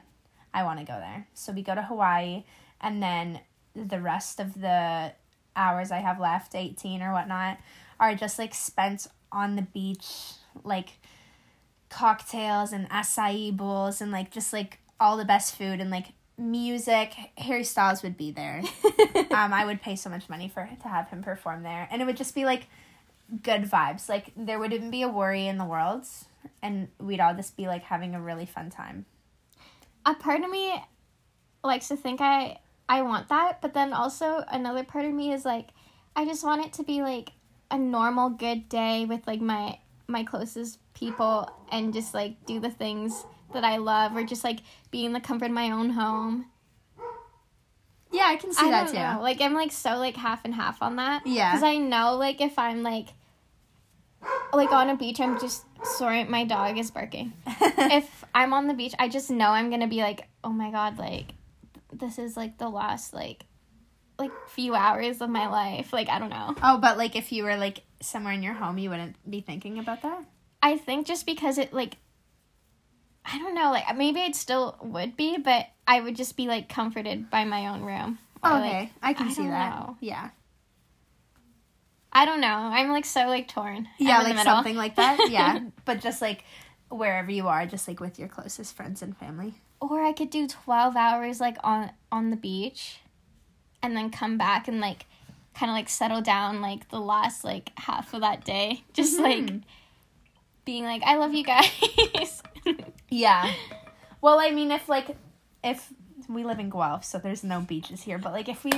I 0.54 0.64
want 0.64 0.80
to 0.80 0.86
go 0.86 0.94
there. 0.94 1.28
So 1.34 1.52
we 1.52 1.62
go 1.64 1.76
to 1.76 1.82
Hawaii, 1.82 2.44
and 2.80 3.02
then 3.02 3.40
the 3.76 4.00
rest 4.00 4.40
of 4.40 4.60
the 4.60 5.14
hours 5.56 5.92
I 5.92 5.98
have 6.00 6.20
left, 6.20 6.56
18 6.56 7.02
or 7.02 7.12
whatnot, 7.14 7.58
are 8.00 8.16
just 8.16 8.40
like 8.40 8.54
spent 8.54 9.08
on 9.32 9.56
the 9.56 9.62
beach, 9.62 10.08
like 10.64 10.90
cocktails 11.90 12.72
and 12.72 12.90
acai 12.90 13.56
bowls 13.56 14.02
and 14.02 14.12
like 14.12 14.32
just 14.32 14.54
like 14.54 14.80
all 15.00 15.18
the 15.18 15.26
best 15.26 15.56
food 15.56 15.80
and 15.82 15.90
like 15.90 16.08
music. 16.38 17.14
Harry 17.38 17.64
Styles 17.64 18.02
would 18.04 18.18
be 18.18 18.32
there. 18.32 18.62
um, 19.32 19.54
I 19.54 19.66
would 19.66 19.82
pay 19.82 19.96
so 19.96 20.10
much 20.10 20.30
money 20.30 20.48
for 20.48 20.68
to 20.84 20.88
have 20.88 21.10
him 21.10 21.22
perform 21.22 21.64
there, 21.64 21.88
and 21.92 22.02
it 22.02 22.06
would 22.06 22.18
just 22.18 22.36
be 22.36 22.46
like 22.46 22.68
good 23.44 23.64
vibes. 23.64 24.10
Like 24.10 24.32
there 24.36 24.60
wouldn't 24.60 24.92
be 24.92 25.02
a 25.04 25.10
worry 25.10 25.48
in 25.48 25.58
the 25.58 25.66
world, 25.66 26.06
and 26.62 26.88
we'd 27.00 27.20
all 27.20 27.34
just 27.36 27.56
be 27.58 27.68
like 27.68 27.84
having 27.84 28.16
a 28.16 28.22
really 28.22 28.46
fun 28.46 28.70
time. 28.70 29.06
a 30.06 30.16
part 30.16 30.42
of 30.44 30.50
me 30.50 30.74
likes 31.64 31.88
to 31.90 31.96
think 31.96 32.22
I 32.22 32.60
I 32.90 33.04
want 33.04 33.30
that, 33.30 33.62
but 33.62 33.74
then 33.74 33.94
also 33.94 34.44
another 34.50 34.84
part 34.84 35.06
of 35.06 35.14
me 35.14 35.32
is 35.32 35.46
like 35.46 35.70
I 36.16 36.26
just 36.26 36.44
want 36.44 36.66
it 36.66 36.74
to 36.74 36.84
be 36.84 37.02
like 37.02 37.32
a 37.70 37.78
normal 37.78 38.30
good 38.30 38.68
day 38.68 39.06
with 39.06 39.26
like 39.28 39.40
my 39.42 39.78
my 40.08 40.24
closest 40.24 40.80
people 40.94 41.50
and 41.72 41.94
just 41.94 42.14
like 42.14 42.46
do 42.46 42.60
the 42.60 42.70
things 42.70 43.24
that 43.54 43.64
I 43.64 43.78
love 43.78 44.16
or 44.16 44.24
just 44.24 44.44
like 44.44 44.60
be 44.92 45.06
in 45.06 45.14
the 45.14 45.20
comfort 45.22 45.46
of 45.46 45.52
my 45.52 45.72
own 45.72 45.92
home. 45.92 46.48
Yeah, 48.12 48.26
I 48.26 48.36
can 48.36 48.52
see 48.52 48.66
I 48.68 48.72
that 48.72 48.88
too. 48.90 48.96
know. 48.96 49.20
Like 49.22 49.40
I'm 49.40 49.54
like 49.54 49.72
so 49.72 49.98
like 49.98 50.18
half 50.18 50.44
and 50.44 50.54
half 50.54 50.82
on 50.82 50.98
that. 50.98 51.26
Yeah. 51.26 51.54
Cuz 51.54 51.64
I 51.64 51.78
know 51.78 52.16
like 52.16 52.42
if 52.42 52.60
I'm 52.60 52.84
like 52.84 53.08
like 54.54 54.72
on 54.72 54.90
a 54.90 54.96
beach 54.96 55.20
I'm 55.20 55.40
just 55.40 55.66
sorry 55.84 56.24
my 56.24 56.44
dog 56.44 56.78
is 56.78 56.92
barking. 56.92 57.34
if 57.48 58.24
I'm 58.34 58.54
on 58.54 58.68
the 58.68 58.74
beach, 58.74 58.94
I 59.00 59.08
just 59.10 59.30
know 59.30 59.50
I'm 59.50 59.70
gonna 59.70 59.88
be 59.88 60.02
like, 60.02 60.28
oh 60.44 60.52
my 60.52 60.72
god, 60.72 60.98
like 60.98 61.34
this 61.92 62.18
is 62.18 62.38
like 62.38 62.58
the 62.58 62.70
last 62.70 63.14
like 63.14 63.46
like 64.20 64.32
few 64.48 64.76
hours 64.76 65.22
of 65.22 65.30
my 65.30 65.48
life. 65.48 65.94
Like 65.94 66.10
I 66.10 66.20
don't 66.20 66.30
know. 66.30 66.56
Oh, 66.64 66.78
but 66.78 66.98
like 66.98 67.16
if 67.16 67.32
you 67.32 67.44
were 67.44 67.58
like 67.58 67.84
somewhere 68.02 68.34
in 68.34 68.44
your 68.44 68.54
home, 68.54 68.78
you 68.78 68.90
wouldn't 68.90 69.16
be 69.30 69.42
thinking 69.42 69.80
about 69.80 70.02
that. 70.04 70.24
I 70.62 70.78
think 70.78 71.08
just 71.08 71.26
because 71.26 71.58
it 71.58 71.74
like 71.74 71.98
I 73.26 73.38
don't 73.38 73.56
know, 73.56 73.72
like 73.72 73.96
maybe 73.96 74.22
it 74.22 74.36
still 74.36 74.78
would 74.82 75.16
be, 75.16 75.38
but 75.38 75.68
I 75.88 76.00
would 76.00 76.16
just 76.16 76.38
be 76.38 76.48
like 76.48 76.70
comforted 76.70 77.30
by 77.30 77.46
my 77.46 77.68
own 77.68 77.84
room. 77.84 78.20
Or, 78.44 78.50
like, 78.52 78.66
okay, 78.66 78.92
I 79.04 79.14
can 79.14 79.28
I 79.28 79.32
see 79.32 79.48
that. 79.48 79.70
know. 79.70 79.98
Yeah, 80.00 80.30
I 82.14 82.26
don't 82.26 82.42
know. 82.42 82.48
I'm 82.48 82.90
like 82.90 83.06
so 83.06 83.28
like 83.28 83.48
torn. 83.48 83.88
I'm 84.00 84.08
yeah, 84.08 84.22
like 84.22 84.38
something 84.40 84.76
like 84.76 84.96
that. 84.96 85.30
Yeah, 85.30 85.60
but 85.86 86.02
just 86.02 86.22
like 86.22 86.44
wherever 86.90 87.32
you 87.32 87.48
are, 87.48 87.66
just 87.66 87.88
like 87.88 88.00
with 88.00 88.20
your 88.20 88.28
closest 88.28 88.76
friends 88.76 89.02
and 89.02 89.16
family. 89.16 89.54
Or 89.80 90.04
I 90.04 90.14
could 90.14 90.30
do 90.30 90.48
12 90.48 90.96
hours 90.96 91.40
like 91.40 91.58
on 91.64 91.92
on 92.12 92.30
the 92.30 92.36
beach 92.36 93.00
and 93.82 93.96
then 93.96 94.10
come 94.10 94.38
back 94.38 94.68
and 94.68 94.80
like 94.80 95.06
kind 95.56 95.70
of 95.70 95.76
like 95.76 95.90
settle 95.90 96.22
down 96.22 96.62
like 96.62 96.90
the 96.90 97.00
last 97.00 97.44
like 97.44 97.72
half 97.78 98.14
of 98.14 98.22
that 98.22 98.44
day. 98.44 98.84
Just 98.94 99.20
mm-hmm. 99.20 99.46
like 99.46 99.62
being 100.66 100.84
like 100.84 101.02
I 101.04 101.16
love 101.16 101.34
you 101.34 101.44
guys. 101.44 102.42
Yeah. 103.12 103.52
Well, 104.22 104.40
I 104.40 104.50
mean, 104.52 104.72
if 104.72 104.90
like 104.90 105.16
if 105.64 105.94
we 106.28 106.44
live 106.44 106.60
in 106.60 106.70
Guelph, 106.70 107.04
so 107.04 107.20
there's 107.20 107.44
no 107.44 107.60
beaches 107.60 108.02
here, 108.02 108.18
but 108.18 108.32
like 108.32 108.48
if 108.48 108.64
we 108.64 108.72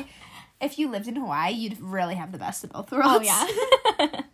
if 0.63 0.79
you 0.79 0.89
lived 0.89 1.07
in 1.07 1.15
Hawaii, 1.15 1.51
you'd 1.53 1.79
really 1.79 2.15
have 2.15 2.31
the 2.31 2.37
best 2.37 2.63
of 2.63 2.71
both 2.71 2.91
worlds. 2.91 3.27
oh 3.29 3.97
yeah. 3.99 4.21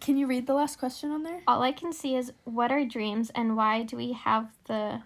Can 0.00 0.16
you 0.16 0.26
read 0.26 0.46
the 0.46 0.54
last 0.54 0.78
question 0.78 1.10
on 1.10 1.24
there? 1.24 1.42
All 1.46 1.62
I 1.62 1.72
can 1.72 1.92
see 1.92 2.16
is 2.16 2.32
what 2.44 2.72
are 2.72 2.84
dreams 2.84 3.30
and 3.34 3.54
why 3.54 3.82
do 3.82 3.96
we 3.96 4.12
have 4.12 4.48
the 4.64 5.02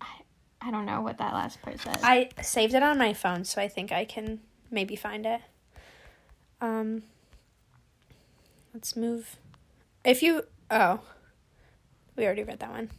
I, 0.00 0.06
I 0.60 0.70
don't 0.72 0.84
know 0.84 1.00
what 1.00 1.18
that 1.18 1.32
last 1.32 1.62
part 1.62 1.78
says. 1.80 1.96
I 2.02 2.30
saved 2.42 2.74
it 2.74 2.82
on 2.82 2.98
my 2.98 3.12
phone, 3.14 3.44
so 3.44 3.62
I 3.62 3.68
think 3.68 3.92
I 3.92 4.04
can 4.04 4.40
maybe 4.68 4.96
find 4.96 5.24
it. 5.26 5.40
Um 6.60 7.04
let's 8.74 8.96
move. 8.96 9.36
If 10.04 10.24
you 10.24 10.42
oh, 10.70 11.00
we 12.16 12.24
already 12.24 12.42
read 12.42 12.58
that 12.58 12.70
one. 12.70 12.90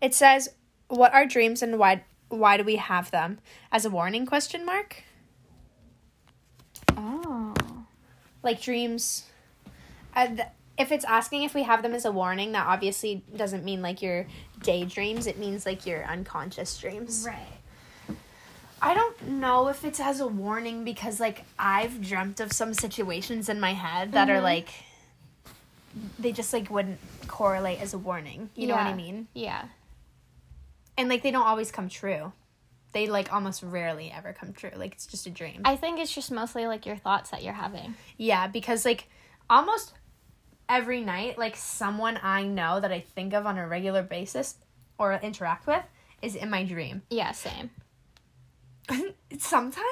It 0.00 0.12
says, 0.12 0.48
"What 0.88 1.14
are 1.14 1.24
dreams 1.24 1.62
and 1.62 1.78
why 1.78 2.02
why 2.38 2.56
do 2.56 2.64
we 2.64 2.76
have 2.76 3.10
them?" 3.10 3.38
As 3.70 3.84
a 3.84 3.90
warning 3.90 4.26
question 4.26 4.64
mark. 4.66 5.02
oh. 6.96 7.54
Like 8.42 8.60
dreams 8.60 9.26
uh, 10.16 10.26
th- 10.26 10.48
if 10.78 10.90
it's 10.90 11.04
asking 11.04 11.42
if 11.44 11.54
we 11.54 11.62
have 11.62 11.82
them 11.82 11.92
as 11.94 12.04
a 12.04 12.10
warning, 12.12 12.52
that 12.52 12.66
obviously 12.66 13.22
doesn't 13.36 13.64
mean 13.64 13.82
like 13.82 14.02
your 14.02 14.26
daydreams. 14.62 15.26
It 15.26 15.38
means 15.38 15.64
like 15.64 15.86
your 15.86 16.04
unconscious 16.04 16.76
dreams. 16.78 17.24
Right. 17.26 18.16
I 18.80 18.94
don't 18.94 19.28
know 19.28 19.68
if 19.68 19.84
it's 19.84 20.00
as 20.00 20.18
a 20.20 20.26
warning 20.26 20.82
because 20.82 21.20
like 21.20 21.44
I've 21.58 22.00
dreamt 22.02 22.40
of 22.40 22.52
some 22.52 22.74
situations 22.74 23.48
in 23.48 23.60
my 23.60 23.74
head 23.74 24.12
that 24.12 24.28
are 24.28 24.40
Mhm. 24.40 24.42
like 24.42 24.68
they 26.18 26.32
just 26.32 26.52
like 26.52 26.68
wouldn't 26.70 26.98
correlate 27.28 27.80
as 27.80 27.94
a 27.94 27.98
warning. 27.98 28.50
You 28.56 28.66
know 28.66 28.74
what 28.74 28.86
I 28.86 28.94
mean? 28.94 29.28
Yeah. 29.34 29.66
And 30.98 31.08
like 31.08 31.22
they 31.22 31.30
don't 31.30 31.46
always 31.46 31.70
come 31.70 31.88
true. 31.88 32.32
They 32.92 33.06
like 33.06 33.32
almost 33.32 33.62
rarely 33.62 34.12
ever 34.14 34.32
come 34.32 34.52
true. 34.52 34.70
Like 34.76 34.92
it's 34.92 35.06
just 35.06 35.26
a 35.26 35.30
dream. 35.30 35.62
I 35.64 35.76
think 35.76 35.98
it's 35.98 36.14
just 36.14 36.30
mostly 36.30 36.66
like 36.66 36.84
your 36.84 36.96
thoughts 36.96 37.30
that 37.30 37.42
you're 37.42 37.54
having. 37.54 37.94
yeah, 38.18 38.46
because 38.46 38.84
like 38.84 39.08
almost 39.48 39.92
every 40.68 41.00
night 41.00 41.38
like 41.38 41.56
someone 41.56 42.18
I 42.22 42.44
know 42.44 42.80
that 42.80 42.92
I 42.92 43.00
think 43.00 43.32
of 43.34 43.46
on 43.46 43.58
a 43.58 43.66
regular 43.66 44.02
basis 44.02 44.56
or 44.98 45.14
interact 45.14 45.66
with 45.66 45.82
is 46.20 46.34
in 46.36 46.50
my 46.50 46.64
dream. 46.64 47.02
Yeah, 47.10 47.32
same. 47.32 47.70
sometimes 49.38 49.84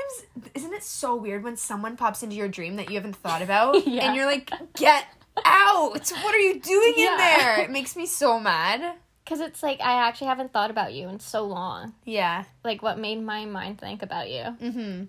isn't 0.55 0.73
it 0.75 0.83
so 0.83 1.15
weird 1.17 1.43
when 1.45 1.57
someone 1.57 1.97
pops 1.97 2.23
into 2.23 2.35
your 2.37 2.49
dream 2.49 2.77
that 2.77 2.89
you 2.91 2.97
haven't 2.97 3.17
thought 3.17 3.41
about 3.41 3.87
Yeah. 3.87 4.07
and 4.09 4.17
you're 4.17 4.27
like 4.27 4.51
get 4.75 5.07
out 5.45 6.11
what 6.11 6.35
are 6.35 6.39
you 6.41 6.59
doing 6.61 6.95
in 6.97 7.17
there 7.17 7.61
it 7.65 7.71
makes 7.71 7.97
me 7.97 8.05
so 8.05 8.39
mad 8.41 8.97
Because 9.31 9.47
it's 9.47 9.63
like 9.63 9.81
I 9.81 10.09
actually 10.09 10.27
haven't 10.27 10.53
thought 10.53 10.73
about 10.73 10.93
you 10.93 11.09
in 11.09 11.21
so 11.21 11.45
long. 11.45 11.95
yeah 12.05 12.45
Like 12.65 12.83
what 12.83 12.99
made 12.99 13.23
my 13.23 13.45
mind 13.45 13.79
think 13.79 14.03
about 14.03 14.29
you. 14.29 14.43
mm-hmm 14.61 15.05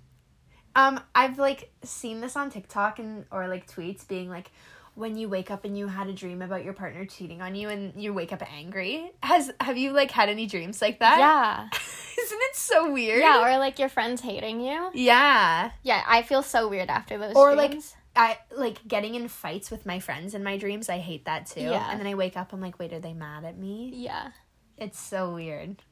um 0.73 1.01
i've 1.13 1.37
like 1.37 1.69
seen 1.83 2.21
this 2.21 2.37
on 2.37 2.49
tiktok 2.49 2.97
and 2.97 3.25
or 3.29 3.45
like 3.49 3.69
tweets 3.69 4.07
being 4.07 4.29
like 4.29 4.49
when 4.95 5.17
you 5.17 5.27
wake 5.27 5.51
up 5.51 5.65
and 5.65 5.77
you 5.77 5.87
had 5.87 6.07
a 6.07 6.13
dream 6.13 6.41
about 6.41 6.63
your 6.63 6.71
partner 6.71 7.03
cheating 7.03 7.41
on 7.41 7.55
you 7.55 7.67
and 7.67 7.91
you 8.01 8.13
wake 8.13 8.31
up 8.31 8.41
angry 8.53 9.11
has 9.21 9.51
have 9.59 9.77
you 9.77 9.91
like 9.91 10.11
had 10.11 10.29
any 10.29 10.45
dreams 10.45 10.81
like 10.81 10.99
that 10.99 11.17
Yeah. 11.19 11.67
isn't 12.23 12.39
it 12.49 12.55
so 12.55 12.89
weird 12.93 13.19
Yeah, 13.19 13.41
or 13.43 13.57
like 13.57 13.79
your 13.79 13.89
friends 13.89 14.21
hating 14.21 14.61
you. 14.61 14.91
yeah 14.93 15.71
Yeah, 15.83 16.03
I 16.07 16.21
feel 16.21 16.41
so 16.41 16.69
weird 16.69 16.89
after 16.89 17.17
those 17.17 17.35
Or, 17.35 17.53
like, 17.53 17.71
dreams. 17.71 17.95
I 18.15 18.37
like 18.55 18.85
getting 18.87 19.15
in 19.15 19.27
fights 19.27 19.71
with 19.71 19.85
my 19.85 19.99
friends 19.99 20.33
in 20.33 20.43
my 20.43 20.57
dreams. 20.57 20.89
I 20.89 20.97
hate 20.97 21.25
that 21.25 21.45
too. 21.45 21.61
Yeah. 21.61 21.89
And 21.89 21.99
then 21.99 22.07
I 22.07 22.15
wake 22.15 22.35
up, 22.35 22.51
I'm 22.53 22.59
like, 22.61 22.77
wait, 22.77 22.91
are 22.93 22.99
they 22.99 23.13
mad 23.13 23.45
at 23.45 23.57
me? 23.57 23.91
yeah. 23.95 24.31
It's 24.77 24.99
so 24.99 25.33
weird. 25.35 25.83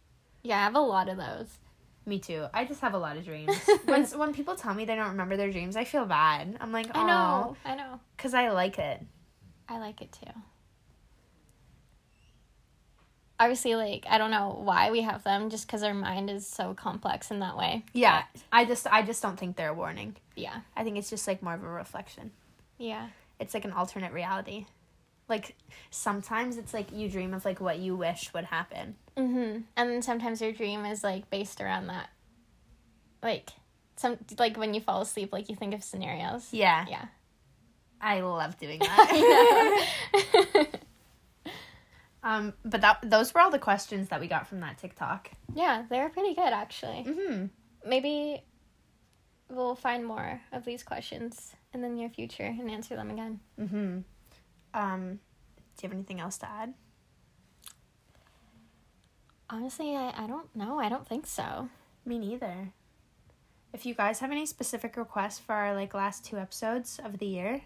Yeah, 0.42 0.58
I 0.58 0.64
have 0.64 0.76
a 0.76 0.80
lot 0.80 1.10
of 1.10 1.18
those. 1.18 1.60
Me 2.08 2.18
too. 2.18 2.48
I 2.54 2.66
just 2.66 2.82
have 2.82 2.96
a 2.96 2.98
lot 2.98 3.18
of 3.18 3.26
dreams. 3.26 3.56
when 3.86 4.04
when 4.06 4.34
people 4.34 4.56
tell 4.56 4.74
me 4.74 4.86
they 4.86 4.96
don't 4.96 5.10
remember 5.10 5.38
their 5.38 5.52
dreams, 5.52 5.76
I 5.76 5.84
feel 5.84 6.06
bad. 6.06 6.58
I'm 6.60 6.72
like, 6.72 6.88
I 6.96 7.06
know. 7.06 7.56
I 7.64 7.76
know. 7.76 8.00
because 8.18 8.34
I 8.34 8.50
like 8.50 8.80
it. 8.80 9.06
I 9.68 9.78
like 9.78 10.02
it 10.02 10.12
too. 10.12 10.32
Obviously, 13.40 13.76
like 13.76 14.06
I 14.10 14.18
don't 14.18 14.32
know 14.32 14.60
why 14.62 14.92
we 14.92 15.02
have 15.02 15.24
them, 15.24 15.50
just 15.50 15.66
because 15.66 15.84
our 15.84 15.94
mind 15.94 16.30
is 16.30 16.46
so 16.46 16.74
complex 16.74 17.32
in 17.32 17.40
that 17.40 17.58
way. 17.58 17.84
Yeah, 17.94 18.24
I 18.52 18.66
just 18.66 18.86
I 18.88 19.02
just 19.02 19.22
don't 19.22 19.40
think 19.40 19.56
they're 19.56 19.70
a 19.70 19.74
warning. 19.74 20.16
Yeah. 20.40 20.62
I 20.76 20.84
think 20.84 20.98
it's 20.98 21.10
just 21.10 21.28
like 21.28 21.44
more 21.44 21.54
of 21.54 21.64
a 21.64 21.68
reflection. 21.68 22.32
Yeah. 22.78 23.08
It's 23.40 23.54
like 23.54 23.66
an 23.66 23.72
alternate 23.72 24.14
reality. 24.14 24.66
Like 25.28 25.56
sometimes 25.92 26.58
it's 26.58 26.74
like 26.74 26.92
you 26.92 27.10
dream 27.10 27.34
of 27.34 27.46
like 27.46 27.62
what 27.62 27.78
you 27.78 27.96
wish 27.96 28.34
would 28.34 28.46
happen. 28.46 28.96
Mm-hmm. 29.16 29.62
And 29.76 29.90
then 29.90 30.02
sometimes 30.02 30.42
your 30.42 30.52
dream 30.52 30.86
is 30.86 31.04
like 31.04 31.30
based 31.30 31.62
around 31.62 31.88
that. 31.88 32.10
Like 33.22 33.52
some 33.96 34.18
like 34.38 34.58
when 34.58 34.74
you 34.74 34.82
fall 34.82 35.02
asleep, 35.02 35.32
like 35.32 35.50
you 35.50 35.56
think 35.56 35.74
of 35.74 35.84
scenarios. 35.84 36.48
Yeah. 36.52 36.86
Yeah. 36.90 37.06
I 38.02 38.22
love 38.22 38.58
doing 38.58 38.80
that. 38.80 40.68
um, 42.24 42.54
but 42.66 42.82
that 42.82 43.00
those 43.04 43.34
were 43.34 43.42
all 43.42 43.52
the 43.52 43.60
questions 43.60 44.10
that 44.10 44.20
we 44.20 44.28
got 44.28 44.48
from 44.48 44.60
that 44.60 44.78
TikTok. 44.78 45.32
yeah, 45.54 45.84
they 45.90 46.00
were 46.00 46.10
pretty 46.10 46.34
good 46.34 46.54
actually. 46.54 47.06
Mm-hmm. 47.08 47.46
Maybe 47.88 48.44
we'll 49.50 49.76
find 49.76 50.06
more 50.06 50.42
of 50.52 50.66
these 50.66 50.84
questions 50.84 51.54
in 51.74 51.82
the 51.82 51.90
near 51.90 52.10
future 52.10 52.44
and 52.44 52.70
answer 52.70 52.96
them 52.96 53.10
again. 53.10 53.40
Mm-hmm. 53.60 54.00
Um, 54.74 55.20
do 55.78 55.84
you 55.84 55.90
have 55.90 55.94
anything 55.94 56.20
else 56.20 56.38
to 56.40 56.50
add? 56.50 56.74
Honestly, 59.50 59.96
I, 59.96 60.14
I 60.16 60.28
don't 60.28 60.54
know. 60.56 60.80
I 60.80 60.90
don't 60.90 61.08
think 61.08 61.26
so. 61.26 61.70
Me 62.06 62.20
neither. 62.20 62.74
If 63.74 63.86
you 63.86 63.94
guys 63.94 64.20
have 64.20 64.32
any 64.32 64.46
specific 64.46 64.98
requests 64.98 65.40
for 65.40 65.54
our 65.54 65.74
like 65.74 65.94
last 65.94 66.26
two 66.26 66.38
episodes 66.38 67.00
of 67.04 67.18
the 67.18 67.26
year, 67.26 67.62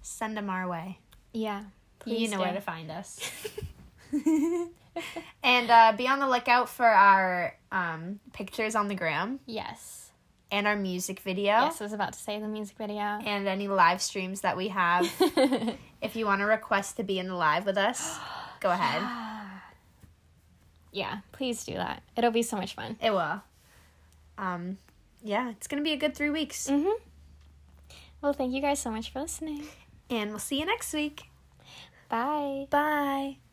send 0.00 0.36
them 0.36 0.50
our 0.50 0.68
way. 0.68 0.98
Yeah. 1.32 1.64
you 2.06 2.28
know 2.28 2.38
do. 2.38 2.42
where 2.42 2.54
to 2.54 2.60
find 2.60 2.90
us. 2.90 3.20
and 5.42 5.70
uh, 5.70 5.92
be 5.96 6.06
on 6.08 6.18
the 6.20 6.28
lookout 6.28 6.68
for 6.68 6.86
our 6.86 7.54
um, 7.72 8.20
pictures 8.32 8.74
on 8.74 8.88
the 8.88 8.94
gram 8.94 9.40
Yes. 9.46 10.10
and 10.50 10.66
our 10.66 10.76
music 10.76 11.20
video 11.20 11.52
Yes, 11.52 11.80
I 11.80 11.84
was 11.84 11.92
about 11.92 12.12
to 12.14 12.18
say 12.18 12.38
the 12.40 12.48
music 12.48 12.76
video. 12.76 13.00
and 13.00 13.46
any 13.46 13.68
live 13.68 14.02
streams 14.02 14.40
that 14.42 14.56
we 14.56 14.68
have. 14.68 15.08
if 16.02 16.16
you 16.16 16.26
want 16.26 16.40
to 16.40 16.46
request 16.46 16.96
to 16.96 17.02
be 17.04 17.18
in 17.18 17.28
the 17.28 17.34
live 17.36 17.66
with 17.66 17.78
us, 17.78 18.18
go 18.60 18.70
ahead. 18.72 19.02
yeah, 20.92 21.18
please 21.32 21.64
do 21.64 21.74
that. 21.74 22.02
It'll 22.16 22.30
be 22.32 22.42
so 22.42 22.56
much 22.56 22.74
fun. 22.74 22.96
It 23.00 23.12
will. 23.12 23.42
Um, 24.38 24.78
yeah, 25.22 25.50
it's 25.50 25.66
gonna 25.68 25.82
be 25.82 25.92
a 25.92 25.96
good 25.98 26.14
three 26.16 26.30
weeks, 26.30 26.68
Mm-hmm. 26.68 26.88
Well, 28.22 28.32
thank 28.34 28.52
you 28.52 28.60
guys 28.60 28.78
so 28.80 28.90
much 28.90 29.10
for 29.12 29.20
listening. 29.22 29.62
and 30.10 30.30
we'll 30.30 30.38
see 30.40 30.58
you 30.60 30.66
next 30.66 30.92
week. 30.92 31.22
Bye. 32.10 32.66
Bye. 32.70 33.49